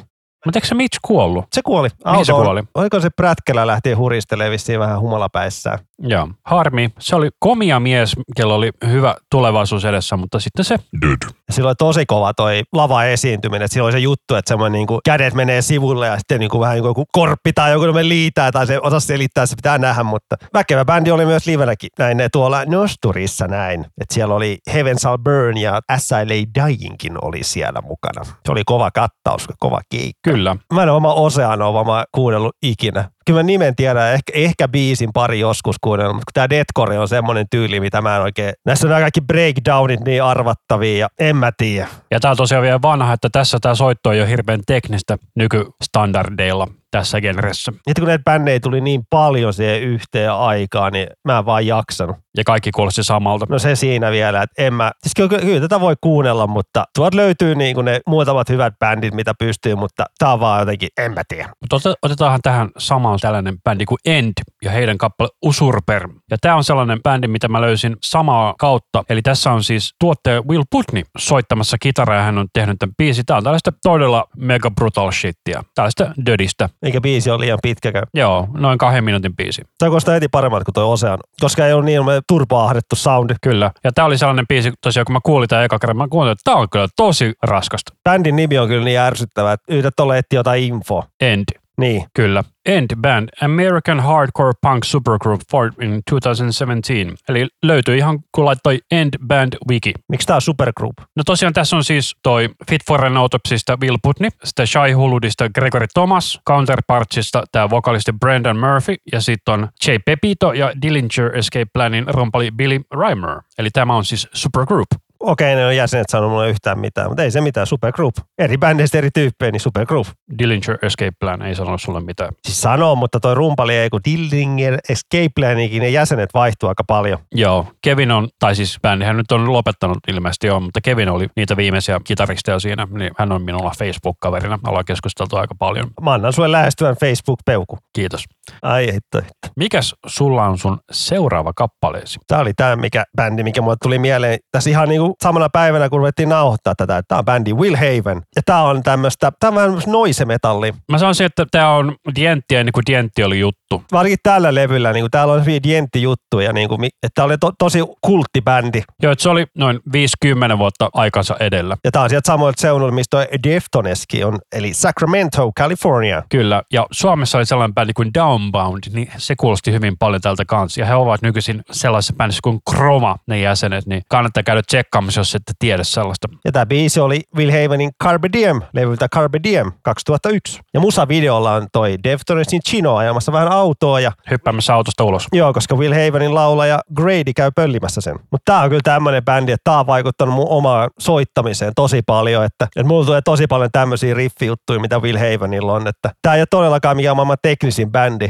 Mutta 0.47 0.57
eikö 0.57 0.67
se 0.67 0.75
Mitch 0.75 0.99
kuollut? 1.01 1.45
Se 1.53 1.61
kuoli. 1.65 1.89
Mihin 2.05 2.25
se 2.25 2.31
Autoon. 2.31 2.45
kuoli? 2.45 2.63
Oliko 2.75 2.99
se 2.99 3.09
prätkelä 3.09 3.67
lähti 3.67 3.93
huristelemaan 3.93 4.51
vissiin 4.51 4.79
vähän 4.79 4.99
humalapäissään. 4.99 5.79
Joo. 5.99 6.27
Harmi. 6.45 6.89
Se 6.99 7.15
oli 7.15 7.29
komia 7.39 7.79
mies, 7.79 8.15
kello 8.35 8.55
oli 8.55 8.71
hyvä 8.87 9.15
tulevaisuus 9.31 9.85
edessä, 9.85 10.17
mutta 10.17 10.39
sitten 10.39 10.65
se 10.65 10.75
Dead. 11.01 11.17
Ja 11.47 11.53
sillä 11.53 11.67
oli 11.67 11.75
tosi 11.75 12.05
kova 12.05 12.33
toi 12.33 12.61
lava 12.73 13.03
esiintyminen. 13.03 13.65
Et 13.65 13.71
Sillä 13.71 13.85
oli 13.85 13.91
se 13.91 13.99
juttu, 13.99 14.35
että 14.35 14.49
semmoinen 14.49 14.71
niinku 14.73 14.99
kädet 15.05 15.33
menee 15.33 15.61
sivulle 15.61 16.07
ja 16.07 16.17
sitten 16.17 16.39
niinku 16.39 16.59
vähän 16.59 16.73
niinku 16.75 16.87
joku 16.87 17.05
korppi 17.11 17.53
tai 17.53 17.71
joku 17.71 17.85
tämmöinen 17.85 18.09
liitää 18.09 18.51
tai 18.51 18.67
se 18.67 18.79
osaa 18.83 18.99
selittää, 18.99 19.45
se 19.45 19.55
pitää 19.55 19.77
nähdä. 19.77 20.03
Mutta 20.03 20.35
väkevä 20.53 20.85
bändi 20.85 21.11
oli 21.11 21.25
myös 21.25 21.45
livenäkin 21.45 21.89
näin 21.99 22.17
ne 22.17 22.29
tuolla 22.29 22.65
Nosturissa 22.65 23.47
näin. 23.47 23.81
Että 23.81 24.13
siellä 24.13 24.35
oli 24.35 24.57
Heaven 24.73 24.99
Shall 24.99 25.17
Burn 25.17 25.57
ja 25.57 25.81
SILA 25.97 26.45
Dyingkin 26.55 27.17
oli 27.21 27.43
siellä 27.43 27.81
mukana. 27.81 28.23
Se 28.23 28.51
oli 28.51 28.61
kova 28.65 28.91
kattaus, 28.91 29.47
kova 29.59 29.81
keikka. 29.89 30.19
kyllä. 30.23 30.36
Mä 30.73 30.83
en 30.83 30.89
oma 30.89 31.13
Oseanova 31.13 31.83
mä 31.83 32.05
kuunnellut 32.11 32.55
ikinä. 32.63 33.09
Kyllä 33.25 33.39
mä 33.39 33.43
nimen 33.43 33.75
tiedän, 33.75 34.13
ehkä, 34.13 34.31
ehkä 34.35 34.67
biisin 34.67 35.09
pari 35.13 35.39
joskus 35.39 35.75
kuunnellut, 35.81 36.15
mutta 36.15 36.25
kun 36.25 36.33
tää 36.33 36.49
deathcore 36.49 36.99
on 36.99 37.07
semmoinen 37.07 37.45
tyyli, 37.51 37.79
mitä 37.79 38.01
mä 38.01 38.15
en 38.15 38.21
oikein... 38.21 38.53
Näissä 38.65 38.87
on 38.87 38.89
nämä 38.89 39.01
kaikki 39.01 39.21
breakdownit 39.21 39.99
niin 40.05 40.23
arvattavia 40.23 40.97
ja 40.97 41.07
en 41.19 41.35
mä 41.35 41.51
tiedä. 41.57 41.87
Ja 42.11 42.19
tämä 42.19 42.29
on 42.31 42.37
tosiaan 42.37 42.63
vielä 42.63 42.81
vanha, 42.81 43.13
että 43.13 43.29
tässä 43.31 43.57
tämä 43.61 43.75
soitto 43.75 44.09
on 44.09 44.17
jo 44.17 44.25
hirveän 44.25 44.59
teknistä 44.67 45.17
nykystandardeilla 45.35 46.67
tässä 46.97 47.21
genressä. 47.21 47.71
Nyt 47.87 47.99
kun 47.99 48.07
näitä 48.07 48.23
bändejä 48.23 48.59
tuli 48.59 48.81
niin 48.81 49.01
paljon 49.09 49.53
siihen 49.53 49.81
yhteen 49.81 50.33
aikaan, 50.33 50.93
niin 50.93 51.07
mä 51.25 51.37
en 51.37 51.45
vaan 51.45 51.67
jaksanut. 51.67 52.15
Ja 52.37 52.43
kaikki 52.43 52.71
kuulosti 52.71 53.03
samalta. 53.03 53.45
No 53.49 53.59
se 53.59 53.75
siinä 53.75 54.11
vielä, 54.11 54.41
että 54.41 54.63
en 54.63 54.73
mä, 54.73 54.91
siis 55.03 55.13
kyllä, 55.15 55.41
kyllä 55.41 55.61
tätä 55.61 55.79
voi 55.79 55.95
kuunnella, 56.01 56.47
mutta 56.47 56.83
tuolta 56.95 57.17
löytyy 57.17 57.55
niin 57.55 57.75
kuin 57.75 57.85
ne 57.85 57.99
muutamat 58.07 58.49
hyvät 58.49 58.73
bändit, 58.79 59.13
mitä 59.13 59.33
pystyy, 59.39 59.75
mutta 59.75 60.05
tää 60.19 60.33
on 60.33 60.39
vaan 60.39 60.59
jotenkin, 60.59 60.89
en 60.97 61.13
mä 61.13 61.21
tiedä. 61.27 61.49
Mutta 61.61 61.89
ot- 61.89 61.95
otetaanhan 62.01 62.41
tähän 62.43 62.69
samaan 62.77 63.19
tällainen 63.21 63.57
bändi 63.63 63.85
kuin 63.85 63.99
End 64.05 64.33
ja 64.63 64.71
heidän 64.71 64.97
kappale 64.97 65.29
Usurper. 65.45 66.09
Ja 66.31 66.37
tämä 66.41 66.55
on 66.55 66.63
sellainen 66.63 67.03
bändi, 67.03 67.27
mitä 67.27 67.47
mä 67.47 67.61
löysin 67.61 67.95
samaa 68.03 68.55
kautta. 68.59 69.03
Eli 69.09 69.21
tässä 69.21 69.51
on 69.51 69.63
siis 69.63 69.93
tuottaja 69.99 70.41
Will 70.41 70.63
Putney 70.71 71.03
soittamassa 71.17 71.77
kitaraa 71.81 72.17
ja 72.17 72.23
hän 72.23 72.37
on 72.37 72.47
tehnyt 72.53 72.75
tämän 72.79 72.93
biisin. 72.97 73.25
Tämä 73.25 73.37
on 73.37 73.43
tällaista 73.43 73.71
todella 73.83 74.25
mega 74.37 74.71
brutal 74.71 75.11
shittiä. 75.11 75.63
Tällaista 75.75 76.13
dödistä. 76.25 76.69
Eikä 76.83 77.01
biisi 77.01 77.29
ole 77.29 77.39
liian 77.39 77.59
pitkäkään. 77.63 78.07
Joo, 78.13 78.47
noin 78.53 78.77
kahden 78.77 79.03
minuutin 79.03 79.35
biisi. 79.35 79.61
Tämä 79.77 79.89
kuulostaa 79.89 80.13
heti 80.13 80.27
paremmalta 80.27 80.65
kuin 80.65 80.73
toi 80.73 80.85
Osean, 80.85 81.19
koska 81.39 81.67
ei 81.67 81.73
ole 81.73 81.85
niin 81.85 82.01
turbaahdettu 82.27 82.95
soundi. 82.95 83.33
Kyllä. 83.41 83.71
Ja 83.83 83.91
tämä 83.91 84.05
oli 84.05 84.17
sellainen 84.17 84.47
biisi, 84.47 84.71
tosiaan 84.81 85.05
kun 85.05 85.13
mä 85.13 85.19
kuulin 85.23 85.49
tämän 85.49 85.65
eka 85.65 85.79
kerran, 85.79 85.97
mä 85.97 86.07
kuulin, 86.07 86.31
että 86.31 86.41
tämä 86.43 86.57
on 86.57 86.69
kyllä 86.69 86.87
tosi 86.95 87.33
raskasta. 87.43 87.93
Bändin 88.03 88.35
nimi 88.35 88.57
on 88.57 88.67
kyllä 88.67 88.85
niin 88.85 88.99
ärsyttävä, 88.99 89.53
että 89.53 89.73
yrität 89.73 89.93
tuolle 89.95 90.17
etsiä 90.17 90.39
jotain 90.39 90.63
infoa. 90.63 91.03
End. 91.21 91.43
Niin. 91.81 92.05
Kyllä. 92.13 92.43
End 92.65 92.95
Band, 93.01 93.29
American 93.41 93.99
Hardcore 93.99 94.53
Punk 94.61 94.83
Supergroup 94.83 95.41
formed 95.51 95.89
in 95.89 96.01
2017. 96.09 97.23
Eli 97.29 97.47
löytyy 97.63 97.97
ihan 97.97 98.19
kun 98.31 98.45
laittoi 98.45 98.79
End 98.91 99.13
Band 99.27 99.53
Wiki. 99.69 99.93
Miksi 100.09 100.27
tää 100.27 100.35
on 100.35 100.41
supergroup? 100.41 100.93
No 101.15 101.23
tosiaan 101.25 101.53
tässä 101.53 101.75
on 101.75 101.83
siis 101.83 102.15
toi 102.23 102.49
Fit 102.69 102.81
for 102.87 103.05
an 103.05 103.17
Autopsista 103.17 103.77
Will 103.81 103.97
Putney, 104.03 104.29
sitten 104.43 104.67
Shy 104.67 104.91
Huludista 104.95 105.49
Gregory 105.49 105.85
Thomas, 105.93 106.39
Counterpartsista 106.47 107.43
tämä 107.51 107.69
vokalisti 107.69 108.11
Brandon 108.19 108.59
Murphy 108.59 108.95
ja 109.11 109.21
sitten 109.21 109.53
on 109.53 109.67
Jay 109.87 109.99
Pepito 110.05 110.53
ja 110.53 110.71
Dillinger 110.81 111.37
Escape 111.37 111.67
Planin 111.73 112.05
rumpali 112.07 112.51
Billy 112.51 112.79
Reimer. 112.99 113.41
Eli 113.57 113.69
tämä 113.69 113.95
on 113.95 114.05
siis 114.05 114.27
Supergroup. 114.33 114.87
Okei, 115.19 115.55
ne 115.55 115.65
on 115.65 115.75
jäsenet 115.75 116.09
sanonut 116.09 116.31
mulle 116.31 116.49
yhtään 116.49 116.79
mitään, 116.79 117.07
mutta 117.07 117.23
ei 117.23 117.31
se 117.31 117.41
mitään, 117.41 117.67
supergroup. 117.67 118.15
Eri 118.37 118.57
bändeistä 118.57 118.97
eri 118.97 119.09
tyyppejä, 119.13 119.51
niin 119.51 119.59
supergroup. 119.59 120.07
Dillinger 120.39 120.77
Escape 120.81 121.11
Plan 121.19 121.41
ei 121.41 121.55
sanonut 121.55 121.81
sulle 121.81 122.01
mitään. 122.01 122.29
Siis 122.45 122.61
sanoo, 122.61 122.95
mutta 122.95 123.19
toi 123.19 123.35
rumpali 123.35 123.75
ei, 123.75 123.89
kun 123.89 124.01
Dillinger 124.05 124.77
Escape 124.89 125.29
Planikin, 125.35 125.81
ne 125.81 125.89
jäsenet 125.89 126.29
vaihtuu 126.33 126.69
aika 126.69 126.83
paljon. 126.87 127.19
Joo, 127.35 127.67
Kevin 127.81 128.11
on, 128.11 128.27
tai 128.39 128.55
siis 128.55 128.77
bändihän 128.81 129.17
nyt 129.17 129.31
on 129.31 129.53
lopettanut 129.53 129.97
ilmeisesti 130.07 130.47
jo, 130.47 130.59
mutta 130.59 130.79
Kevin 130.83 131.09
oli 131.09 131.27
niitä 131.35 131.57
viimeisiä 131.57 131.99
kitaristeja 132.03 132.59
siinä, 132.59 132.87
niin 132.91 133.11
hän 133.17 133.31
on 133.31 133.41
minulla 133.41 133.71
Facebook-kaverina. 133.79 134.59
Ollaan 134.67 134.85
keskusteltu 134.85 135.35
aika 135.35 135.55
paljon. 135.59 135.87
Mä 136.01 136.13
annan 136.13 136.33
sulle 136.33 136.51
lähestyvän 136.51 136.95
Facebook-peuku. 136.95 137.77
Kiitos. 137.93 138.23
Ai 138.61 138.85
hitto, 138.85 139.17
hitto. 139.17 139.47
Mikäs 139.55 139.95
sulla 140.05 140.43
on 140.43 140.57
sun 140.57 140.79
seuraava 140.91 141.53
kappaleesi? 141.55 142.19
Tää 142.27 142.39
oli 142.39 142.53
tää 142.53 142.75
mikä, 142.75 143.03
bändi, 143.17 143.43
mikä 143.43 143.61
mulle 143.61 143.75
tuli 143.81 143.99
mieleen 143.99 144.39
tässä 144.51 144.69
ihan 144.69 144.91
niinku 145.07 145.17
samana 145.23 145.49
päivänä, 145.49 145.89
kun 145.89 145.99
ruvettiin 145.99 146.29
nauhoittaa 146.29 146.75
tätä. 146.75 147.03
Tää 147.07 147.17
on 147.17 147.25
bändi 147.25 147.53
Will 147.53 147.75
Haven. 147.75 148.21
Ja 148.35 148.41
tää 148.45 148.63
on 148.63 148.83
tämmöstä, 148.83 149.31
tää 149.39 149.49
on 149.49 149.81
noisemetalli. 149.87 150.73
Mä 150.91 150.97
sanoisin, 150.97 151.25
että 151.25 151.45
tämä 151.51 151.71
on 151.71 151.95
Dientti 152.15 152.55
ennen 152.55 152.73
kuin 152.73 152.83
Dientti 152.87 153.23
oli 153.23 153.39
juttu. 153.39 153.83
Varsinkin 153.91 154.19
tällä 154.23 154.55
levyllä, 154.55 154.93
niin 154.93 155.11
täällä 155.11 155.33
on 155.33 155.41
hyvin 155.41 155.63
dientti 155.63 156.01
juttuja, 156.01 156.53
niin 156.53 156.69
kuin, 156.69 156.85
että 156.85 157.09
tää 157.15 157.25
oli 157.25 157.37
to, 157.37 157.51
tosi 157.59 157.79
kulttibändi. 158.01 158.81
Joo, 159.03 159.11
että 159.11 159.23
se 159.23 159.29
oli 159.29 159.45
noin 159.57 159.79
50 159.91 160.57
vuotta 160.57 160.89
aikansa 160.93 161.35
edellä. 161.39 161.77
Ja 161.83 161.91
tää 161.91 162.01
on 162.01 162.09
sieltä 162.09 162.27
samoilta 162.27 162.61
seunulta, 162.61 162.93
mistä 162.93 163.17
toi 163.17 163.27
Deftoneskin 163.43 164.25
on, 164.25 164.37
eli 164.51 164.73
Sacramento, 164.73 165.51
California. 165.59 166.23
Kyllä, 166.29 166.63
ja 166.73 166.85
Suomessa 166.91 167.37
oli 167.37 167.45
sellainen 167.45 167.75
bändi 167.75 167.93
kuin 167.93 168.13
Downbound, 168.13 168.83
niin 168.93 169.11
se 169.17 169.35
kuulosti 169.35 169.71
hyvin 169.71 169.97
paljon 169.97 170.21
tältä 170.21 170.45
kanssa. 170.45 170.81
Ja 170.81 170.85
he 170.85 170.95
ovat 170.95 171.21
nykyisin 171.21 171.61
sellaisessa 171.71 172.13
bändissä 172.17 172.39
kuin 172.43 172.59
Chroma, 172.69 173.15
ne 173.27 173.39
jäsenet, 173.39 173.85
niin 173.85 174.01
kannattaa 174.09 174.43
käydä 174.43 174.61
hakkaamassa, 174.97 175.19
jos 175.19 175.35
ette 175.35 175.53
tiedä 175.59 175.83
sellaista. 175.83 176.27
Ja 176.45 176.51
tämä 176.51 176.65
biisi 176.65 176.99
oli 176.99 177.21
Will 177.35 177.51
Havenin 177.51 177.89
Carpe 178.03 178.29
Diem-levyltä 178.37 179.07
Carpe 179.13 179.39
Diem 179.43 179.71
2001. 179.81 180.59
Ja 180.73 180.79
musavideolla 180.79 181.53
on 181.53 181.67
toi 181.73 181.95
Deftonesin 182.03 182.61
Chino 182.61 182.95
ajamassa 182.95 183.31
vähän 183.31 183.51
autoa. 183.51 183.99
Ja... 183.99 184.11
Hyppäämässä 184.31 184.73
autosta 184.73 185.03
ulos. 185.03 185.27
Joo, 185.33 185.53
koska 185.53 185.75
Will 185.75 185.93
Havenin 185.93 186.35
laulaja 186.35 186.79
Grady 186.95 187.33
käy 187.35 187.51
pöllimässä 187.55 188.01
sen. 188.01 188.13
Mutta 188.31 188.51
tämä 188.51 188.61
on 188.61 188.69
kyllä 188.69 188.81
tämmöinen 188.83 189.25
bändi, 189.25 189.51
että 189.51 189.63
tämä 189.63 189.79
on 189.79 189.87
vaikuttanut 189.87 190.35
mun 190.35 190.47
omaan 190.49 190.89
soittamiseen 190.99 191.71
tosi 191.75 192.01
paljon. 192.01 192.43
Että, 192.45 192.65
että 192.65 192.87
mulla 192.87 193.05
tulee 193.05 193.21
tosi 193.21 193.47
paljon 193.47 193.69
tämmöisiä 193.71 194.13
riffijuttuja, 194.13 194.79
mitä 194.79 194.99
Will 194.99 195.17
Havenilla 195.17 195.73
on. 195.73 195.87
Että 195.87 196.11
tämä 196.21 196.35
ei 196.35 196.41
ole 196.41 196.47
todellakaan 196.49 196.95
mikään 196.95 197.15
maailman 197.15 197.37
teknisin 197.41 197.91
bändi. 197.91 198.29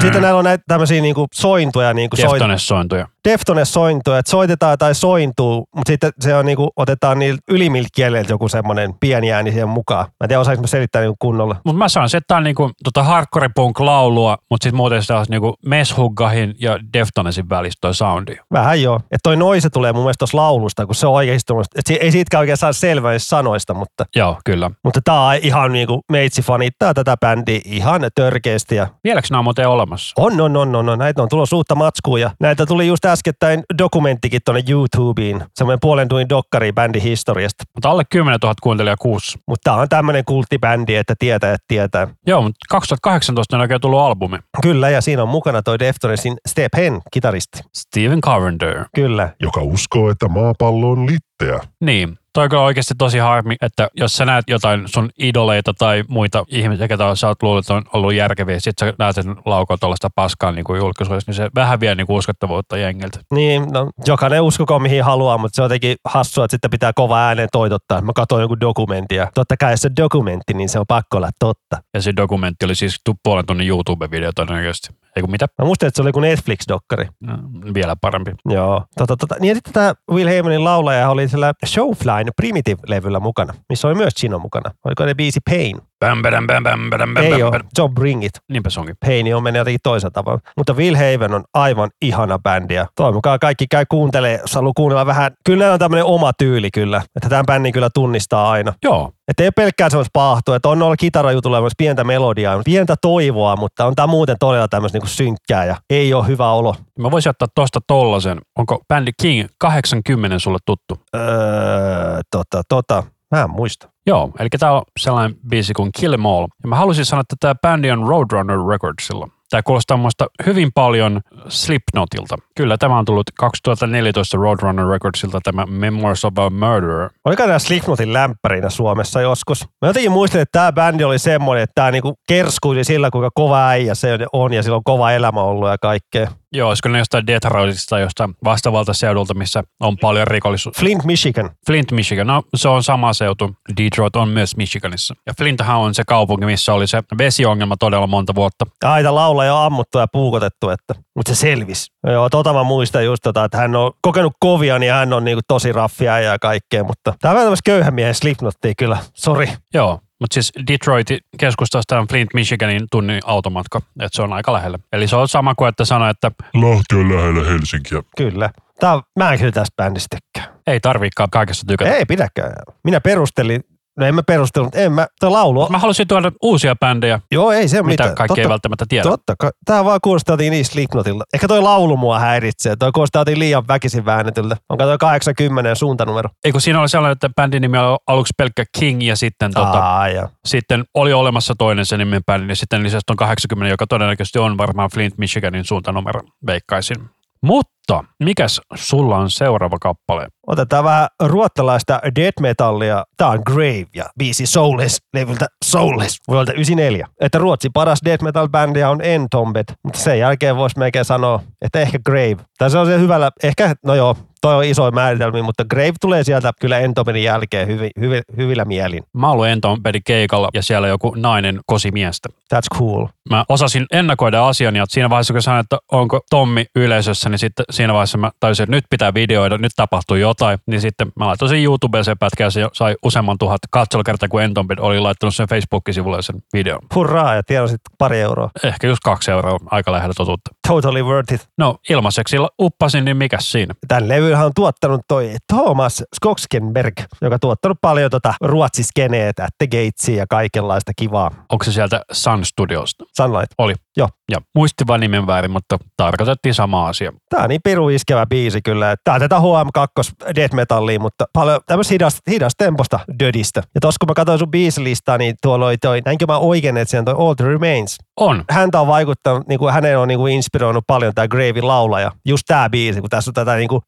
Sitten 0.00 0.22
näillä 0.22 0.38
on 0.38 0.44
näitä 0.44 0.64
tämmöisiä 0.68 1.02
niinku 1.02 1.26
sointuja. 1.34 1.94
Niinku 1.94 2.16
sointuja. 2.56 3.13
Deftones-sointuja. 3.24 3.94
Deftones-sointuja, 3.94 4.18
että 4.18 4.30
soitetaan 4.30 4.78
tai 4.78 4.94
sointuu, 4.94 5.68
mutta 5.76 5.92
sitten 5.92 6.12
se 6.20 6.34
on 6.34 6.46
niinku, 6.46 6.70
otetaan 6.76 7.18
niillä 7.18 7.38
ylimilkieleltä 7.48 8.32
joku 8.32 8.48
semmoinen 8.48 8.94
pieni 9.00 9.32
ääni 9.32 9.50
siihen 9.50 9.68
mukaan. 9.68 10.04
Mä 10.04 10.14
en 10.22 10.28
tiedä, 10.28 10.60
mä 10.60 10.66
selittää 10.66 11.02
niinku 11.02 11.16
kunnolla. 11.18 11.56
Mutta 11.64 11.78
mä 11.78 11.88
sanoisin, 11.88 12.18
että 12.18 12.28
tää 12.28 12.36
on 12.36 12.44
niinku 12.44 12.70
tota 12.84 13.02
hardcore 13.02 13.48
punk 13.54 13.80
laulua, 13.80 14.38
mutta 14.50 14.64
sitten 14.64 14.76
muuten 14.76 15.02
se 15.02 15.14
on 15.14 15.26
niinku 15.28 15.54
Meshuggahin 15.66 16.54
ja 16.60 16.78
Deftonesin 16.92 17.48
välistä 17.48 17.80
toi 17.80 17.94
soundi. 17.94 18.36
Vähän 18.52 18.82
joo. 18.82 18.96
Että 18.96 19.18
toi 19.22 19.36
noise 19.36 19.70
tulee 19.70 19.92
mun 19.92 20.02
mielestä 20.02 20.18
tuossa 20.18 20.36
laulusta, 20.36 20.86
kun 20.86 20.94
se 20.94 21.06
on 21.06 21.12
oikeasti 21.12 21.52
että 21.78 21.94
ei 22.00 22.12
siitäkään 22.12 22.40
oikein 22.40 22.56
saa 22.56 22.72
selvää 22.72 23.18
sanoista, 23.18 23.74
mutta, 23.74 24.04
Joo, 24.16 24.36
kyllä. 24.44 24.70
mutta 24.84 25.00
tää 25.04 25.20
on 25.20 25.34
ihan 25.42 25.72
niinku 25.72 26.00
meitsi 26.12 26.42
fanittaa 26.42 26.94
tätä 26.94 27.16
bändiä 27.16 27.60
ihan 27.64 28.00
törkeästi 28.14 28.74
ja 28.76 28.86
Vieläkö 29.04 29.28
nämä 29.30 29.38
on 29.38 29.44
muuten 29.44 29.68
olemassa? 29.68 30.12
on, 30.18 30.40
on, 30.40 30.56
on, 30.56 30.76
on, 30.76 30.88
on. 30.88 30.98
Näitä 30.98 31.22
on 31.22 31.28
tulossa 31.28 31.56
uutta 31.56 31.74
matskua 31.74 32.18
ja 32.18 32.30
näitä 32.40 32.66
tuli 32.66 32.86
just 32.86 33.04
äskettäin 33.14 33.62
dokumenttikin 33.78 34.40
tuonne 34.44 34.62
YouTubeen. 34.68 35.46
Semmoinen 35.54 35.78
puolen 35.80 36.08
tunnin 36.08 36.28
dokkari 36.28 36.72
bändin 36.72 37.02
historiasta. 37.02 37.64
Mutta 37.74 37.90
alle 37.90 38.02
10 38.10 38.38
000 38.42 38.54
kuuntelijaa 38.62 38.96
kuussa. 38.96 39.38
Mutta 39.48 39.70
tää 39.70 39.80
on 39.80 39.88
tämmöinen 39.88 40.24
kulttibändi, 40.24 40.94
että 40.94 41.14
tietää, 41.18 41.54
että 41.54 41.64
tietää. 41.68 42.08
Joo, 42.26 42.42
mutta 42.42 42.58
2018 42.68 43.56
on 43.56 43.60
oikein 43.60 43.80
tullut 43.80 44.00
albumi. 44.00 44.38
Kyllä, 44.62 44.90
ja 44.90 45.00
siinä 45.00 45.22
on 45.22 45.28
mukana 45.28 45.62
toi 45.62 45.78
Deftonesin 45.78 46.36
Step 46.48 46.76
Hen, 46.76 47.00
kitaristi. 47.12 47.60
Steven 47.74 48.20
Carpenter. 48.20 48.84
Kyllä. 48.94 49.28
joka 49.42 49.60
uskoo, 49.60 50.10
että 50.10 50.28
maapallo 50.28 50.90
on 50.90 51.06
litteä. 51.44 51.68
Niin. 51.80 52.18
Toi 52.32 52.44
on 52.44 52.50
kyllä 52.50 52.62
oikeasti 52.62 52.94
tosi 52.98 53.18
harmi, 53.18 53.56
että 53.62 53.88
jos 53.96 54.12
sä 54.12 54.24
näet 54.24 54.44
jotain 54.48 54.88
sun 54.88 55.10
idoleita 55.18 55.74
tai 55.74 56.04
muita 56.08 56.44
ihmisiä, 56.48 56.88
ketä 56.88 57.14
sä 57.14 57.28
oot 57.28 57.42
luullut, 57.42 57.64
että 57.64 57.74
on 57.74 57.82
ollut 57.92 58.14
järkeviä, 58.14 58.60
sit 58.60 58.78
sä 58.80 58.92
näet 58.98 59.14
sen 59.14 59.36
laukon 59.44 59.78
tuollaista 59.80 60.10
paskaa 60.14 60.52
niin 60.52 60.64
kuin 60.64 60.78
julkisuudessa, 60.78 61.30
niin 61.30 61.36
se 61.36 61.48
vähän 61.54 61.80
vie 61.80 61.94
niin 61.94 62.06
kuin 62.06 62.16
uskottavuutta 62.16 62.76
jengiltä. 62.76 63.20
Niin, 63.30 63.62
no, 63.72 63.90
jokainen 64.06 64.42
uskokoon 64.42 64.82
mihin 64.82 65.04
haluaa, 65.04 65.38
mutta 65.38 65.56
se 65.56 65.62
on 65.62 65.64
jotenkin 65.64 65.96
hassua, 66.04 66.44
että 66.44 66.54
sitten 66.54 66.70
pitää 66.70 66.92
kova 66.94 67.26
ääneen 67.26 67.48
toitottaa. 67.52 68.00
Mä 68.00 68.12
katsoin 68.14 68.42
joku 68.42 68.60
dokumentti 68.60 69.14
ja 69.14 69.30
totta 69.34 69.56
kai 69.56 69.72
jos 69.72 69.80
se 69.80 69.88
on 69.88 69.96
dokumentti, 69.96 70.54
niin 70.54 70.68
se 70.68 70.78
on 70.78 70.86
pakko 70.88 71.16
olla 71.16 71.30
totta. 71.38 71.76
Ja 71.94 72.02
se 72.02 72.12
dokumentti 72.16 72.64
oli 72.64 72.74
siis 72.74 73.00
tu- 73.04 73.14
puolen 73.22 73.46
tunnin 73.46 73.68
YouTube-video 73.68 74.30
todennäköisesti. 74.34 75.03
Eikö 75.16 75.26
mitä? 75.26 75.46
Mä 75.58 75.64
muistin, 75.64 75.86
että 75.86 75.96
se 75.96 76.02
oli 76.02 76.08
joku 76.08 76.20
Netflix-dokkari. 76.20 77.08
No, 77.20 77.38
vielä 77.74 77.96
parempi. 78.00 78.30
Joo. 78.48 78.84
Tota, 78.98 79.16
tota. 79.16 79.36
Niin 79.40 79.54
sitten 79.54 79.72
tämä 79.72 79.94
Will 80.10 80.28
Heymanin 80.28 80.64
laulaja 80.64 81.10
oli 81.10 81.28
sillä 81.28 81.52
Showflyn 81.66 82.26
Primitive-levyllä 82.36 83.20
mukana, 83.20 83.54
missä 83.68 83.88
oli 83.88 83.94
myös 83.94 84.14
Chino 84.14 84.38
mukana. 84.38 84.70
Oliko 84.84 85.04
ne 85.04 85.14
biisi 85.14 85.40
Pain? 85.50 85.78
Bam, 86.00 86.22
bam, 86.22 86.46
bam, 86.46 86.62
bam, 86.62 86.90
bam, 86.90 87.14
bam, 87.14 87.24
Ei 87.24 87.30
bam, 87.30 87.42
ole, 87.42 87.50
bam. 87.50 87.60
se 87.74 87.82
on 87.82 87.94
Bring 87.94 88.24
It. 88.24 88.32
Niinpä 88.50 88.70
se 88.70 88.80
onkin. 88.80 88.94
Heini 89.06 89.34
on 89.34 89.42
mennyt 89.42 89.60
jotenkin 89.60 89.80
toisella 89.82 90.10
tavalla. 90.10 90.40
Mutta 90.56 90.72
Will 90.72 90.96
Haven 90.96 91.34
on 91.34 91.44
aivan 91.54 91.90
ihana 92.02 92.38
bändi 92.38 92.74
ja 92.74 92.86
toivokaa 92.96 93.38
kaikki 93.38 93.66
käy 93.70 93.84
kuuntelee, 93.90 94.38
jos 94.40 94.54
haluaa 94.54 94.72
kuunnella 94.76 95.06
vähän. 95.06 95.32
Kyllä 95.44 95.72
on 95.72 95.78
tämmöinen 95.78 96.04
oma 96.04 96.32
tyyli 96.38 96.70
kyllä, 96.70 97.02
että 97.16 97.28
tämän 97.28 97.46
bändin 97.46 97.72
kyllä 97.72 97.88
tunnistaa 97.94 98.50
aina. 98.50 98.72
Joo, 98.84 99.10
Että 99.28 99.42
ei 99.42 99.46
ole 99.46 99.52
pelkkää 99.56 99.90
semmoista 99.90 100.10
paahtoa, 100.12 100.56
että 100.56 100.68
on 100.68 100.78
noilla 100.78 100.96
kitarajutulla 100.96 101.60
myös 101.60 101.72
pientä 101.78 102.04
melodiaa, 102.04 102.60
pientä 102.64 102.94
toivoa, 103.02 103.56
mutta 103.56 103.86
on 103.86 103.94
tämä 103.94 104.06
muuten 104.06 104.36
todella 104.40 104.68
tämmöistä 104.68 104.96
niinku 104.96 105.08
synkkää 105.08 105.64
ja 105.64 105.76
ei 105.90 106.14
ole 106.14 106.26
hyvä 106.26 106.52
olo. 106.52 106.76
mä 106.98 107.10
voisin 107.10 107.30
ottaa 107.30 107.48
tosta 107.54 107.80
tollasen. 107.86 108.38
Onko 108.58 108.82
bändi 108.88 109.10
King 109.22 109.48
80 109.58 110.38
sulle 110.38 110.58
tuttu? 110.66 110.98
Öö, 111.16 112.20
tota, 112.30 112.62
tota, 112.68 113.02
mä 113.30 113.42
en 113.42 113.50
muista. 113.50 113.88
Joo, 114.06 114.30
eli 114.38 114.48
tämä 114.58 114.72
on 114.72 114.82
sellainen 115.00 115.36
biisi 115.48 115.72
kuin 115.72 115.90
Kill 116.00 116.12
'Em 116.12 116.26
All. 116.26 116.46
Ja 116.62 116.68
mä 116.68 116.76
halusin 116.76 117.04
sanoa, 117.04 117.20
että 117.20 117.36
tämä 117.40 117.54
bändi 117.54 117.90
on 117.90 118.08
Roadrunner 118.08 118.58
Recordsilla. 118.68 119.28
Tämä 119.50 119.62
kuulostaa 119.62 119.96
muista 119.96 120.26
hyvin 120.46 120.70
paljon 120.74 121.20
Slipknotilta. 121.48 122.36
Kyllä, 122.56 122.78
tämä 122.78 122.98
on 122.98 123.04
tullut 123.04 123.30
2014 123.38 124.36
Roadrunner 124.36 124.86
Recordsilta 124.86 125.40
tämä 125.44 125.66
Memoirs 125.66 126.24
of 126.24 126.38
a 126.38 126.50
Murderer. 126.50 127.10
Oliko 127.24 127.42
tämä 127.42 127.58
Slipknotin 127.58 128.12
lämpärinä 128.12 128.70
Suomessa 128.70 129.20
joskus? 129.20 129.64
Mä 129.82 129.88
jotenkin 129.88 130.12
muistin, 130.12 130.40
että 130.40 130.58
tämä 130.58 130.72
bändi 130.72 131.04
oli 131.04 131.18
semmoinen, 131.18 131.62
että 131.62 131.74
tämä 131.74 131.90
niinku 131.90 132.14
kerskuisi 132.28 132.84
sillä, 132.84 133.10
kuinka 133.10 133.30
kova 133.34 133.68
äijä 133.68 133.94
se 133.94 134.18
on 134.32 134.52
ja 134.52 134.62
sillä 134.62 134.76
on 134.76 134.84
kova 134.84 135.12
elämä 135.12 135.40
ollut 135.40 135.68
ja 135.68 135.78
kaikkea. 135.78 136.30
Joo, 136.54 136.68
olisiko 136.68 136.88
ne 136.88 136.98
jostain 136.98 137.26
Detroitista 137.26 137.90
tai 137.90 138.00
jostain 138.00 138.34
vastaavalta 138.44 138.94
seudulta, 138.94 139.34
missä 139.34 139.62
on 139.80 139.96
paljon 139.96 140.26
rikollisuutta. 140.26 140.80
Flint, 140.80 141.04
Michigan. 141.04 141.50
Flint, 141.66 141.92
Michigan, 141.92 142.26
no 142.26 142.42
se 142.54 142.68
on 142.68 142.82
sama 142.82 143.12
seutu. 143.12 143.56
Detroit 143.76 144.16
on 144.16 144.28
myös 144.28 144.56
Michiganissa. 144.56 145.14
Ja 145.26 145.32
Flinthän 145.38 145.76
on 145.76 145.94
se 145.94 146.02
kaupunki, 146.06 146.46
missä 146.46 146.74
oli 146.74 146.86
se 146.86 147.02
vesiongelma 147.18 147.76
todella 147.76 148.06
monta 148.06 148.34
vuotta. 148.34 148.66
Aita 148.84 149.14
laula 149.14 149.44
jo 149.44 149.56
ammuttu 149.56 149.98
ja 149.98 150.06
puukotettu, 150.12 150.70
että, 150.70 150.94
mutta 151.16 151.34
se 151.34 151.40
selvisi. 151.40 151.92
Joo, 152.06 152.30
tota 152.30 152.52
mä 152.52 152.62
muistan 152.62 153.04
just 153.04 153.22
tota, 153.22 153.44
että 153.44 153.58
hän 153.58 153.76
on 153.76 153.92
kokenut 154.00 154.32
kovia, 154.40 154.78
niin 154.78 154.92
hän 154.92 155.12
on 155.12 155.24
niinku 155.24 155.40
tosi 155.48 155.72
raffia 155.72 156.20
ja 156.20 156.38
kaikkea, 156.38 156.84
mutta 156.84 157.14
tämä 157.20 157.34
on 157.34 157.40
tämmöistä 157.40 157.70
köyhän 157.70 157.94
miehen 157.94 158.14
Slipknottia 158.14 158.72
kyllä, 158.78 158.98
sori. 159.14 159.48
Joo, 159.74 160.00
mutta 160.24 160.34
siis 160.34 160.52
Detroitin 160.70 161.18
keskustasta 161.38 161.98
on 162.00 162.06
Flint, 162.08 162.34
Michiganin 162.34 162.86
tunnin 162.90 163.20
automatka, 163.24 163.78
että 163.78 164.16
se 164.16 164.22
on 164.22 164.32
aika 164.32 164.52
lähellä. 164.52 164.78
Eli 164.92 165.08
se 165.08 165.16
on 165.16 165.28
sama 165.28 165.54
kuin, 165.54 165.68
että 165.68 165.84
sanoi, 165.84 166.10
että 166.10 166.30
Lahti 166.54 166.94
on 166.96 167.16
lähellä 167.16 167.44
Helsinkiä. 167.50 168.02
Kyllä. 168.16 168.50
Tää, 168.80 168.94
on- 168.94 169.02
mä 169.18 169.32
en 169.32 169.38
kyllä 169.38 169.52
tästä 169.52 169.74
bändistä 169.76 170.16
tykkää. 170.16 170.54
ei 170.66 170.80
tarviikaan 170.80 171.30
kaikesta 171.30 171.66
tykätä. 171.66 171.94
Ei 171.94 172.04
pidäkään. 172.04 172.52
Minä 172.84 173.00
perustelin, 173.00 173.64
no 173.98 174.06
en 174.06 174.14
mä 174.14 174.22
perustellut, 174.22 174.74
en 174.74 174.92
mä, 174.92 175.06
tuo 175.20 175.32
laulu, 175.32 175.68
Mä 175.68 175.78
halusin 175.78 176.08
tuoda 176.08 176.32
uusia 176.42 176.76
bändejä, 176.76 177.20
joo 177.32 177.52
ei 177.52 177.68
se 177.68 177.76
mitä 177.76 177.86
mitään. 177.86 178.14
kaikki 178.14 178.40
ei 178.40 178.48
välttämättä 178.48 178.84
tiedä. 178.88 179.02
Totta, 179.02 179.34
kai. 179.38 179.50
tää 179.64 179.84
vaan 179.84 180.00
kuulostaa 180.02 180.36
niin 180.36 180.64
Slipknotilta. 180.64 181.24
Ehkä 181.34 181.48
toi 181.48 181.62
laulu 181.62 181.96
mua 181.96 182.18
häiritsee. 182.18 182.76
Toi 182.76 182.92
kuulostaa 182.92 183.24
liian 183.34 183.68
väkisin 183.68 184.04
väännetyltä. 184.04 184.56
Onko 184.68 184.84
toi 184.84 184.98
80 184.98 185.74
suuntanumero? 185.74 186.30
Eikö 186.44 186.60
siinä 186.60 186.80
oli 186.80 186.88
sellainen, 186.88 187.12
että 187.12 187.30
bändin 187.36 187.62
nimi 187.62 187.78
oli 187.78 187.98
aluksi 188.06 188.32
pelkkä 188.38 188.64
King 188.78 189.02
ja 189.02 189.16
sitten, 189.16 189.52
tota, 189.54 189.78
Aa, 189.78 190.08
ja. 190.08 190.28
sitten 190.44 190.84
oli 190.94 191.12
olemassa 191.12 191.54
toinen 191.58 191.86
sen 191.86 191.98
nimen 191.98 192.24
bändi 192.24 192.52
ja 192.52 192.56
sitten 192.56 192.82
lisäksi 192.82 193.04
on 193.10 193.16
80, 193.16 193.72
joka 193.72 193.86
todennäköisesti 193.86 194.38
on 194.38 194.58
varmaan 194.58 194.90
Flint, 194.94 195.18
Michiganin 195.18 195.64
suuntanumero, 195.64 196.20
veikkaisin. 196.46 196.96
Mutta 197.42 197.73
mikäs 198.22 198.60
sulla 198.74 199.16
on 199.16 199.30
seuraava 199.30 199.78
kappale? 199.78 200.28
Otetaan 200.46 200.84
vähän 200.84 201.08
ruottalaista 201.22 202.00
death 202.16 202.40
metallia. 202.40 203.04
Tää 203.16 203.28
on 203.28 203.42
Grave 203.46 203.86
ja 203.94 204.04
biisi 204.18 204.46
Soulless 204.46 204.98
levyltä 205.14 205.46
Soulless 205.64 206.18
vuodelta 206.28 206.52
94. 206.52 207.06
Että 207.20 207.38
Ruotsin 207.38 207.72
paras 207.72 208.00
death 208.04 208.24
metal 208.24 208.48
bändi 208.48 208.82
on 208.82 209.00
Entombed, 209.02 209.64
mutta 209.84 209.98
sen 209.98 210.18
jälkeen 210.18 210.56
voisi 210.56 210.78
melkein 210.78 211.04
sanoa, 211.04 211.40
että 211.62 211.80
ehkä 211.80 211.98
Grave. 212.06 212.36
Tai 212.58 212.70
se 212.70 212.78
on 212.78 212.86
se 212.86 212.98
hyvällä, 212.98 213.30
ehkä, 213.42 213.74
no 213.84 213.94
joo, 213.94 214.16
toi 214.40 214.54
on 214.54 214.64
isoja 214.64 214.90
määritelmiä, 214.90 215.42
mutta 215.42 215.64
Grave 215.64 215.92
tulee 216.00 216.24
sieltä 216.24 216.52
kyllä 216.60 216.78
Entombedin 216.78 217.22
jälkeen 217.22 217.68
hyvi, 217.68 217.90
hyvi, 218.00 218.20
hyvillä 218.36 218.64
mielin. 218.64 219.02
Mä 219.12 219.30
oon 219.30 219.48
Entombedin 219.48 220.02
keikalla 220.06 220.48
ja 220.54 220.62
siellä 220.62 220.88
joku 220.88 221.14
nainen 221.16 221.60
kosi 221.66 221.90
miestä. 221.90 222.28
That's 222.54 222.78
cool. 222.78 223.06
Mä 223.30 223.44
osasin 223.48 223.86
ennakoida 223.92 224.48
asian 224.48 224.76
ja 224.76 224.84
siinä 224.88 225.10
vaiheessa 225.10 225.34
kun 225.34 225.42
sanoin, 225.42 225.60
että 225.60 225.78
onko 225.92 226.20
Tommi 226.30 226.66
yleisössä, 226.76 227.28
niin 227.28 227.38
sitten 227.38 227.64
siinä 227.74 227.92
vaiheessa 227.92 228.18
mä 228.18 228.30
tajusin, 228.40 228.64
että 228.64 228.76
nyt 228.76 228.84
pitää 228.90 229.14
videoida, 229.14 229.58
nyt 229.58 229.72
tapahtuu 229.76 230.16
jotain. 230.16 230.58
Niin 230.66 230.80
sitten 230.80 231.12
mä 231.16 231.26
laitoin 231.26 231.48
sen 231.48 231.64
YouTubeen 231.64 232.04
sen 232.04 232.18
pätkän 232.18 232.44
ja 232.44 232.50
se 232.50 232.68
sai 232.72 232.94
useamman 233.02 233.38
tuhat 233.38 233.60
katselukertaa, 233.70 234.28
kun 234.28 234.42
Entombed 234.42 234.78
oli 234.78 235.00
laittanut 235.00 235.34
sen 235.34 235.48
Facebook-sivulle 235.48 236.22
sen 236.22 236.36
videon. 236.52 236.80
Hurraa 236.94 237.34
ja 237.34 237.42
tiedosit 237.42 237.80
pari 237.98 238.20
euroa. 238.20 238.50
Ehkä 238.64 238.86
just 238.86 239.00
kaksi 239.04 239.30
euroa 239.30 239.58
aika 239.70 239.92
lähellä 239.92 240.14
totuutta. 240.16 240.50
Totally 240.68 241.02
worth 241.02 241.32
it. 241.32 241.48
No 241.58 241.76
ilmaiseksi 241.90 242.36
uppasin, 242.60 243.04
niin 243.04 243.16
mikäs 243.16 243.52
siinä? 243.52 243.74
Tämän 243.88 244.08
levylhän 244.08 244.46
on 244.46 244.52
tuottanut 244.54 245.00
toi 245.08 245.34
Thomas 245.52 246.02
Skogskenberg, 246.14 246.94
joka 247.20 247.34
on 247.34 247.40
tuottanut 247.40 247.78
paljon 247.80 248.10
tota 248.10 248.34
ruotsiskeneet, 248.40 249.36
the 249.36 249.66
Gatesia 249.66 250.16
ja 250.16 250.26
kaikenlaista 250.30 250.92
kivaa. 250.96 251.30
Onko 251.48 251.64
se 251.64 251.72
sieltä 251.72 252.02
Sun 252.12 252.44
Studiosta? 252.44 253.04
Sunlight. 253.16 253.52
Oli. 253.58 253.74
Joo. 253.96 254.08
Ja 254.30 254.38
muistin 254.54 254.86
vaan 254.86 255.00
nimen 255.00 255.26
väärin, 255.26 255.50
mutta 255.50 255.78
tarkoitettiin 255.96 256.54
sama 256.54 256.88
asia. 256.88 257.12
Tää 257.28 257.42
on 257.42 257.48
niin 257.48 257.60
piru 257.64 257.88
iskevä 257.88 258.26
biisi 258.26 258.62
kyllä. 258.62 258.94
Tää 259.04 259.14
on 259.14 259.20
tätä 259.20 259.36
HM2 259.36 260.34
death 260.36 260.54
metallia, 260.54 261.00
mutta 261.00 261.24
paljon 261.32 261.60
tämmöistä 261.66 261.94
hidas, 261.94 262.18
hidas 262.30 262.52
temposta 262.58 263.00
dödistä. 263.20 263.62
Ja 263.74 263.80
tossa 263.80 263.98
kun 264.00 264.08
mä 264.08 264.14
katsoin 264.14 264.38
sun 264.38 264.50
biisilistaa, 264.50 265.18
niin 265.18 265.34
tuolla 265.42 265.66
oli 265.66 265.78
toi, 265.78 266.00
näinkö 266.04 266.26
mä 266.26 266.38
oikein, 266.38 266.76
että 266.76 266.90
siellä 266.90 267.10
on 267.10 267.16
toi 267.16 267.26
All 267.26 267.34
the 267.34 267.44
Remains. 267.44 267.96
On. 268.20 268.44
Häntä 268.50 268.80
on 268.80 268.86
vaikuttanut, 268.86 269.46
niin 269.48 269.58
kuin 269.58 269.74
hänen 269.74 269.98
on 269.98 270.08
niin 270.08 270.18
kuin 270.18 270.34
inspiroinut 270.34 270.84
paljon 270.86 271.12
tää 271.14 271.28
Gravin 271.28 271.68
laulaja. 271.68 272.12
Just 272.24 272.42
tää 272.46 272.70
biisi, 272.70 273.00
kun 273.00 273.10
tässä 273.10 273.30
on 273.30 273.34
tätä 273.34 273.56
niin 273.56 273.68
kuin, 273.68 273.82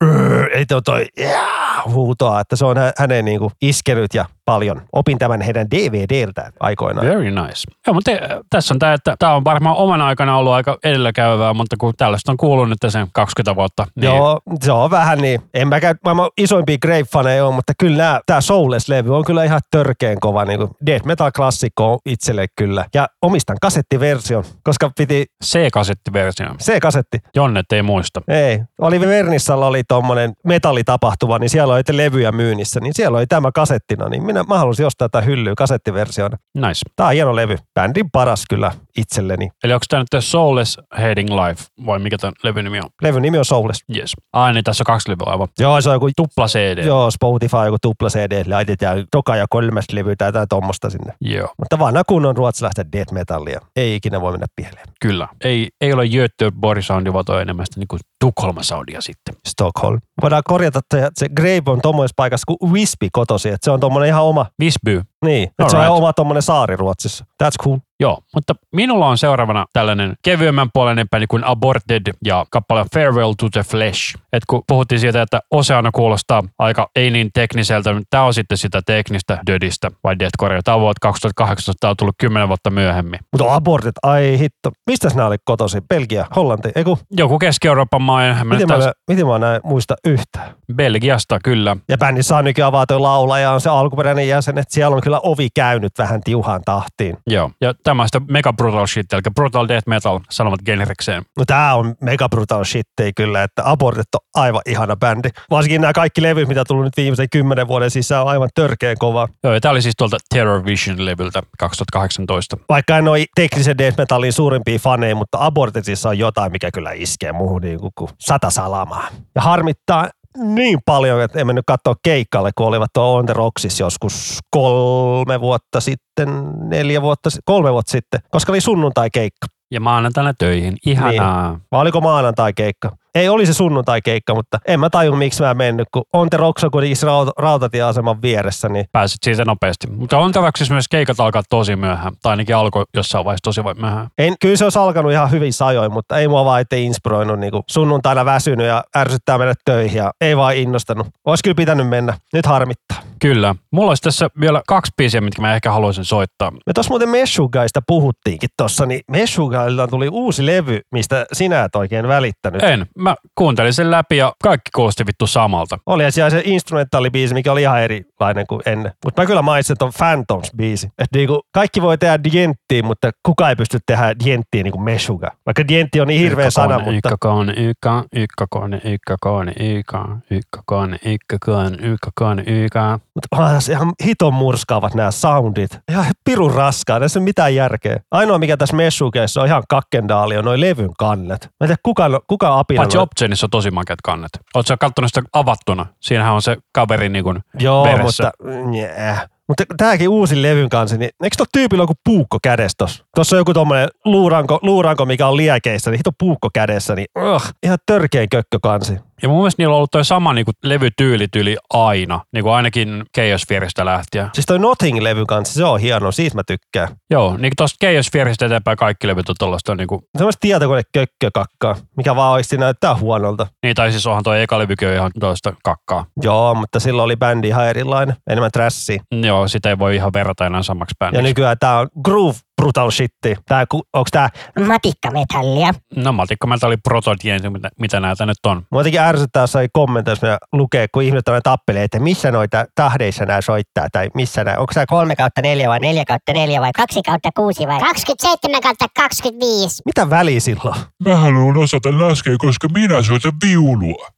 eli 0.53 0.67
toi, 0.67 0.83
toi 0.83 1.07
yeah, 1.19 1.85
huutoa, 1.85 2.41
että 2.41 2.57
se 2.57 2.65
on 2.65 2.77
hä- 2.77 2.93
hänen 2.99 3.25
niin 3.25 3.39
kuin 3.39 3.51
iskenyt 3.63 4.15
ja 4.15 4.25
paljon. 4.47 4.83
Opin 4.93 5.19
tämän 5.19 5.41
heidän 5.41 5.67
DVDltään 5.71 6.53
aikoinaan. 6.61 7.07
Very 7.07 7.31
nice. 7.31 7.63
Joo, 7.87 7.95
mutta 7.95 8.11
eh, 8.11 8.19
tässä 8.51 8.75
on 8.75 8.79
tämä, 8.79 8.93
että 8.93 9.17
tämä 9.19 9.35
on 9.35 9.45
varmaan 9.45 9.77
omana 9.77 10.07
aikana 10.07 10.37
ollut 10.37 10.53
aika 10.53 10.79
edelläkäyvää, 10.85 11.55
mutta 11.55 11.77
kun 11.77 11.93
tällaista 11.97 12.33
on 12.33 12.37
kuullut 12.37 12.69
nyt 12.69 12.79
sen 12.89 13.07
20 13.13 13.57
vuotta, 13.57 13.87
niin 13.95 14.17
Joo, 14.17 14.41
se 14.61 14.73
on 14.73 14.91
vähän 14.91 15.19
niin. 15.19 15.41
En 15.55 15.69
mäkään 15.69 15.97
maailman 16.05 16.31
isoimpia 16.39 16.77
Grave-faneja 16.87 17.45
ole, 17.45 17.55
mutta 17.55 17.73
kyllä 17.79 18.21
tämä 18.27 18.41
Soulless-levy 18.41 19.11
on 19.11 19.25
kyllä 19.25 19.45
ihan 19.45 19.61
törkeen 19.71 20.21
kova. 20.21 20.45
Niin 20.45 20.59
kuin 20.59 20.71
death 20.87 21.07
metal-klassikko 21.07 21.93
on 21.93 21.99
itselle 22.07 22.47
kyllä. 22.57 22.85
Ja 22.95 23.09
omistan 23.23 23.57
kasettiversion, 23.61 24.45
koska 24.63 24.91
piti 24.99 25.27
C-kasettiversio. 25.45 26.47
C-kasetti. 26.63 27.19
Jonnet 27.35 27.73
ei 27.73 27.83
muista. 27.83 28.23
Ei. 28.29 28.61
Oli 28.81 29.01
Vernissalla 29.01 29.67
oli 29.67 29.85
tommonen 29.85 30.33
metallitapahtuma, 30.45 31.39
niin 31.39 31.51
siellä 31.51 31.75
oli 31.75 31.85
te 31.85 31.97
levyjä 31.97 32.33
myynnissä, 32.33 32.81
niin 32.81 32.95
siellä 32.95 33.19
oli 33.19 33.27
tämä 33.27 33.53
kasettina, 33.53 34.09
niin 34.09 34.25
minä, 34.25 34.36
mä 34.49 34.59
halusin 34.59 34.87
ostaa 34.87 35.09
tätä 35.09 35.25
hyllyä 35.25 35.55
kasettiversiona. 35.57 36.37
Nice. 36.55 36.81
Tää 36.97 37.07
on 37.07 37.13
hieno 37.13 37.37
levy. 37.37 37.57
Bändin 37.75 38.11
paras 38.11 38.45
kyllä 38.49 38.73
itselleni. 38.97 39.49
Eli 39.65 39.73
onko 39.73 39.85
tämä 39.89 40.01
nyt 40.01 40.09
The 40.11 40.21
Soulless 40.21 40.79
Hating 40.91 41.31
Life, 41.31 41.65
vai 41.87 41.99
mikä 41.99 42.19
tämän 42.19 42.33
levyn 42.43 42.65
nimi 42.65 42.81
on? 42.81 42.89
Levyn 43.03 43.23
nimi 43.23 43.39
on 43.39 43.45
Soulless. 43.45 43.81
Yes. 43.97 44.13
Ai 44.33 44.53
niin, 44.53 44.65
tässä 44.65 44.83
on 44.83 44.87
kaksi 44.87 45.11
levyä 45.11 45.33
aivan. 45.33 45.49
Joo, 45.59 45.81
se 45.81 45.89
on 45.89 45.95
joku 45.95 46.11
Tupla 46.17 46.47
CD. 46.47 46.85
Joo, 46.87 47.11
Spotify 47.11 47.57
joku 47.65 47.77
tupla 47.83 48.09
CD, 48.09 48.45
laitetaan 48.51 49.05
toka 49.11 49.37
ja 49.37 49.47
kolmas 49.51 49.85
levy 49.93 50.17
tai 50.17 50.29
jotain 50.29 50.49
tommosta 50.49 50.91
sinne. 50.91 51.13
Joo. 51.21 51.49
Mutta 51.59 51.79
vanha 51.79 52.03
kunnon 52.05 52.37
ruotsalaista 52.37 52.93
death 52.93 53.13
metallia. 53.13 53.61
Ei 53.77 53.95
ikinä 53.95 54.21
voi 54.21 54.33
mennä 54.33 54.47
pieleen. 54.57 54.87
Kyllä. 55.01 55.29
Ei, 55.45 55.69
ei 55.81 55.93
ole 55.93 56.09
Göteborg 56.09 56.83
soundi, 56.83 57.13
vaan 57.13 57.25
toi 57.25 57.43
enemmän 57.43 57.67
sitä 57.67 57.81
niin 57.81 57.89
kuin 57.89 58.01
Tukholma 58.21 58.63
soundia 58.63 59.01
sitten. 59.01 59.35
Stockholm. 59.49 59.99
Voidaan 60.23 60.43
korjata, 60.45 60.79
että 60.79 61.11
se 61.19 61.29
Grave 61.29 61.63
on 61.67 61.81
tuommoisessa 61.83 62.15
paikassa 62.17 62.45
kuin 62.59 62.73
Wispy 62.73 63.09
kotosi, 63.13 63.49
että 63.49 63.65
se 63.65 63.71
on 63.71 63.81
tuommoinen 63.81 64.09
ihan 64.09 64.25
oma, 64.25 64.47
Visby. 64.59 65.03
Niin, 65.25 65.49
että 65.59 65.69
se 65.69 65.77
on 65.77 65.89
oma 65.89 66.13
tuommoinen 66.13 66.43
saari 66.43 66.77
Ruotsissa. 66.77 67.25
That's 67.43 67.65
cool. 67.65 67.79
Joo, 68.01 68.19
mutta 68.35 68.55
minulla 68.73 69.09
on 69.09 69.19
seuraavana 69.19 69.67
tällainen 69.73 70.15
kevyemmän 70.25 70.69
puoleinen 70.73 71.09
bändi 71.11 71.27
kuin 71.27 71.45
Aborted 71.45 72.03
ja 72.25 72.47
kappale 72.51 72.85
Farewell 72.95 73.33
to 73.33 73.49
the 73.53 73.63
Flesh. 73.63 74.17
Et 74.33 74.43
kun 74.47 74.63
puhuttiin 74.69 75.01
siitä, 75.01 75.23
että 75.23 75.41
Oseana 75.51 75.91
kuulostaa 75.93 76.43
aika 76.59 76.91
ei 76.97 77.11
niin 77.11 77.31
tekniseltä, 77.35 77.93
niin 77.93 78.05
tämä 78.11 78.23
on 78.23 78.35
sitten 78.35 78.59
sitä 78.59 78.81
teknistä 78.87 79.39
dödistä 79.51 79.91
vai 80.05 80.19
deathcorea. 80.19 80.63
Tämä 80.63 80.75
on 80.75 80.81
vuotta 80.81 81.01
2018, 81.01 81.81
tämä 81.81 81.91
on 81.91 81.97
tullut 81.97 82.15
10 82.19 82.49
vuotta 82.49 82.71
myöhemmin. 82.71 83.21
Mutta 83.33 83.55
abortit, 83.55 83.95
ai 84.03 84.39
hitto. 84.39 84.71
Mistä 84.87 85.09
nämä 85.09 85.27
oli 85.27 85.37
kotosi? 85.45 85.79
Belgia, 85.89 86.27
Hollanti, 86.37 86.73
eiku. 86.75 86.99
Joku 87.11 87.39
Keski-Euroopan 87.39 88.03
maa, 88.03 88.25
en 88.25 88.47
mä 88.47 88.55
Miten 88.55 88.69
mä, 88.69 88.79
taas- 88.79 88.95
miten 89.11 89.27
mä 89.27 89.39
näin 89.39 89.61
muista 89.65 89.95
yhtään? 90.05 90.55
Belgiasta 90.75 91.39
kyllä. 91.45 91.77
Ja 91.89 91.99
bändissä 91.99 92.37
on 92.37 92.45
nykyään 92.45 92.73
vaan 92.73 92.87
toi 92.87 93.01
laulaja 93.01 93.51
on 93.53 93.61
se 93.61 93.71
alkuperäinen 93.71 94.29
jäsen, 94.29 94.59
että 94.59 94.75
siellä 94.75 94.97
on 94.97 95.03
kyllä 95.07 95.21
ovi 95.23 95.49
käynyt 95.55 95.93
vähän 95.99 96.21
tiuhaan 96.21 96.63
tahtiin. 96.65 97.17
Joo. 97.27 97.51
Ja 97.61 97.75
tämä 97.85 98.03
on 98.03 98.09
sitä 98.09 98.21
mega 98.29 98.53
brutal 98.53 98.87
shit, 98.87 99.13
eli 99.13 99.23
brutal 99.35 99.69
death 99.69 99.89
metal 99.89 100.21
sanovat 100.31 100.61
genrekseen. 100.65 101.23
No 101.39 101.45
tää 101.47 101.75
on 101.75 101.95
mega 102.01 102.29
brutal 102.29 102.65
shittei 102.65 103.13
kyllä, 103.17 103.43
että 103.43 103.63
Abortet 103.65 104.07
on 104.15 104.21
aivan 104.35 104.63
ihana 104.67 104.97
bändi. 104.97 105.29
Varsinkin 105.51 105.81
nämä 105.81 105.93
kaikki 105.93 106.23
levyt, 106.23 106.49
mitä 106.49 106.65
tullut 106.65 106.85
nyt 106.85 106.97
viimeisen 106.97 107.27
kymmenen 107.31 107.69
vuoden 107.69 107.91
sisään, 107.91 108.23
on 108.23 108.29
aivan 108.29 108.49
törkeen 108.55 108.97
kova. 108.99 109.29
Joo, 109.45 109.55
ja 109.55 109.61
tämä 109.61 109.73
oli 109.73 109.83
siis 109.83 109.95
tuolta 109.99 110.17
Terror 110.35 110.65
Vision-levyltä 110.65 111.43
2018. 111.59 112.57
Vaikka 112.69 112.99
en 112.99 113.09
ole 113.09 113.25
teknisen 113.35 113.79
death 113.79 113.99
metalin 113.99 114.33
suurimpia 114.33 114.79
faneja, 114.79 115.15
mutta 115.15 115.39
Abortetissa 115.41 116.09
on 116.09 116.19
jotain, 116.19 116.53
mikä 116.53 116.71
kyllä 116.71 116.93
iskee 116.93 117.33
muuhun 117.33 117.63
niin 117.63 117.81
kuin, 117.81 117.93
kuin 117.99 118.11
sata 118.21 118.51
salamaa. 118.51 119.09
Ja 119.35 119.43
harmittaa 119.43 120.09
niin 120.37 120.79
paljon, 120.87 121.23
että 121.23 121.41
emme 121.41 121.53
nyt 121.53 121.65
katsoa 121.67 121.95
keikalle, 122.03 122.51
kun 122.57 122.67
olivat 122.67 122.91
tuo 122.93 123.05
On 123.05 123.27
The 123.27 123.35
joskus 123.81 124.39
kolme 124.51 125.41
vuotta 125.41 125.81
sitten, 125.81 126.29
neljä 126.69 127.03
vuotta, 127.03 127.31
kolme 127.45 127.73
vuotta 127.73 127.91
sitten, 127.91 128.21
koska 128.31 128.53
oli 128.53 128.61
sunnuntai-keikka. 128.61 129.47
Ja 129.71 129.81
maanantaina 129.81 130.35
töihin. 130.39 130.77
Ihanaa. 130.87 131.51
Niin. 131.51 131.63
Vai 131.73 131.81
oliko 131.81 132.01
maanantai-keikka? 132.01 132.97
Ei, 133.17 133.29
oli 133.29 133.47
se 133.47 133.55
sunnuntai-keikka, 133.55 134.35
mutta 134.35 134.59
en 134.67 134.81
mä 134.81 134.91
tajun, 134.91 135.19
miksi 135.19 135.43
mä 135.43 135.51
en 135.51 135.57
mennyt, 135.57 135.89
kun 135.93 136.03
On 136.13 136.31
The 136.31 136.39
Rocks 136.39 136.65
on 136.65 136.71
kuitenkin 136.71 136.97
raut- 136.97 137.33
rautatieaseman 137.39 138.23
vieressä, 138.23 138.69
niin 138.69 138.85
Pääsit 138.93 139.19
siitä 139.23 139.45
nopeasti. 139.45 139.91
Mutta 139.91 140.19
on 140.19 140.33
tavaksissa 140.33 140.75
myös 140.75 140.89
keikat 140.89 141.21
alkaa 141.21 141.43
tosi 141.51 141.77
myöhään. 141.77 142.13
Tai 142.23 142.31
ainakin 142.31 142.57
alkoi 142.57 142.85
jossain 142.95 143.25
vaiheessa 143.25 143.43
tosi 143.45 143.65
vai- 143.65 143.75
myöhään. 143.75 144.09
En, 144.19 144.35
kyllä 144.41 144.57
se 144.57 144.65
olisi 144.65 144.79
alkanut 144.79 145.13
ihan 145.13 145.31
hyvin 145.31 145.53
sajoin, 145.53 145.93
mutta 145.93 146.19
ei 146.19 146.29
mua 146.29 146.45
vaan 146.45 146.61
itse 146.61 146.81
inspiroinut 146.81 147.39
niin 147.39 147.53
sunnuntaina 147.71 148.25
väsynyt 148.25 148.67
ja 148.67 148.85
ärsyttää 148.97 149.39
mennä 149.39 149.55
töihin 149.65 149.99
ja 149.99 150.13
ei 150.21 150.37
vaan 150.37 150.57
innostanut. 150.57 151.07
Olisi 151.25 151.43
kyllä 151.45 151.55
pitänyt 151.55 151.89
mennä. 151.89 152.15
Nyt 152.33 152.47
harmittaa. 152.47 152.99
Kyllä. 153.21 153.55
Mulla 153.73 153.91
olisi 153.91 154.03
tässä 154.03 154.29
vielä 154.41 154.63
kaksi 154.67 154.93
biisiä, 154.97 155.21
mitkä 155.21 155.43
mä 155.43 155.55
ehkä 155.55 155.73
haluaisin 155.73 156.05
soittaa. 156.05 156.51
Me 156.51 156.73
tuossa 156.75 156.91
muuten 156.91 157.09
Meshugaista 157.09 157.81
puhuttiinkin 157.87 158.49
tuossa, 158.57 158.87
niin 158.87 159.01
Meshugailta 159.11 159.89
tuli 159.89 160.09
uusi 160.09 160.47
levy, 160.47 160.81
mistä 160.93 161.27
sinä 161.33 161.65
et 161.65 161.77
oikein 161.77 162.09
välittänyt. 162.09 162.63
En. 162.63 162.87
Mä 162.99 163.15
kuuntelin 163.35 163.73
sen 163.73 163.91
läpi 163.91 164.17
ja 164.17 164.33
kaikki 164.43 164.71
kuulosti 164.75 165.07
vittu 165.07 165.27
samalta. 165.27 165.79
Oli 165.87 166.13
siellä 166.13 166.31
se 166.31 166.43
instrumentaalibiisi, 166.45 167.35
mikä 167.35 167.53
oli 167.53 167.63
ihan 167.63 167.83
erilainen 167.83 168.47
kuin 168.47 168.61
ennen. 168.67 168.93
Mutta 169.05 169.23
mä 169.23 169.27
kyllä 169.27 169.43
mainitsin 169.43 169.77
ton 169.79 169.93
Phantoms-biisi. 169.93 170.87
Että 170.87 171.19
niinku, 171.19 171.41
kaikki 171.55 171.83
voi 171.83 171.99
tehdä 171.99 172.19
dienttiä, 172.25 172.83
mutta 172.83 173.11
kuka 173.27 173.49
ei 173.49 173.57
pysty 173.57 173.79
tehdä 173.87 174.15
dienttiä 174.25 174.63
niin 174.63 174.73
kuin 174.73 174.83
Meshuga. 174.83 175.31
Vaikka 175.47 175.69
dientti 175.69 176.01
on 176.01 176.09
niin 176.09 176.21
hirveä 176.21 176.51
sana, 176.51 176.79
mutta 176.79 176.91
Ykkökoone, 176.97 177.53
ykkä, 177.57 178.05
ykkökoone, 178.17 178.81
ykkökoone, 178.85 179.53
ykkä, 179.61 179.99
ykkökoone, 180.31 180.99
ykkökoone, 181.05 181.79
ykkökoone, 181.83 182.43
ykkä. 182.47 182.99
Mutta 183.17 183.37
onhan 183.37 183.55
tässä 183.55 183.73
ihan 183.73 183.93
hiton 184.05 184.35
murskaavat 184.35 184.95
nämä 184.95 185.11
soundit. 185.11 185.79
Ihan 185.91 186.07
pirun 186.25 186.55
raskaa, 186.55 187.01
tässä 187.01 187.19
ei 187.19 187.21
ole 187.21 187.25
mitään 187.25 187.55
järkeä. 187.55 188.01
Ainoa 188.11 188.39
mikä 188.39 188.57
tässä 188.57 188.77
messukeessa 188.77 189.41
on 189.41 189.47
ihan 189.47 189.63
kakkendaali 189.69 190.37
on 190.37 190.45
noin 190.45 190.61
levyn 190.61 190.91
kannet. 190.99 191.45
Mä 191.45 191.65
en 191.65 191.69
tiedä 191.69 191.81
kuka, 191.83 192.21
kuka 192.27 192.59
apina 192.59 192.81
Paitsi 192.81 192.99
Optionissa 192.99 193.47
on 193.47 193.51
tosi 193.51 193.71
makeat 193.71 193.99
kannet. 194.05 194.31
Oletko 194.55 194.69
sä 194.69 194.77
kattonut 194.77 195.11
sitä 195.15 195.29
avattuna? 195.33 195.87
Siinähän 196.01 196.35
on 196.35 196.43
se 196.43 196.57
kaveri 196.73 197.09
niin 197.09 197.25
kuin 197.25 197.39
Joo, 197.59 197.85
veressä. 197.85 198.33
mutta... 198.43 198.61
Njää. 198.71 199.29
Mutta 199.49 199.65
tääkin 199.77 200.09
uusi 200.09 200.43
levyn 200.43 200.69
kanssa, 200.69 200.97
niin 200.97 201.11
eikö 201.23 201.37
tuo 201.37 201.47
tyypillä 201.53 201.83
joku 201.83 201.95
puukko 202.05 202.39
kädessä 202.43 202.75
tossa? 202.79 203.05
Tuossa 203.15 203.37
on 203.37 203.41
joku 203.41 203.55
tommonen 203.55 203.89
luuranko, 204.05 204.59
luuranko, 204.63 205.07
mikä 205.07 205.27
on 205.27 205.37
liekeissä, 205.37 205.91
niin 205.91 205.99
hito 205.99 206.11
puukko 206.19 206.49
kädessä, 206.55 206.95
niin 206.95 207.07
uh, 207.19 207.43
ihan 207.63 207.79
törkein 207.87 208.29
kökkö 208.29 208.59
kansi. 208.63 208.99
Ja 209.23 209.29
mun 209.29 209.39
mielestä 209.39 209.63
niillä 209.63 209.73
on 209.73 209.77
ollut 209.77 209.91
toi 209.91 210.05
sama 210.05 210.33
niin 210.33 210.45
kuin 210.45 210.55
levytyyli 210.65 211.29
tyyli 211.33 211.57
aina, 211.73 212.21
niin 212.33 212.43
kuin 212.45 212.53
ainakin 212.55 213.05
Chaos-Fieristä 213.19 213.85
lähtien. 213.85 214.31
Siis 214.33 214.47
toi 214.47 214.59
Nothing-levyn 214.59 215.27
kanssa, 215.29 215.55
se 215.55 215.65
on 215.65 215.81
hieno, 215.81 216.13
siitä 216.13 216.35
mä 216.37 216.43
tykkään. 216.47 216.89
Joo, 217.11 217.31
niin 217.31 217.41
kuin 217.41 217.57
tosta 217.57 217.87
Chaos-Fieristä 217.87 218.47
eteenpäin 218.47 218.77
kaikki 218.77 219.07
levyt 219.07 219.29
on 219.29 219.35
tuollaista 219.39 219.75
niin 219.75 219.87
kuin, 219.89 220.01
Semmoista 220.19 220.41
tietokone 220.41 220.83
kökkökakkaa, 220.93 221.77
mikä 221.97 222.17
vaan 222.17 222.33
oikeasti 222.33 222.57
näyttää 222.59 222.97
huonolta. 222.97 223.47
niin 223.63 223.75
tai 223.75 223.91
siis 223.91 224.07
onhan 224.07 224.25
toi 224.25 224.43
eka 224.43 224.59
levykin 224.59 224.93
ihan 224.93 225.11
toista 225.21 225.53
kakkaa. 225.65 226.07
Joo, 226.23 226.55
mutta 226.55 226.81
silloin 226.81 227.05
oli 227.05 227.17
bändi 227.17 227.49
ihan 227.49 227.69
erilainen, 227.69 228.17
enemmän 228.31 228.51
trashia. 228.53 229.03
Joo, 229.23 229.49
sitä 229.49 229.69
ei 229.69 229.79
voi 229.79 229.97
ihan 229.97 230.13
verrata 230.13 230.47
enää 230.47 230.63
samaksi 230.63 230.95
Ja 231.01 231.07
bändiksi. 231.07 231.23
nykyään 231.23 231.57
tää 231.61 231.79
on 231.79 231.89
groove 232.05 232.39
brutal 232.57 232.91
shitti. 232.91 233.37
Tää, 233.49 233.67
onks 233.93 234.11
tää, 234.11 234.29
Matikkametallia. 234.67 235.75
No 235.97 236.13
matikka 236.13 236.47
meiltä 236.47 236.67
oli 236.67 236.77
prototien, 236.77 237.53
mitä, 237.53 237.69
mitä 237.81 238.01
näitä 238.01 238.27
nyt 238.27 238.37
on. 238.47 238.63
mua 238.71 238.81
jotenkin 238.81 239.01
ärsyttää 239.01 239.43
jossain 239.43 239.69
kommenteissa 239.73 240.27
ja 240.27 240.39
lukee, 240.53 240.87
kun 240.93 241.03
ihmiset 241.03 241.29
aina 241.29 241.41
tappelee, 241.41 241.85
että 241.85 241.99
missä 242.01 242.31
noita 242.31 242.65
tahdeissa 242.75 243.25
nämä 243.25 243.41
soittaa, 243.41 243.87
tai 243.93 244.09
missä 244.15 244.45
nämä, 244.45 244.57
onko 244.59 244.73
tää 244.75 244.87
3 244.87 245.17
kautta 245.17 245.43
4 245.43 245.69
vai 245.69 245.81
4 245.81 246.05
kautta 246.05 246.33
4 246.33 246.61
vai 246.61 246.73
2 246.73 247.03
kautta 247.03 247.29
6 247.37 247.67
vai 247.67 247.81
27 247.81 248.61
kautta 248.61 248.87
25. 248.97 249.83
mitä 249.87 250.11
väliä 250.11 250.41
silloin? 250.41 250.81
Mä 251.05 251.17
haluan 251.17 251.57
osata 251.57 251.89
laskea, 251.99 252.37
koska 252.39 252.69
minä 252.69 253.03
soitan 253.03 253.33
viulua. 253.45 254.09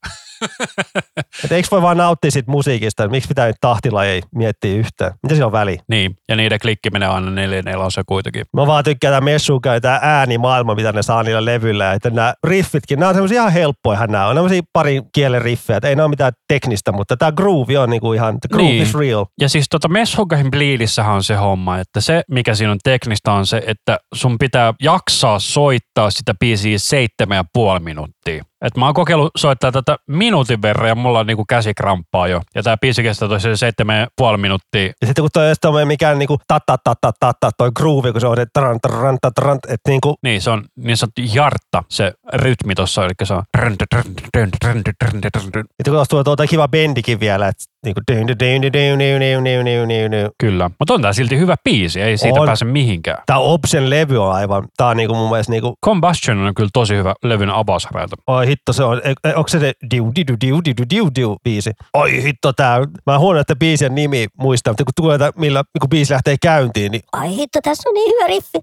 Et 1.45 1.53
eikö 1.53 1.69
voi 1.71 1.83
vaan 1.83 1.97
nauttia 1.97 2.31
siitä 2.31 2.51
musiikista, 2.51 3.09
miksi 3.09 3.29
pitää 3.29 3.47
nyt 3.47 3.57
tahtilajeja 3.61 4.23
miettiä 4.35 4.75
yhtään? 4.75 5.13
Mitä 5.23 5.35
sillä 5.35 5.47
on 5.47 5.53
väliä? 5.53 5.83
Niin, 5.89 6.17
ja 6.29 6.37
niiden 6.37 6.59
klikki 6.63 6.91
menee 6.91 7.09
aina 7.09 7.31
neljä 7.31 7.63
nelosen 7.63 8.05
kuitenkin. 8.07 8.45
Mä 8.57 8.67
vaan 8.67 8.85
tykkään 8.85 9.13
tää 9.13 9.21
messuukaan 9.21 9.77
ja 9.77 9.81
tää 9.81 9.99
äänimaailma, 10.03 10.75
mitä 10.75 10.93
ne 10.93 11.03
saa 11.03 11.23
niillä 11.23 11.45
levyillä. 11.45 11.85
ja 11.85 11.93
Että 11.93 12.11
nämä 12.11 12.35
riffitkin, 12.45 12.99
nämä 12.99 13.09
on 13.09 13.15
semmosia 13.15 13.41
ihan 13.41 13.53
helppoihan 13.53 14.11
nämä 14.11 14.27
on. 14.27 14.35
Ne 14.35 14.41
on 14.41 14.49
semmosia 14.49 14.71
parin 14.73 15.03
kielen 15.15 15.43
riffejä, 15.43 15.77
että 15.77 15.89
ei 15.89 15.97
ne 15.97 16.03
ole 16.03 16.11
mitään 16.11 16.33
teknistä, 16.49 16.93
mutta 16.93 17.17
tää 17.17 17.33
groove 17.33 17.79
on 17.79 17.91
niinku 17.91 18.13
ihan, 18.13 18.35
the 18.41 18.49
groove 18.53 18.69
Niin. 18.71 18.83
is 18.83 18.95
real. 18.95 19.25
Ja 19.41 19.49
siis 19.49 19.67
tota 19.71 19.89
Meshugahin 19.89 20.51
Bleedissähän 20.51 21.15
on 21.15 21.23
se 21.23 21.35
homma, 21.35 21.79
että 21.79 22.01
se 22.01 22.23
mikä 22.31 22.55
siinä 22.55 22.73
on 22.73 22.79
teknistä 22.85 23.33
on 23.33 23.47
se, 23.47 23.63
että 23.67 23.99
sun 24.15 24.37
pitää 24.39 24.75
jaksaa 24.83 25.39
soittaa 25.39 26.11
sitä 26.11 26.35
biisiä 26.41 26.79
seitsemän 26.79 27.37
ja 27.37 27.45
puoli 27.53 27.81
minuuttia. 27.81 28.45
Et 28.63 28.77
mä 28.77 28.85
oon 28.85 28.95
kokeillut 28.95 29.31
soittaa 29.37 29.73
tätä 29.73 29.97
minuutin 30.07 30.63
verran 30.63 30.89
ja 30.89 30.95
mulla 30.95 31.19
on 31.19 31.27
niinku 31.27 31.45
käsi 31.49 31.75
kramppaa 31.75 32.29
jo. 32.29 32.43
Ja 32.55 32.63
tää 32.63 32.77
biisi 32.77 33.03
kestää 33.03 33.29
tosiaan 33.29 33.57
seitsemän 33.57 34.01
ja 34.01 34.07
puoli 34.17 34.39
minuuttia. 34.39 34.83
Ja 35.01 35.07
sitten 35.07 35.23
kun 35.23 35.31
toi 35.33 35.45
ei 35.45 35.51
ole 35.51 35.57
tommoinen 35.61 35.89
mikään 35.89 36.19
niinku 36.19 36.39
ta 36.49 36.61
ta 36.67 36.77
ta 36.85 36.95
ta 37.01 37.13
ta 37.21 37.33
ta 37.41 37.51
toi 37.59 37.71
groove, 37.77 38.13
kun 38.13 38.21
se 38.21 38.27
on 38.27 38.37
se 38.37 38.47
tran 38.53 38.81
tran 38.81 39.19
tran, 39.35 39.59
että 39.69 39.91
niinku 39.91 40.17
Niin, 40.23 40.43
se 40.43 40.51
on 40.51 40.65
niin 40.77 40.97
sanottu 40.97 41.23
jartta, 41.35 41.85
se 41.89 42.13
rytmi 42.35 42.75
tossa, 42.75 43.05
eli 43.05 43.13
se 43.25 43.35
on 43.35 43.43
Sitten 45.59 45.85
kun 45.85 45.95
tuossa 45.95 46.11
tulee 46.11 46.25
tuota 46.25 46.47
kiva 46.47 46.69
bendikin 46.69 47.21
vielä, 47.21 47.49
että 47.49 47.65
niin 47.85 47.95
kuin 47.95 48.05
dyyn, 48.13 48.29
dyyn, 48.29 48.63
dyyn, 48.63 48.99
dyyn, 48.99 49.45
dyyn, 49.45 49.89
dyyn, 49.89 50.13
dyyn. 50.13 50.31
Kyllä, 50.39 50.71
mutta 50.79 50.95
on 50.95 51.03
tämä 51.03 51.13
silti 51.13 51.39
hyvä 51.39 51.55
biisi, 51.65 52.01
ei 52.01 52.19
siitä 52.19 52.41
on. 52.41 52.47
pääse 52.47 52.65
mihinkään. 52.65 53.23
Tämä 53.27 53.39
Opsen 53.39 53.91
levy 53.91 54.25
on 54.25 54.33
aivan, 54.33 54.69
tämä 54.77 54.91
on 54.91 54.97
niinku 54.97 55.15
mun 55.15 55.31
mielestä 55.31 55.53
niinku... 55.53 55.75
Combustion 55.85 56.39
on 56.39 56.55
kyllä 56.55 56.71
tosi 56.73 56.97
hyvä 56.97 57.15
levyn 57.25 57.51
avausreilta. 57.51 58.17
Oi 58.27 58.47
hitto, 58.47 58.73
se 58.73 58.85
on, 58.85 59.01
e, 59.05 59.35
onko 59.35 59.49
se 59.49 59.59
se 59.61 59.73
diu, 59.91 60.13
diu, 60.17 60.37
diu, 60.41 60.61
diu, 60.65 60.75
diu, 60.91 61.11
diu, 61.15 61.37
biisi? 61.45 61.71
Oi 61.95 62.23
hitto 62.23 62.53
tää, 62.53 62.79
mä 63.07 63.19
huono, 63.19 63.41
että 63.41 63.57
biisin 63.57 63.95
nimi 63.95 64.27
muistaa, 64.39 64.73
mutta 64.73 64.85
kun 64.85 64.93
tulee, 64.97 65.19
tää, 65.19 65.31
millä 65.37 65.65
kun 65.81 65.89
biisi 65.89 66.13
lähtee 66.13 66.37
käyntiin, 66.43 66.93
niin... 66.93 67.03
Ai 67.13 67.37
hitto, 67.37 67.59
tässä 67.63 67.89
on 67.89 67.95
niin 67.95 68.13
hyvä 68.15 68.27
riffi. 68.27 68.59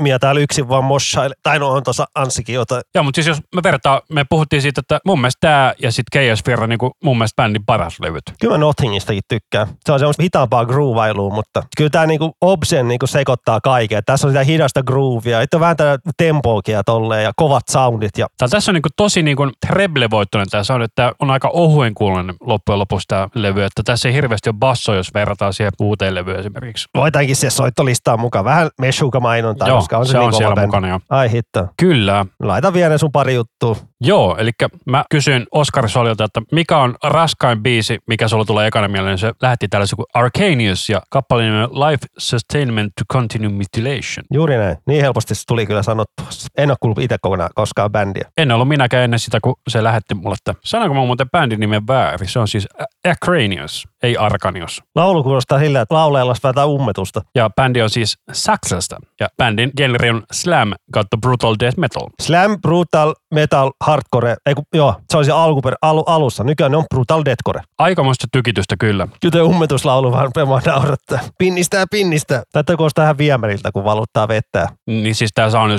Mia 0.00 0.18
täällä 0.18 0.40
yksin 0.40 0.68
vaan 0.68 0.84
moshaile, 0.84 1.34
tai 1.42 1.58
no 1.58 1.68
on 1.68 1.82
tuossa 1.82 2.06
Anssikin 2.14 2.54
jotain. 2.54 2.82
Joo, 2.94 3.04
mutta 3.04 3.16
siis 3.16 3.26
jos 3.26 3.38
me 3.54 3.62
vertaa, 3.62 4.00
me 4.12 4.24
puhuttiin 4.30 4.62
siitä, 4.62 4.80
että 4.80 4.98
mun 5.06 5.20
mielestä 5.20 5.38
tämä 5.40 5.74
ja 5.82 5.92
sitten 5.92 6.20
Keijasfirra, 6.20 6.66
niin 6.66 6.78
kuin 6.78 6.92
mun 7.04 7.18
mielestä 7.18 7.29
bändin 7.36 7.64
paras 7.66 8.00
levyt. 8.00 8.22
kyllä 8.40 8.54
mä 8.54 8.58
Nothingistakin 8.58 9.22
tykkään. 9.28 9.66
Se 9.86 9.92
on 9.92 9.98
semmoista 9.98 10.22
hitaampaa 10.22 10.64
groovailua, 10.64 11.34
mutta 11.34 11.62
kyllä 11.76 11.90
tää 11.90 12.06
niinku 12.06 12.32
Obsen 12.40 12.88
niinku 12.88 13.06
sekoittaa 13.06 13.60
kaiken. 13.60 14.02
Tässä 14.06 14.26
on 14.26 14.32
sitä 14.32 14.44
hidasta 14.44 14.82
groovia, 14.82 15.40
että 15.40 15.56
on 15.56 15.60
vähän 15.60 15.76
tää 15.76 15.98
tempoakin 16.16 16.72
ja 16.72 16.84
tolleen 16.84 17.24
ja 17.24 17.32
kovat 17.36 17.62
soundit 17.70 18.18
ja 18.18 18.26
Tää 18.38 18.48
tässä 18.48 18.70
on 18.70 18.74
niinku 18.74 18.88
tosi 18.96 19.22
niinku 19.22 19.50
treble-voittoinen 19.66 20.50
tämä 20.50 20.64
sound, 20.64 20.82
että 20.82 21.12
on 21.20 21.30
aika 21.30 21.50
ohuen 21.52 21.94
kuulonen 21.94 22.34
loppujen 22.40 22.78
lopuksi 22.78 23.08
tämä 23.08 23.28
levy, 23.34 23.62
että 23.62 23.82
tässä 23.84 24.08
ei 24.08 24.14
hirveästi 24.14 24.48
ole 24.50 24.56
basso, 24.58 24.94
jos 24.94 25.14
verrataan 25.14 25.52
siihen 25.52 25.72
uuteen 25.80 26.14
levyyn 26.14 26.40
esimerkiksi. 26.40 26.88
voitaankin 26.94 27.36
se 27.36 27.50
soittolistaa 27.50 28.16
mukaan. 28.16 28.44
Vähän 28.44 28.70
Meshuga-mainontaa, 28.82 29.68
Joo, 29.68 29.76
koska 29.78 29.98
on 29.98 30.06
se, 30.06 30.12
se 30.12 30.18
niin 30.18 30.24
on 30.24 30.30
kova 30.30 30.38
siellä 30.38 30.54
bändi. 30.54 30.66
mukana 30.66 30.88
jo. 30.88 31.00
Ai 31.10 31.30
hitto. 31.30 31.68
Kyllä, 31.76 32.26
Laita 32.42 32.72
vielä 32.72 32.98
sun 32.98 33.12
pari 33.12 33.34
juttua. 33.34 33.76
Joo, 34.00 34.36
eli 34.38 34.50
mä 34.86 35.04
kysyin 35.10 35.46
Oskar 35.52 35.88
Soljolta, 35.88 36.24
että 36.24 36.42
mikä 36.52 36.78
on 36.78 36.94
raskain 37.20 37.62
biisi, 37.62 37.98
mikä 38.06 38.28
sulla 38.28 38.44
tulee 38.44 38.66
ekana 38.66 38.88
mieleen, 38.88 39.18
se 39.18 39.32
lähetti 39.42 39.68
tällaisen 39.68 39.96
kuin 39.96 40.06
Arcanius 40.14 40.88
ja 40.88 41.02
kappaleen 41.10 41.52
nimi 41.52 41.64
Life 41.66 42.06
Sustainment 42.18 42.92
to 42.98 43.04
Continue 43.12 43.48
Mutilation. 43.48 44.24
Juuri 44.34 44.56
näin. 44.56 44.76
Niin 44.86 45.00
helposti 45.00 45.34
se 45.34 45.42
tuli 45.46 45.66
kyllä 45.66 45.82
sanottua. 45.82 46.26
En 46.58 46.70
ole 46.70 46.76
kuullut 46.80 46.98
itse 46.98 47.16
kokonaan 47.20 47.50
koskaan 47.54 47.92
bändiä. 47.92 48.28
En 48.36 48.52
ollut 48.52 48.68
minäkään 48.68 49.04
ennen 49.04 49.18
sitä, 49.18 49.38
kun 49.42 49.54
se 49.68 49.82
lähetti 49.84 50.14
mulle, 50.14 50.34
että 50.34 50.60
sanoinko 50.64 50.94
mä 50.94 51.00
muuten 51.06 51.30
bändin 51.30 51.60
nimen 51.60 51.86
väärin. 51.86 52.28
Se 52.28 52.38
on 52.38 52.48
siis 52.48 52.68
A- 52.80 53.10
Acranius. 53.10 53.88
Ei 54.02 54.16
Arkanios. 54.16 54.82
Laulu 54.96 55.22
kuulostaa 55.22 55.58
sillä, 55.58 55.80
että 55.80 55.94
laulajalla 55.94 56.34
vähän 56.56 56.68
ummetusta. 56.68 57.22
Ja 57.34 57.50
bändi 57.56 57.82
on 57.82 57.90
siis 57.90 58.18
Saksasta. 58.32 58.96
Ja 59.20 59.28
bändin 59.36 59.70
genre 59.76 60.10
on 60.10 60.22
slam 60.32 60.72
kautta 60.92 61.16
brutal 61.16 61.56
death 61.60 61.78
metal. 61.78 62.06
Slam, 62.22 62.60
brutal, 62.60 63.14
metal, 63.34 63.70
hardcore. 63.84 64.36
Ei 64.46 64.54
kun, 64.54 64.64
joo, 64.74 64.94
se 65.10 65.16
olisi 65.16 65.30
alkuper, 65.30 65.74
alu, 65.82 66.02
alussa. 66.02 66.44
Nykyään 66.44 66.72
ne 66.72 66.76
on 66.76 66.84
brutal 66.94 67.22
deathcore. 67.24 67.60
Aikamoista 67.78 68.26
tykitystä 68.32 68.76
kyllä. 68.80 69.08
Kyllä 69.20 69.44
ummetuslaulu 69.44 70.12
vaan 70.12 70.26
rupeaa 70.26 70.60
naurattaa. 70.66 71.18
Pinnistää, 71.38 71.84
pinnistää. 71.90 72.42
Tätä 72.52 72.76
kuulostaa 72.76 73.04
ihan 73.04 73.18
viemäriltä, 73.18 73.72
kun 73.72 73.84
valuttaa 73.84 74.28
vettä. 74.28 74.68
Niin 74.86 75.14
siis 75.14 75.30
tää 75.34 75.50
sound 75.50 75.72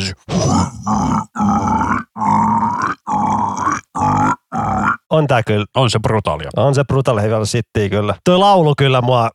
on 5.12 5.18
On 5.22 5.28
tää 5.28 5.44
kyllä. 5.44 5.66
on 5.76 5.90
se 5.90 6.00
brutaalia. 6.00 6.50
On 6.58 6.76
se 6.76 6.84
brutal 6.84 7.18
heavy 7.18 7.46
shittiä 7.46 7.90
kyllä. 7.90 8.16
Tuo 8.26 8.40
laulu 8.40 8.74
kyllä 8.78 9.02
mua 9.02 9.30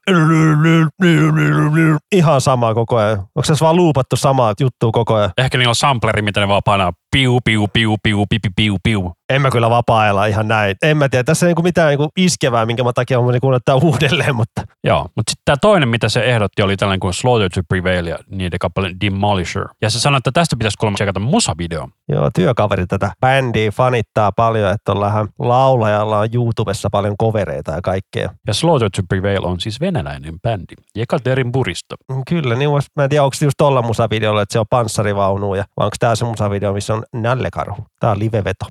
ihan 2.13 2.41
sama 2.41 2.75
koko 2.75 2.97
ajan. 2.97 3.19
Onko 3.19 3.43
se 3.43 3.55
vaan 3.61 3.77
luupattu 3.77 4.17
samaa 4.17 4.55
juttua 4.61 4.91
koko 4.93 5.15
ajan? 5.15 5.31
Ehkä 5.39 5.59
niillä 5.59 5.71
on 5.71 5.75
sampleri, 5.75 6.23
mitä 6.23 6.41
ne 6.41 6.49
vaan 6.49 6.63
painaa 6.65 6.93
piu, 7.11 7.39
piu, 7.45 7.69
piu, 7.73 7.97
piu, 8.03 8.27
piu, 8.31 8.41
piu, 8.57 8.77
piu. 8.83 9.13
En 9.31 9.43
mä 9.43 9.51
kyllä 9.51 9.71
vapaa 9.71 10.27
ihan 10.27 10.49
näin. 10.49 10.77
En 10.83 10.97
mä 10.97 11.09
tiedä. 11.09 11.25
Tässä 11.25 11.47
ei 11.47 11.49
niinku 11.49 11.63
mitään 11.63 11.89
niinku 11.89 12.09
iskevää, 12.17 12.67
minkä 12.67 12.85
mä 12.85 12.93
takia 12.93 13.23
mä 13.23 13.41
kuunnella 13.41 13.81
uudelleen, 13.83 14.37
mutta 14.37 14.63
Joo, 14.87 15.09
mutta 15.17 15.31
sitten 15.31 15.43
tämä 15.45 15.57
toinen, 15.57 15.89
mitä 15.89 16.09
se 16.09 16.21
ehdotti, 16.21 16.63
oli 16.63 16.77
tällainen 16.77 17.01
kuin 17.01 17.15
Slaughter 17.15 17.51
to 17.55 17.61
Prevail 17.69 18.07
ja 18.07 18.19
niiden 18.31 18.59
kappale 18.59 18.91
Demolisher. 19.01 19.69
Ja 19.83 19.91
se 19.91 20.01
sanoi, 20.01 20.19
että 20.19 20.33
tästä 20.33 20.57
pitäisi 20.57 20.77
kuulemma 20.79 20.95
tsekata 20.95 21.21
musavideo. 21.21 21.89
joo, 22.09 22.31
työkaveri 22.35 22.87
tätä 22.87 23.13
bändiä 23.21 23.71
fanittaa 23.71 24.33
paljon, 24.33 24.71
että 24.71 24.93
tuollahan 24.93 25.29
laulajalla 25.39 26.19
on 26.19 26.29
YouTubessa 26.33 26.89
paljon 26.91 27.15
kovereita 27.19 27.73
ja 27.73 27.83
kaikkea. 27.83 28.31
Ja 28.47 28.55
Slaughter 28.55 28.91
to 28.97 29.03
Prevail 29.09 29.45
on 29.45 29.61
siis 29.61 29.81
venäläinen 29.81 30.41
bändi. 30.41 30.75
Jekaterinburista. 30.97 31.95
Mm, 32.13 32.23
Kyllä, 32.29 32.55
niin 32.55 32.71
mä 32.97 33.05
en 33.05 33.11
tiedä, 33.11 33.25
onko 33.25 33.35
se 33.35 33.45
just 33.45 33.55
tolla 33.59 33.83
musavideolla, 33.83 34.43
että 34.43 34.53
se 34.53 34.59
on 34.59 34.67
panssarivaunu 34.71 35.55
ja 35.55 35.65
vai 35.77 35.85
onko 35.85 35.97
tää 36.01 36.15
se 36.15 36.25
musavideo, 36.25 36.73
missä 36.73 36.95
on 36.95 37.03
nällekarhu. 37.13 37.87
Tää 38.01 38.11
on 38.11 38.19
liveveto. 38.19 38.67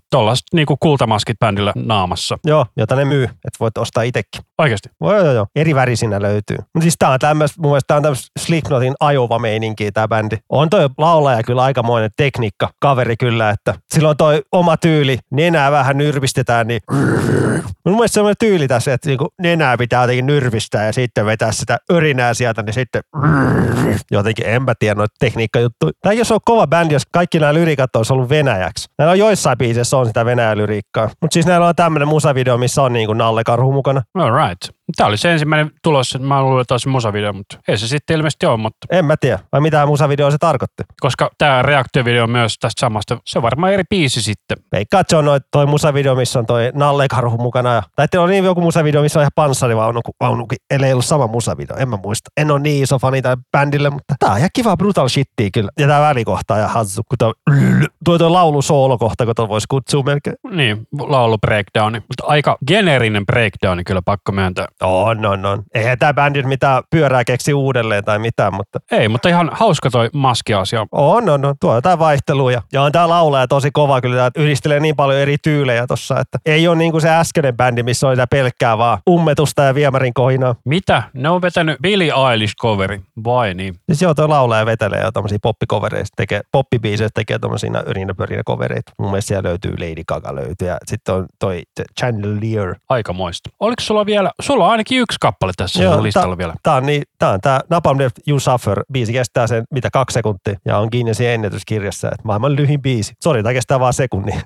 Tollaiset 0.52 0.66
niinku 0.66 0.78
kultamaskit 0.80 1.40
bändillä 1.40 1.74
naamassa. 1.76 2.38
Joo, 2.46 2.66
jota 2.78 2.96
ne 2.96 3.06
myy, 3.06 3.24
että 3.24 3.58
voit 3.60 3.78
ostaa 3.78 4.04
itsekin. 4.04 4.42
Oikeasti. 4.58 4.90
Joo, 5.02 5.18
joo, 5.18 5.32
joo. 5.32 5.48
Eri 5.56 5.76
värisinä 5.76 6.22
löytyy. 6.22 6.58
Mutta 6.58 6.82
siis 6.82 6.96
tää 7.00 7.10
on 7.10 7.20
tämmöistä, 7.20 7.62
mun 7.62 7.72
mielestä 7.72 7.88
tää 7.88 7.98
on 7.98 8.04
tämmöistä 8.04 8.28
Slipknotin 8.40 8.94
ajova 9.00 9.40
meininkiä 9.40 9.92
tää 9.92 10.08
bändi. 10.08 10.38
On 10.50 10.70
toi 10.70 10.90
laulaja 10.98 11.44
kyllä 11.44 11.64
aikamoinen 11.64 12.12
tekniikka, 12.18 12.70
kaveri 12.80 13.18
kyllä, 13.18 13.50
että 13.50 13.74
sillä 13.94 14.10
on 14.10 14.18
toi 14.18 14.42
oma 14.52 14.78
tyyli, 14.78 15.18
nenää 15.32 15.72
vähän 15.72 15.98
nyrvistetään, 15.98 16.68
niin 16.68 16.82
mun 17.86 17.96
mielestä 17.96 18.14
semmoinen 18.14 18.36
tyyli 18.40 18.68
tässä, 18.68 18.94
että 18.94 19.10
niinku 19.10 19.28
nenää 19.42 19.78
pitää 19.78 20.04
jotenkin 20.04 20.26
nyrvistää 20.26 20.86
ja 20.86 20.94
sitten 20.94 21.26
vetää 21.26 21.52
sitä 21.52 21.78
örinää 21.92 22.34
sieltä, 22.34 22.64
niin 22.64 22.74
sitten 22.74 23.02
jotenkin, 24.12 24.46
en 24.46 24.64
mä 24.64 24.74
tiedä 24.80 24.96
noita 24.96 25.16
tekniikkajuttuja. 25.20 25.94
Tai 26.02 26.18
jos 26.18 26.32
on 26.32 26.40
kova 26.46 26.68
bändi, 26.68 26.94
jos 26.94 27.06
kaikki 27.12 27.40
nämä 27.40 27.54
lyriikat 27.54 27.96
olisi 27.96 28.14
ollut 28.14 28.30
venäjäksi. 28.30 28.90
Näillä 28.98 29.12
on 29.12 29.20
joissain 29.20 29.58
biiseissä 29.58 29.98
on 29.98 30.06
sitä 30.06 30.26
venäjä 30.26 30.35
lyriikkaa. 30.56 31.10
Mutta 31.22 31.34
siis 31.34 31.46
näillä 31.46 31.68
on 31.68 31.76
tämmöinen 31.76 32.08
musavideo, 32.08 32.58
missä 32.58 32.82
on 32.82 32.94
niinku 32.94 33.14
Nalle 33.14 33.44
Karhu 33.44 33.72
mukana. 33.72 34.02
All 34.16 34.48
right. 34.48 34.75
Tämä 34.96 35.08
oli 35.08 35.18
se 35.18 35.32
ensimmäinen 35.32 35.72
tulos, 35.84 36.16
että 36.16 36.28
mä 36.28 36.44
luulen, 36.44 36.62
että 36.62 36.74
olisi 36.74 36.90
musavideo, 36.90 37.34
mutta 37.34 37.58
ei 37.68 37.78
se 37.78 37.88
sitten 37.88 38.18
ilmeisesti 38.18 38.46
ole, 38.46 38.58
mutta 38.58 38.88
En 38.92 39.06
mä 39.06 39.18
tiedä. 39.18 39.40
Vai 39.52 39.62
mitä 39.62 39.86
musavideo 39.86 40.32
se 40.32 40.38
tarkoitti? 40.38 40.84
koska 41.00 41.32
tämä 41.38 41.62
reaktiovideo 41.62 42.24
on 42.24 42.30
myös 42.30 42.58
tästä 42.60 42.80
samasta, 42.80 43.18
se 43.26 43.40
on 43.40 43.44
varmaan 43.44 43.74
eri 43.74 43.84
biisi 43.90 44.22
sitten. 44.22 44.58
Veikkaa, 44.72 45.00
että 45.00 45.12
se 45.12 45.18
on 45.18 45.26
noi, 45.26 45.40
toi 45.52 45.66
musavideo, 45.66 46.16
missä 46.16 46.40
on 46.40 46.46
toi 46.46 46.72
Nalle 46.74 47.08
Karhu 47.08 47.38
mukana. 47.38 47.74
Ja, 47.74 47.84
tai 47.96 48.04
että 48.04 48.22
on 48.22 48.30
niin 48.30 48.46
joku 48.46 48.62
musavideo, 48.62 49.02
missä 49.02 49.20
on 49.20 49.22
ihan 49.22 49.32
panssarivaunukin, 49.36 50.14
vaunukin, 50.20 50.58
ellei 50.72 50.92
ollut 50.92 51.06
sama 51.06 51.28
musavideo. 51.28 51.78
En 51.78 51.90
mä 51.90 51.98
muista. 52.04 52.30
En 52.38 52.52
ole 52.52 52.60
niin 52.60 52.84
iso 52.84 53.00
fani 53.00 53.22
tälle 53.22 53.38
bändille, 53.52 53.90
mutta 53.90 54.16
tää 54.20 54.32
on 54.32 54.38
ihan 54.38 54.50
kiva 54.54 54.78
brutal 54.78 55.08
shittiä 55.08 55.50
kyllä. 55.54 55.70
Ja 55.80 55.88
tää 55.88 56.02
välikohta 56.02 56.58
ihan 56.58 56.70
hassu, 56.70 57.02
kun 57.10 57.18
tuo, 57.18 57.34
tuo, 58.06 58.18
tuo 58.18 58.34
laulu 58.34 58.62
soolokohta, 58.62 59.26
kun 59.26 59.36
tuo 59.36 59.50
voisi 59.50 59.68
kutsua 59.70 60.04
melkein. 60.04 60.36
Niin, 60.52 60.88
laulu 61.00 61.38
breakdowni, 61.38 62.00
mutta 62.00 62.24
aika 62.28 62.58
geneerinen 62.68 63.26
breakdowni 63.26 63.84
kyllä 63.84 64.02
pakko 64.06 64.32
myöntää. 64.32 64.68
On, 64.84 65.26
on, 65.26 65.46
on. 65.46 65.64
Eihän 65.74 66.00
tää 66.00 66.14
bändi 66.14 66.44
mitään 66.44 66.84
pyörää 66.90 67.24
keksi 67.24 67.54
uudelleen 67.54 68.04
tai 68.04 68.20
mitään, 68.20 68.54
mutta 68.54 68.80
Ei, 68.92 69.10
mutta 69.10 69.30
ihan 69.30 69.50
hauska 69.54 69.90
toi 69.90 70.10
maskiasia. 70.14 70.86
on, 70.92 71.30
on, 71.30 71.46
on. 71.46 71.56
Tuo 71.62 71.76
jotain 71.76 72.00
vaihtelua. 72.00 72.52
Ja 72.74 72.82
on 72.82 72.92
tää 72.92 73.10
laulaja 73.10 73.48
tosi 73.48 73.72
kova 73.72 74.02
kyllä. 74.02 74.16
Tää 74.16 74.32
yhdistelee 74.44 74.80
niin 74.80 74.96
paljon 74.96 75.20
eri 75.20 75.38
tyylejä 75.44 75.88
tossa, 75.88 76.20
että 76.20 76.38
ei 76.46 76.68
ole 76.68 76.76
niin 76.76 76.92
kuin 76.92 77.02
se 77.02 77.10
äskeinen 77.10 77.58
bändi, 77.58 77.84
missä 77.84 78.08
oli 78.08 78.16
pelkkää 78.30 78.78
vaan 78.78 78.98
ummetusta 79.10 79.62
ja 79.64 79.76
viemärin 79.76 80.14
kohinaa. 80.14 80.56
Mitä? 80.66 81.04
Ne 81.14 81.30
on 81.30 81.42
vetänyt 81.42 81.78
Billie 81.82 82.12
Eilish-coveri, 82.12 83.02
vai 83.24 83.54
niin? 83.54 83.76
Siis 83.86 84.02
joo, 84.02 84.14
toi 84.14 84.28
laulaja 84.28 84.66
vetelee 84.66 85.02
jo 85.04 85.12
tommosia 85.12 85.38
poppikovereita, 85.42 86.08
tekee 86.16 86.42
poppibiisejä, 86.52 87.10
tekee 87.14 87.40
tommosia 87.40 87.84
yrinäpörinä 87.86 88.42
kovereita. 88.46 88.92
Mun 89.00 89.10
mielestä 89.12 89.28
siellä 89.28 89.50
löytyy 89.50 89.72
Lady 89.72 90.04
Gaga 90.08 90.36
löytyy 90.36 90.68
ja 90.68 90.78
sitten 90.86 91.16
on 91.16 91.26
toi 91.40 91.64
Chandelier. 92.00 92.76
Aikamoista. 92.90 93.50
Oliko 93.60 93.82
sulla 93.82 94.06
vielä, 94.06 94.32
sulla 94.42 94.65
on 94.66 94.72
ainakin 94.72 95.00
yksi 95.00 95.18
kappale 95.22 95.52
tässä 95.58 95.84
Joo, 95.84 96.04
listalla 96.04 96.36
ta- 96.36 96.38
vielä. 96.38 96.54
Tää 96.64 96.76
on, 96.76 96.86
niin, 96.86 97.04
tää 97.20 97.30
on 97.32 97.42
tää 97.42 97.60
Napalm 97.70 98.00
Death 98.00 98.16
You 98.28 98.40
Suffer. 98.40 98.84
Biisi 98.94 99.14
kestää 99.14 99.48
sen, 99.48 99.64
mitä, 99.74 99.90
kaksi 99.94 100.14
sekuntia. 100.14 100.56
Ja 100.66 100.78
on 100.78 100.88
Guinnessin 100.92 101.28
ennätyskirjassa, 101.28 102.08
että 102.08 102.22
maailman 102.24 102.56
lyhin 102.56 102.82
biisi. 102.82 103.14
Sori, 103.24 103.44
tää 103.44 103.54
kestää 103.54 103.80
vaan 103.80 103.94
sekunnin. 103.94 104.42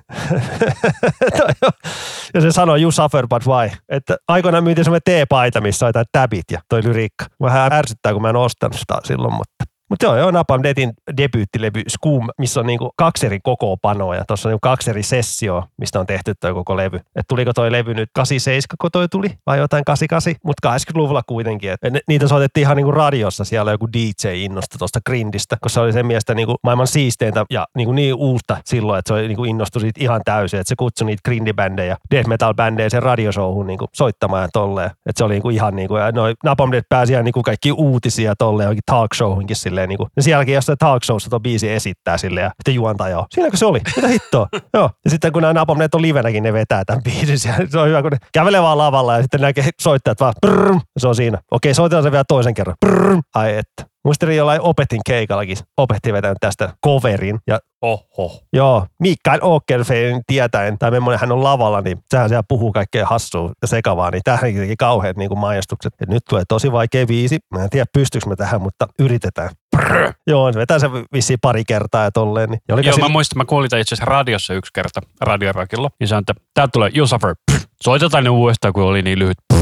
Ja 2.34 2.40
se 2.40 2.52
sanoo 2.52 2.76
You 2.76 2.90
Suffer 2.92 3.26
But 3.28 3.46
Why. 3.46 3.70
Että 3.88 4.16
aikoinaan 4.28 4.64
myytiin 4.64 4.84
semmoinen 4.84 5.02
T-paita, 5.04 5.60
missä 5.60 5.86
on 5.86 5.88
jotain 5.88 6.06
tabit 6.12 6.44
ja 6.52 6.60
toi 6.68 6.84
lyriikka. 6.84 7.24
Vähän 7.42 7.72
ärsyttää, 7.72 8.12
kun 8.12 8.22
mä 8.22 8.30
en 8.30 8.36
ostanut 8.36 8.76
sitä 8.78 8.94
silloin, 9.04 9.34
mutta 9.34 9.64
mutta 9.90 10.06
joo, 10.06 10.16
joo, 10.16 10.30
Napalm 10.30 10.62
Deathin 10.62 10.92
debyyttilevy 11.16 11.82
Scoom, 11.88 12.28
missä 12.38 12.60
on 12.60 12.66
niinku 12.66 12.90
kaksi 12.96 13.26
eri 13.26 13.38
kokoopanoa 13.42 14.16
ja 14.16 14.24
tuossa 14.24 14.48
on 14.48 14.50
niinku 14.50 14.60
kaksi 14.62 14.90
eri 14.90 15.02
sessioa, 15.02 15.66
mistä 15.76 16.00
on 16.00 16.06
tehty 16.06 16.34
toi 16.40 16.54
koko 16.54 16.76
levy. 16.76 17.00
Et 17.16 17.24
tuliko 17.28 17.52
toi 17.52 17.72
levy 17.72 17.94
nyt 17.94 18.10
87, 18.14 18.62
kun 18.80 18.90
toi 18.92 19.08
tuli, 19.08 19.28
vai 19.46 19.58
jotain 19.58 19.84
88, 19.84 20.34
mutta 20.44 20.76
80-luvulla 20.76 21.22
kuitenkin. 21.26 21.70
Et 21.70 21.80
niitä 22.08 22.28
soitettiin 22.28 22.62
ihan 22.62 22.76
niinku 22.76 22.90
radiossa, 22.90 23.44
siellä 23.44 23.70
joku 23.70 23.88
DJ 23.92 24.28
innosti 24.34 24.78
tuosta 24.78 25.00
grindistä, 25.06 25.56
koska 25.60 25.74
se 25.74 25.80
oli 25.80 25.92
sen 25.92 26.06
mielestä 26.06 26.34
niinku 26.34 26.56
maailman 26.62 26.86
siisteintä 26.86 27.44
ja 27.50 27.66
niinku 27.76 27.92
niin 27.92 28.14
uutta 28.14 28.56
silloin, 28.64 28.98
että 28.98 29.08
se 29.08 29.14
oli 29.14 29.28
niinku 29.28 29.44
innostui 29.44 29.80
siitä 29.80 30.00
ihan 30.04 30.20
täysin, 30.24 30.60
että 30.60 30.68
se 30.68 30.76
kutsui 30.76 31.06
niitä 31.06 31.20
grindibändejä, 31.24 31.96
death 32.10 32.28
metal 32.28 32.54
bändejä 32.54 32.88
sen 32.88 33.02
radioshowhun 33.02 33.66
niinku 33.66 33.86
soittamaan 33.92 34.42
ja 34.42 34.48
tolleen. 34.52 34.90
Että 34.90 35.18
se 35.18 35.24
oli 35.24 35.34
niinku 35.34 35.50
ihan 35.50 35.76
niinku, 35.76 35.96
ja 35.96 36.12
noi 36.12 36.34
Napalm 36.44 36.72
Death 36.72 36.86
pääsi 36.88 37.12
ihan 37.12 37.24
niinku 37.24 37.42
kaikki 37.42 37.72
uutisia 37.72 38.34
tolleen, 38.36 38.78
talk 38.86 39.14
showhunkin 39.14 39.56
silleen 39.80 39.88
niinku. 39.88 40.08
Ja 40.16 40.22
sielläkin 40.22 40.54
jossain 40.54 40.78
talk 40.78 41.04
showssa 41.04 41.30
tuo 41.30 41.40
biisi 41.40 41.70
esittää 41.70 42.18
silleen 42.18 42.44
ja 42.44 42.50
sitten 42.50 42.74
juontaa 42.74 43.08
joo. 43.08 43.26
Siinäkö 43.30 43.56
se 43.56 43.66
oli? 43.66 43.80
Mitä 43.96 44.08
hittoa? 44.08 44.48
joo. 44.74 44.90
Ja 45.04 45.10
sitten 45.10 45.32
kun 45.32 45.42
nämä 45.42 45.52
Napalm 45.52 45.78
Death 45.78 45.96
on 45.96 46.02
livenäkin, 46.02 46.42
ne 46.42 46.52
vetää 46.52 46.84
tämän 46.84 47.02
biisin 47.02 47.38
siellä. 47.38 47.66
Se 47.70 47.78
on 47.78 47.88
hyvä, 47.88 48.02
kun 48.02 48.10
ne 48.10 48.18
kävelee 48.32 48.62
vaan 48.62 48.78
lavalla 48.78 49.16
ja 49.16 49.22
sitten 49.22 49.40
näkee 49.40 49.68
soittajat 49.80 50.20
vaan 50.20 50.34
ja 50.44 51.00
se 51.00 51.08
on 51.08 51.14
siinä. 51.14 51.38
Okei, 51.50 51.74
soitetaan 51.74 52.02
se 52.02 52.12
vielä 52.12 52.24
toisen 52.28 52.54
kerran. 52.54 52.76
Brrrr. 52.86 53.16
Ai 53.34 53.56
että. 53.56 53.90
Muistelin 54.04 54.36
jollain 54.36 54.60
opetin 54.60 55.00
keikallakin. 55.06 55.56
Opetti 55.76 56.12
vetänyt 56.12 56.38
tästä 56.40 56.72
coverin. 56.86 57.38
Ja 57.46 57.58
Oho. 57.82 58.40
Joo, 58.52 58.86
Mikael 59.00 59.40
Åkerfeldtin 59.42 60.22
tietäen, 60.26 60.78
tai 60.78 60.90
millainen 60.90 61.20
hän 61.20 61.32
on 61.32 61.44
lavalla, 61.44 61.80
niin 61.80 61.98
sehän 62.10 62.28
siellä 62.28 62.42
puhuu 62.48 62.72
kaikkea 62.72 63.06
hassua 63.06 63.52
ja 63.62 63.68
sekavaa, 63.68 64.10
niin 64.10 64.20
tähän 64.24 64.54
teki 64.54 64.76
kauheat 64.78 65.16
niin 65.16 65.28
kuin 65.28 65.38
mainostukset. 65.38 65.92
Et 66.00 66.08
nyt 66.08 66.22
tulee 66.28 66.44
tosi 66.48 66.72
vaikea 66.72 67.08
viisi. 67.08 67.38
Mä 67.54 67.62
en 67.64 67.70
tiedä, 67.70 67.86
pystyykö 67.92 68.28
me 68.28 68.36
tähän, 68.36 68.62
mutta 68.62 68.86
yritetään. 68.98 69.50
Brr. 69.76 70.12
Joo, 70.26 70.52
se 70.52 70.58
vetää 70.58 70.78
se 70.78 70.90
vissiin 71.12 71.38
pari 71.42 71.64
kertaa 71.64 72.04
ja 72.04 72.10
tolleen. 72.10 72.50
Niin. 72.50 72.60
Ja 72.68 72.74
Joo, 72.74 72.82
sillä- 72.94 73.08
mä 73.08 73.12
muistan, 73.12 73.38
mä 73.38 73.44
kuulin 73.44 73.66
itse 73.66 73.80
asiassa 73.80 74.04
radiossa 74.04 74.54
yksi 74.54 74.70
kerta, 74.74 75.00
radiorakilla. 75.20 75.90
Niin 76.00 76.08
sanoin, 76.08 76.22
että 76.22 76.34
täältä 76.54 76.70
tulee 76.72 76.90
You 76.96 77.06
Suffer. 77.06 77.34
Pff. 77.52 77.64
Soitetaan 77.84 78.24
ne 78.24 78.30
uudestaan, 78.30 78.72
kun 78.74 78.82
oli 78.82 79.02
niin 79.02 79.18
lyhyt. 79.18 79.38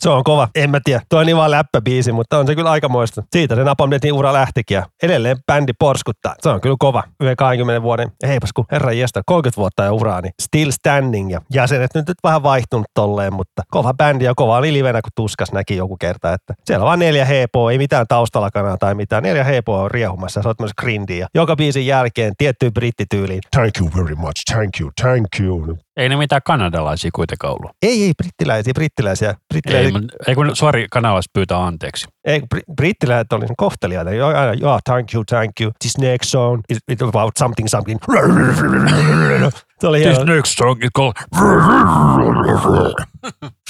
Se 0.00 0.10
on 0.10 0.24
kova. 0.24 0.48
En 0.54 0.70
mä 0.70 0.78
tiedä. 0.84 1.00
Tuo 1.08 1.20
on 1.20 1.26
niin 1.26 1.36
vaan 1.36 1.50
läppäbiisi, 1.50 2.12
mutta 2.12 2.38
on 2.38 2.46
se 2.46 2.54
kyllä 2.54 2.70
aikamoista. 2.70 3.22
Siitä 3.32 3.54
se 3.54 3.64
Napalm 3.64 3.90
Deathin 3.90 4.12
ura 4.12 4.32
lähtikin 4.32 4.74
ja 4.74 4.86
edelleen 5.02 5.36
bändi 5.46 5.72
porskuttaa. 5.78 6.34
Se 6.40 6.48
on 6.48 6.60
kyllä 6.60 6.76
kova. 6.78 7.02
Yhden 7.20 7.36
20 7.36 7.82
vuoden, 7.82 8.12
heipas 8.26 8.52
kun 8.52 8.64
herran 8.72 8.98
jästä, 8.98 9.22
30 9.26 9.56
vuotta 9.56 9.82
ja 9.82 9.92
uraa, 9.92 10.20
niin 10.20 10.32
still 10.42 10.70
standing 10.70 11.32
ja 11.32 11.40
jäsenet 11.54 11.90
nyt, 11.94 12.08
nyt 12.08 12.16
vähän 12.24 12.42
vaihtunut 12.42 12.86
tolleen, 12.94 13.34
mutta 13.34 13.62
kova 13.70 13.94
bändi 13.94 14.24
ja 14.24 14.32
kova 14.36 14.56
oli 14.56 14.72
livenä, 14.72 15.02
kun 15.02 15.10
tuskas 15.16 15.52
näki 15.52 15.76
joku 15.76 15.96
kerta, 15.96 16.32
että 16.32 16.54
siellä 16.64 16.82
on 16.82 16.86
vaan 16.86 16.98
neljä 16.98 17.24
hepoa, 17.24 17.72
ei 17.72 17.78
mitään 17.78 18.06
taustalakanaa 18.08 18.76
tai 18.76 18.94
mitään. 18.94 19.22
Neljä 19.22 19.44
hepoa 19.44 19.82
on 19.82 19.90
riehumassa 19.90 20.42
se 20.42 20.48
on 20.48 20.54
grindiin 20.80 21.20
ja 21.20 21.26
joka 21.34 21.56
biisin 21.56 21.86
jälkeen 21.86 22.32
tiettyyn 22.38 22.72
brittityyliin. 22.72 23.40
Thank 23.50 23.80
you 23.80 23.90
very 23.96 24.14
much, 24.14 24.42
thank 24.52 24.80
you, 24.80 24.90
thank 25.00 25.26
you. 25.40 25.78
Ei 25.96 26.08
ne 26.08 26.16
mitään 26.16 26.40
kanadalaisia 26.44 27.10
kuitenkaan 27.14 27.52
ollut. 27.52 27.70
Ei, 27.82 28.04
ei, 28.04 28.12
brittiläisiä, 28.16 28.72
brittiläisiä. 28.74 29.34
brittiläisiä. 29.48 29.86
Ei, 29.86 29.92
mutta, 29.92 30.16
ei 30.28 30.34
kun 30.34 30.56
sori, 30.56 30.86
kanalaiset 30.90 31.32
pyytää 31.32 31.64
anteeksi. 31.64 32.06
Ei, 32.24 32.40
br- 32.40 32.74
brittiläiset 32.76 33.32
oli 33.32 33.46
kohteliaita. 33.56 34.10
Joo, 34.10 34.28
aina, 34.28 34.54
joo, 34.54 34.78
thank 34.84 35.14
you, 35.14 35.24
thank 35.24 35.52
you. 35.60 35.72
This 35.78 35.98
next 35.98 36.30
song 36.30 36.60
is 36.68 36.78
about 37.02 37.32
something, 37.38 37.68
something. 37.68 38.00
Se 39.82 39.86
oli 39.88 40.00
This 40.00 40.16
hieno. 40.18 40.34
next 40.34 40.58
song 40.58 40.82
is 40.84 40.90
called... 40.96 41.14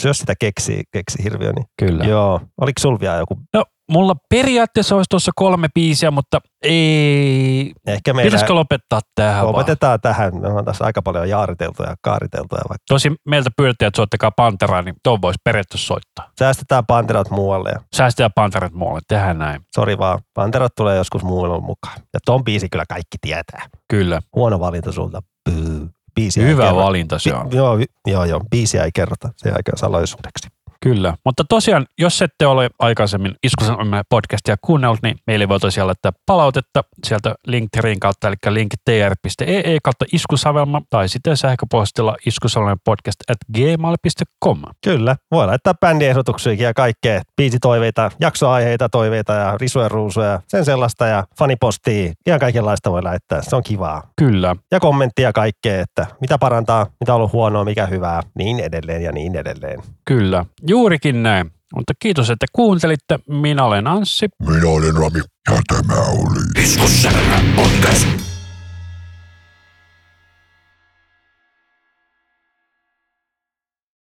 Jos 0.04 0.18
sitä 0.18 0.34
keksi, 0.40 0.82
keksi 0.92 1.24
hirviö, 1.24 1.52
niin 1.52 1.66
Kyllä. 1.78 2.04
joo. 2.04 2.40
Oliko 2.60 2.80
sul 2.80 2.98
vielä 3.00 3.16
joku? 3.16 3.38
No, 3.54 3.64
mulla 3.92 4.14
periaatteessa 4.30 4.94
olisi 4.96 5.08
tuossa 5.10 5.32
kolme 5.34 5.68
biisiä, 5.74 6.10
mutta 6.10 6.38
ei... 6.62 7.72
Ehkä 7.86 8.12
meidän 8.12 8.26
Pitäisikö 8.28 8.54
lopettaa 8.54 9.00
tähän 9.14 9.34
vaan? 9.44 9.46
lopetetaan 9.46 10.00
tähän. 10.00 10.36
Me 10.40 10.48
on 10.48 10.64
tässä 10.64 10.84
aika 10.84 11.02
paljon 11.02 11.28
jaariteltu 11.28 11.82
ja 11.82 11.94
kaariteltu. 12.02 12.54
Ja 12.56 12.62
vaikka 12.68 12.84
Tosi 12.88 13.12
meiltä 13.28 13.50
pyydettiin, 13.56 13.86
että 13.86 13.96
soittakaa 13.96 14.30
Panteraa, 14.30 14.82
niin 14.82 14.94
tuon 15.04 15.22
voisi 15.22 15.38
periaatteessa 15.44 15.86
soittaa. 15.86 16.30
säästetään 16.38 16.86
panterat 16.86 17.30
muualle. 17.30 17.70
Ja 17.70 17.80
Säästetään 17.96 18.30
Panterat 18.34 18.72
muualle, 18.72 19.00
tehdään 19.08 19.38
näin. 19.38 19.60
sori 19.76 19.98
vaan, 19.98 20.18
panterat 20.34 20.72
tulee 20.76 20.96
joskus 20.96 21.22
muualle 21.24 21.60
mukaan. 21.60 21.96
Ja 22.14 22.20
ton 22.26 22.44
biisi 22.44 22.68
kyllä 22.68 22.84
kaikki 22.88 23.16
tietää. 23.20 23.66
Kyllä. 23.90 24.20
Huono 24.36 24.60
valinta 24.60 24.92
sulta. 24.92 25.20
Pyy. 25.50 25.88
Biisiä 26.14 26.46
Hyvä 26.46 26.74
valinta 26.74 27.18
se 27.18 27.34
on. 27.34 27.46
Bi- 27.46 27.56
joo, 27.56 27.78
joo, 28.06 28.24
joo. 28.24 28.40
Biisiä 28.50 28.84
ei 28.84 28.90
kerrota. 28.94 29.28
Se 29.36 29.48
jää 29.48 29.58
salaisuudeksi. 29.76 30.48
Kyllä. 30.83 31.14
Mutta 31.24 31.45
tosiaan, 31.49 31.87
jos 31.99 32.22
ette 32.22 32.47
ole 32.47 32.70
aikaisemmin 32.78 33.35
Iskusalmen 33.43 34.05
podcastia 34.09 34.57
kuunnellut, 34.61 35.03
niin 35.03 35.16
meille 35.26 35.49
voi 35.49 35.61
tosiaan 35.61 35.87
laittaa 35.87 36.12
palautetta 36.26 36.85
sieltä 37.05 37.35
Linktreen 37.47 38.01
kautta, 38.01 38.28
eli 38.28 38.37
linktr.ee 38.49 39.78
kautta 39.83 40.05
iskusavelma, 40.12 40.83
tai 40.91 41.09
sitten 41.09 41.37
sähköpostilla 41.37 42.16
iskusalmen 42.26 42.76
podcast 42.85 43.16
at 43.30 43.39
gmail.com. 43.55 44.62
Kyllä. 44.85 45.16
Voi 45.30 45.47
laittaa 45.47 45.74
bändiehdotuksia 45.74 46.53
ja 46.53 46.74
kaikkea. 46.74 47.22
Biisitoiveita, 47.37 48.11
jaksoaiheita, 48.20 48.89
toiveita 48.89 49.33
ja 49.33 49.59
risuja 49.59 49.89
ruusuja, 49.89 50.41
sen 50.49 50.64
sellaista 50.64 51.07
ja 51.07 51.24
fanipostia. 51.39 52.12
Ihan 52.26 52.41
kaikenlaista 52.41 52.91
voi 52.91 53.03
laittaa. 53.03 53.43
Se 53.43 53.57
on 53.57 53.62
kivaa. 53.62 54.03
Kyllä. 54.16 54.57
Ja 54.70 54.80
kommenttia 54.80 55.33
kaikkea, 55.33 55.80
että 55.80 56.07
mitä 56.20 56.39
parantaa, 56.39 56.87
mitä 57.01 57.12
on 57.12 57.16
ollut 57.16 57.33
huonoa, 57.33 57.64
mikä 57.64 57.87
hyvää, 57.87 58.22
niin 58.35 58.61
edelleen 58.61 59.03
ja 59.03 59.12
niin 59.12 59.37
edelleen. 59.37 59.83
Kyllä. 60.05 60.45
Juurikin 60.72 61.22
näin. 61.22 61.50
Mutta 61.76 61.92
kiitos, 61.98 62.30
että 62.30 62.46
kuuntelitte. 62.52 63.18
Minä 63.28 63.64
olen 63.64 63.86
Anssi. 63.86 64.28
Minä 64.46 64.68
olen 64.68 64.94
Rami 64.94 65.20
ja 65.50 65.62
tämä 65.68 66.00
oli 66.00 66.64
Iskussävelmä 66.64 67.40
podcast. 67.56 68.32